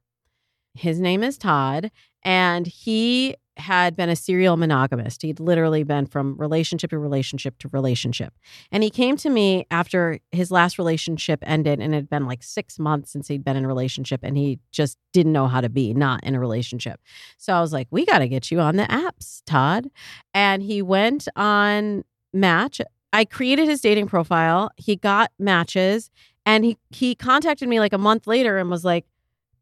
His 0.75 0.99
name 0.99 1.23
is 1.23 1.37
Todd, 1.37 1.91
and 2.23 2.65
he 2.65 3.35
had 3.57 3.95
been 3.95 4.09
a 4.09 4.15
serial 4.15 4.57
monogamist. 4.57 5.21
He'd 5.21 5.39
literally 5.39 5.83
been 5.83 6.05
from 6.05 6.35
relationship 6.37 6.89
to 6.89 6.97
relationship 6.97 7.57
to 7.59 7.69
relationship. 7.69 8.33
And 8.71 8.83
he 8.83 8.89
came 8.89 9.15
to 9.17 9.29
me 9.29 9.65
after 9.69 10.19
his 10.31 10.49
last 10.49 10.77
relationship 10.77 11.39
ended 11.43 11.79
and 11.79 11.93
it 11.93 11.97
had 11.97 12.09
been 12.09 12.25
like 12.25 12.41
6 12.41 12.79
months 12.79 13.11
since 13.11 13.27
he'd 13.27 13.43
been 13.43 13.55
in 13.55 13.65
a 13.65 13.67
relationship 13.67 14.21
and 14.23 14.37
he 14.37 14.59
just 14.71 14.97
didn't 15.11 15.33
know 15.33 15.47
how 15.47 15.61
to 15.61 15.69
be 15.69 15.93
not 15.93 16.23
in 16.23 16.35
a 16.35 16.39
relationship. 16.39 16.99
So 17.37 17.53
I 17.53 17.61
was 17.61 17.71
like, 17.71 17.87
"We 17.91 18.05
got 18.05 18.19
to 18.19 18.27
get 18.27 18.49
you 18.49 18.59
on 18.59 18.75
the 18.75 18.83
apps, 18.83 19.43
Todd." 19.45 19.89
And 20.33 20.63
he 20.63 20.81
went 20.81 21.27
on 21.35 22.03
Match. 22.33 22.81
I 23.11 23.25
created 23.25 23.67
his 23.67 23.81
dating 23.81 24.07
profile. 24.07 24.71
He 24.77 24.95
got 24.95 25.31
matches 25.37 26.09
and 26.45 26.65
he 26.65 26.77
he 26.89 27.13
contacted 27.13 27.69
me 27.69 27.79
like 27.79 27.93
a 27.93 27.97
month 27.99 28.25
later 28.25 28.57
and 28.57 28.69
was 28.69 28.83
like, 28.83 29.05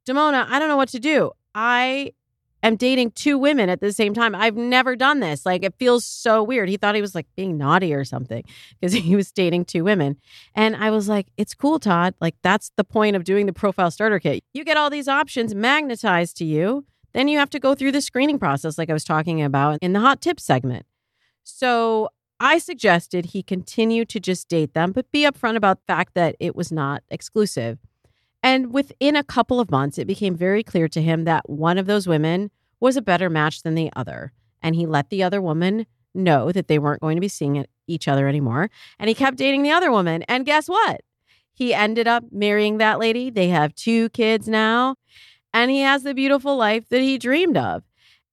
"Damona, 0.07 0.47
I 0.49 0.59
don't 0.59 0.69
know 0.69 0.77
what 0.77 0.89
to 0.89 0.99
do. 0.99 1.31
I 1.53 2.13
am 2.63 2.75
dating 2.75 3.11
two 3.11 3.37
women 3.37 3.69
at 3.69 3.81
the 3.81 3.91
same 3.91 4.13
time. 4.13 4.35
I've 4.35 4.55
never 4.55 4.95
done 4.95 5.19
this. 5.19 5.45
Like 5.45 5.63
it 5.63 5.73
feels 5.77 6.05
so 6.05 6.43
weird. 6.43 6.69
He 6.69 6.77
thought 6.77 6.95
he 6.95 7.01
was 7.01 7.15
like 7.15 7.27
being 7.35 7.57
naughty 7.57 7.93
or 7.93 8.03
something 8.03 8.43
because 8.79 8.93
he 9.09 9.15
was 9.15 9.31
dating 9.31 9.65
two 9.65 9.83
women. 9.83 10.17
And 10.55 10.75
I 10.75 10.91
was 10.91 11.09
like, 11.09 11.27
it's 11.37 11.53
cool, 11.53 11.79
Todd. 11.79 12.15
Like 12.21 12.35
that's 12.41 12.71
the 12.77 12.83
point 12.83 13.15
of 13.15 13.23
doing 13.23 13.45
the 13.45 13.53
profile 13.53 13.91
starter 13.91 14.19
kit. 14.19 14.43
You 14.53 14.63
get 14.63 14.77
all 14.77 14.89
these 14.89 15.07
options 15.07 15.55
magnetized 15.55 16.37
to 16.37 16.45
you. 16.45 16.85
Then 17.13 17.27
you 17.27 17.39
have 17.39 17.49
to 17.49 17.59
go 17.59 17.75
through 17.75 17.91
the 17.91 18.01
screening 18.01 18.39
process, 18.39 18.77
like 18.77 18.89
I 18.89 18.93
was 18.93 19.03
talking 19.03 19.41
about 19.41 19.79
in 19.81 19.91
the 19.91 19.99
hot 19.99 20.21
tips 20.21 20.43
segment. 20.43 20.85
So 21.43 22.09
I 22.39 22.57
suggested 22.57 23.27
he 23.27 23.43
continue 23.43 24.05
to 24.05 24.19
just 24.19 24.47
date 24.47 24.73
them, 24.73 24.93
but 24.93 25.11
be 25.11 25.23
upfront 25.23 25.57
about 25.57 25.77
the 25.77 25.93
fact 25.93 26.13
that 26.15 26.35
it 26.39 26.55
was 26.55 26.71
not 26.71 27.03
exclusive. 27.09 27.79
And 28.43 28.73
within 28.73 29.15
a 29.15 29.23
couple 29.23 29.59
of 29.59 29.71
months, 29.71 29.97
it 29.97 30.07
became 30.07 30.35
very 30.35 30.63
clear 30.63 30.87
to 30.89 31.01
him 31.01 31.25
that 31.25 31.49
one 31.49 31.77
of 31.77 31.85
those 31.85 32.07
women 32.07 32.49
was 32.79 32.97
a 32.97 33.01
better 33.01 33.29
match 33.29 33.61
than 33.61 33.75
the 33.75 33.91
other. 33.95 34.33
And 34.61 34.75
he 34.75 34.85
let 34.85 35.09
the 35.09 35.23
other 35.23 35.41
woman 35.41 35.85
know 36.13 36.51
that 36.51 36.67
they 36.67 36.79
weren't 36.79 37.01
going 37.01 37.15
to 37.15 37.21
be 37.21 37.27
seeing 37.27 37.65
each 37.87 38.07
other 38.07 38.27
anymore. 38.27 38.69
And 38.99 39.07
he 39.07 39.15
kept 39.15 39.37
dating 39.37 39.63
the 39.63 39.71
other 39.71 39.91
woman. 39.91 40.23
And 40.23 40.45
guess 40.45 40.67
what? 40.67 41.01
He 41.53 41.73
ended 41.73 42.07
up 42.07 42.25
marrying 42.31 42.77
that 42.77 42.99
lady. 42.99 43.29
They 43.29 43.49
have 43.49 43.75
two 43.75 44.09
kids 44.09 44.47
now. 44.47 44.95
And 45.53 45.69
he 45.69 45.81
has 45.81 46.03
the 46.03 46.13
beautiful 46.13 46.55
life 46.57 46.89
that 46.89 47.01
he 47.01 47.17
dreamed 47.17 47.57
of. 47.57 47.83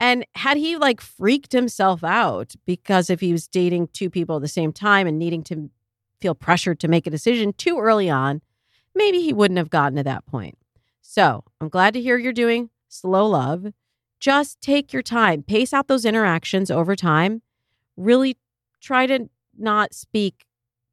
And 0.00 0.24
had 0.34 0.56
he 0.56 0.76
like 0.76 1.00
freaked 1.00 1.52
himself 1.52 2.04
out 2.04 2.54
because 2.66 3.10
if 3.10 3.20
he 3.20 3.32
was 3.32 3.48
dating 3.48 3.88
two 3.88 4.08
people 4.08 4.36
at 4.36 4.42
the 4.42 4.48
same 4.48 4.72
time 4.72 5.06
and 5.06 5.18
needing 5.18 5.42
to 5.44 5.70
feel 6.20 6.34
pressured 6.34 6.78
to 6.80 6.88
make 6.88 7.06
a 7.06 7.10
decision 7.10 7.52
too 7.52 7.78
early 7.78 8.08
on, 8.08 8.40
maybe 8.98 9.22
he 9.22 9.32
wouldn't 9.32 9.58
have 9.58 9.70
gotten 9.70 9.96
to 9.96 10.02
that 10.02 10.26
point. 10.26 10.58
So 11.00 11.44
I'm 11.60 11.70
glad 11.70 11.94
to 11.94 12.02
hear 12.02 12.18
you're 12.18 12.32
doing 12.34 12.68
slow 12.88 13.26
love. 13.26 13.72
Just 14.20 14.60
take 14.60 14.92
your 14.92 15.02
time, 15.02 15.42
pace 15.42 15.72
out 15.72 15.88
those 15.88 16.04
interactions 16.04 16.70
over 16.70 16.94
time. 16.94 17.40
Really 17.96 18.36
try 18.82 19.06
to 19.06 19.30
not 19.56 19.94
speak 19.94 20.44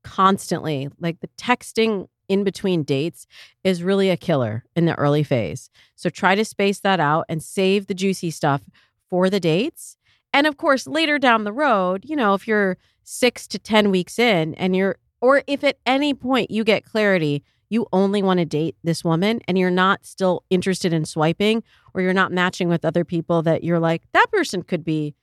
constantly. 0.03 0.89
Like 0.99 1.19
the 1.19 1.29
texting 1.37 2.07
in 2.29 2.43
between 2.43 2.83
dates 2.83 3.27
is 3.63 3.83
really 3.83 4.09
a 4.09 4.17
killer 4.17 4.63
in 4.75 4.85
the 4.85 4.95
early 4.95 5.23
phase. 5.23 5.69
So 5.95 6.09
try 6.09 6.35
to 6.35 6.45
space 6.45 6.79
that 6.79 6.99
out 6.99 7.25
and 7.27 7.43
save 7.43 7.87
the 7.87 7.93
juicy 7.93 8.31
stuff 8.31 8.61
for 9.09 9.29
the 9.29 9.39
dates. 9.39 9.97
And 10.33 10.47
of 10.47 10.57
course, 10.57 10.87
later 10.87 11.17
down 11.17 11.43
the 11.43 11.53
road, 11.53 12.03
you 12.05 12.15
know, 12.15 12.33
if 12.33 12.47
you're 12.47 12.77
six 13.03 13.47
to 13.47 13.59
10 13.59 13.91
weeks 13.91 14.19
in 14.19 14.53
and 14.55 14.75
you're, 14.75 14.97
or 15.21 15.43
if 15.47 15.63
at 15.63 15.77
any 15.85 16.13
point 16.13 16.51
you 16.51 16.63
get 16.63 16.85
clarity 16.85 17.43
you 17.69 17.87
only 17.91 18.21
want 18.21 18.39
to 18.39 18.45
date 18.45 18.75
this 18.83 19.03
woman 19.03 19.41
and 19.47 19.57
you're 19.57 19.71
not 19.71 20.05
still 20.05 20.43
interested 20.49 20.93
in 20.93 21.05
swiping 21.05 21.63
or 21.93 22.01
you're 22.01 22.13
not 22.13 22.31
matching 22.31 22.67
with 22.67 22.85
other 22.85 23.03
people 23.03 23.41
that 23.43 23.63
you're 23.63 23.79
like, 23.79 24.03
that 24.13 24.31
person 24.31 24.61
could 24.63 24.83
be 24.83 25.15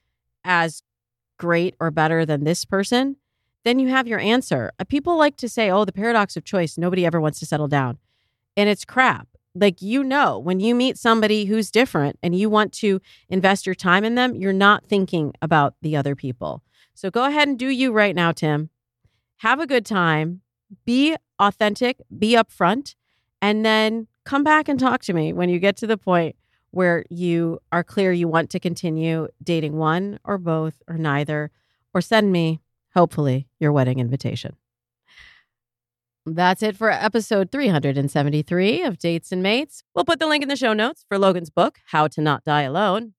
as 0.44 0.82
great 1.38 1.74
or 1.80 1.90
better 1.90 2.24
than 2.24 2.44
this 2.44 2.64
person, 2.64 3.16
then 3.64 3.78
you 3.78 3.88
have 3.88 4.06
your 4.06 4.18
answer. 4.18 4.72
Uh, 4.78 4.84
people 4.84 5.16
like 5.16 5.36
to 5.36 5.48
say, 5.48 5.70
oh, 5.70 5.84
the 5.84 5.92
paradox 5.92 6.36
of 6.36 6.44
choice, 6.44 6.78
nobody 6.78 7.06
ever 7.06 7.20
wants 7.20 7.38
to 7.40 7.46
settle 7.46 7.68
down. 7.68 7.98
And 8.56 8.68
it's 8.68 8.84
crap. 8.84 9.28
Like, 9.54 9.82
you 9.82 10.02
know, 10.02 10.38
when 10.38 10.60
you 10.60 10.74
meet 10.74 10.96
somebody 10.96 11.44
who's 11.44 11.70
different 11.70 12.18
and 12.22 12.34
you 12.34 12.48
want 12.48 12.72
to 12.74 13.00
invest 13.28 13.66
your 13.66 13.74
time 13.74 14.04
in 14.04 14.14
them, 14.14 14.34
you're 14.34 14.52
not 14.52 14.86
thinking 14.86 15.32
about 15.42 15.74
the 15.82 15.96
other 15.96 16.16
people. 16.16 16.62
So 16.94 17.10
go 17.10 17.24
ahead 17.24 17.48
and 17.48 17.58
do 17.58 17.68
you 17.68 17.92
right 17.92 18.14
now, 18.14 18.32
Tim. 18.32 18.70
Have 19.38 19.60
a 19.60 19.66
good 19.66 19.84
time. 19.84 20.40
Be 20.84 21.16
authentic, 21.42 22.00
be 22.16 22.34
upfront, 22.34 22.94
and 23.40 23.66
then 23.66 24.06
come 24.24 24.44
back 24.44 24.68
and 24.68 24.78
talk 24.78 25.02
to 25.02 25.12
me 25.12 25.32
when 25.32 25.48
you 25.48 25.58
get 25.58 25.76
to 25.78 25.86
the 25.86 25.98
point 25.98 26.36
where 26.70 27.04
you 27.10 27.58
are 27.70 27.84
clear 27.84 28.12
you 28.12 28.28
want 28.28 28.48
to 28.50 28.60
continue 28.60 29.28
dating 29.42 29.76
one 29.76 30.18
or 30.24 30.38
both 30.38 30.82
or 30.88 30.96
neither, 30.96 31.50
or 31.92 32.00
send 32.00 32.32
me, 32.32 32.60
hopefully, 32.94 33.46
your 33.60 33.72
wedding 33.72 33.98
invitation. 33.98 34.56
That's 36.24 36.62
it 36.62 36.76
for 36.76 36.90
episode 36.90 37.50
373 37.50 38.84
of 38.84 38.96
Dates 38.96 39.32
and 39.32 39.42
Mates. 39.42 39.82
We'll 39.92 40.04
put 40.04 40.20
the 40.20 40.28
link 40.28 40.42
in 40.42 40.48
the 40.48 40.56
show 40.56 40.72
notes 40.72 41.04
for 41.08 41.18
Logan's 41.18 41.50
book, 41.50 41.80
How 41.86 42.06
to 42.08 42.20
Not 42.20 42.44
Die 42.44 42.62
Alone. 42.62 43.14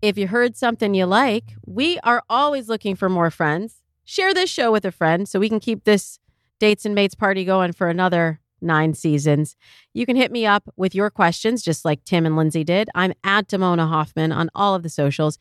If 0.00 0.16
you 0.16 0.28
heard 0.28 0.56
something 0.56 0.94
you 0.94 1.04
like, 1.04 1.54
we 1.66 1.98
are 2.00 2.22
always 2.28 2.68
looking 2.68 2.96
for 2.96 3.08
more 3.08 3.30
friends. 3.30 3.82
Share 4.04 4.32
this 4.32 4.48
show 4.48 4.72
with 4.72 4.84
a 4.86 4.92
friend 4.92 5.28
so 5.28 5.38
we 5.38 5.50
can 5.50 5.60
keep 5.60 5.84
this 5.84 6.18
Dates 6.58 6.84
and 6.84 6.94
Mates 6.94 7.14
party 7.14 7.44
going 7.44 7.72
for 7.72 7.88
another 7.88 8.40
nine 8.60 8.94
seasons. 8.94 9.56
You 9.92 10.06
can 10.06 10.16
hit 10.16 10.32
me 10.32 10.46
up 10.46 10.68
with 10.76 10.94
your 10.94 11.10
questions, 11.10 11.62
just 11.62 11.84
like 11.84 12.04
Tim 12.04 12.26
and 12.26 12.36
Lindsay 12.36 12.64
did. 12.64 12.88
I'm 12.94 13.12
at 13.24 13.48
Damona 13.48 13.88
Hoffman 13.88 14.32
on 14.32 14.50
all 14.54 14.74
of 14.74 14.82
the 14.82 14.88
socials. 14.88 15.38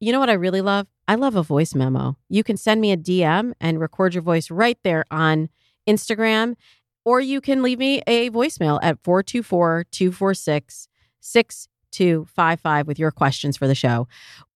You 0.00 0.12
know 0.12 0.20
what 0.20 0.30
I 0.30 0.34
really 0.34 0.60
love? 0.60 0.86
I 1.06 1.14
love 1.14 1.36
a 1.36 1.42
voice 1.42 1.74
memo. 1.74 2.16
You 2.28 2.42
can 2.42 2.56
send 2.56 2.80
me 2.80 2.92
a 2.92 2.96
DM 2.96 3.52
and 3.60 3.80
record 3.80 4.14
your 4.14 4.22
voice 4.22 4.50
right 4.50 4.78
there 4.82 5.04
on 5.10 5.48
Instagram, 5.86 6.56
or 7.04 7.20
you 7.20 7.40
can 7.40 7.62
leave 7.62 7.78
me 7.78 8.02
a 8.06 8.30
voicemail 8.30 8.78
at 8.82 8.98
424 9.02 9.84
246 9.90 10.88
6255 11.20 12.86
with 12.86 12.98
your 12.98 13.10
questions 13.10 13.56
for 13.56 13.66
the 13.66 13.74
show. 13.74 14.08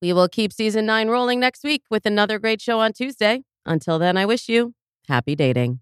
We 0.03 0.13
will 0.13 0.29
keep 0.29 0.53
season 0.53 0.87
nine 0.87 1.09
rolling 1.09 1.41
next 1.41 1.65
week 1.65 1.83
with 1.91 2.05
another 2.07 2.39
great 2.39 2.61
show 2.61 2.81
on 2.81 2.93
Tuesday. 2.93 3.45
Until 3.65 3.99
then, 3.99 4.17
I 4.17 4.27
wish 4.27 4.49
you 4.49 4.75
happy 5.09 5.35
dating. 5.35 5.81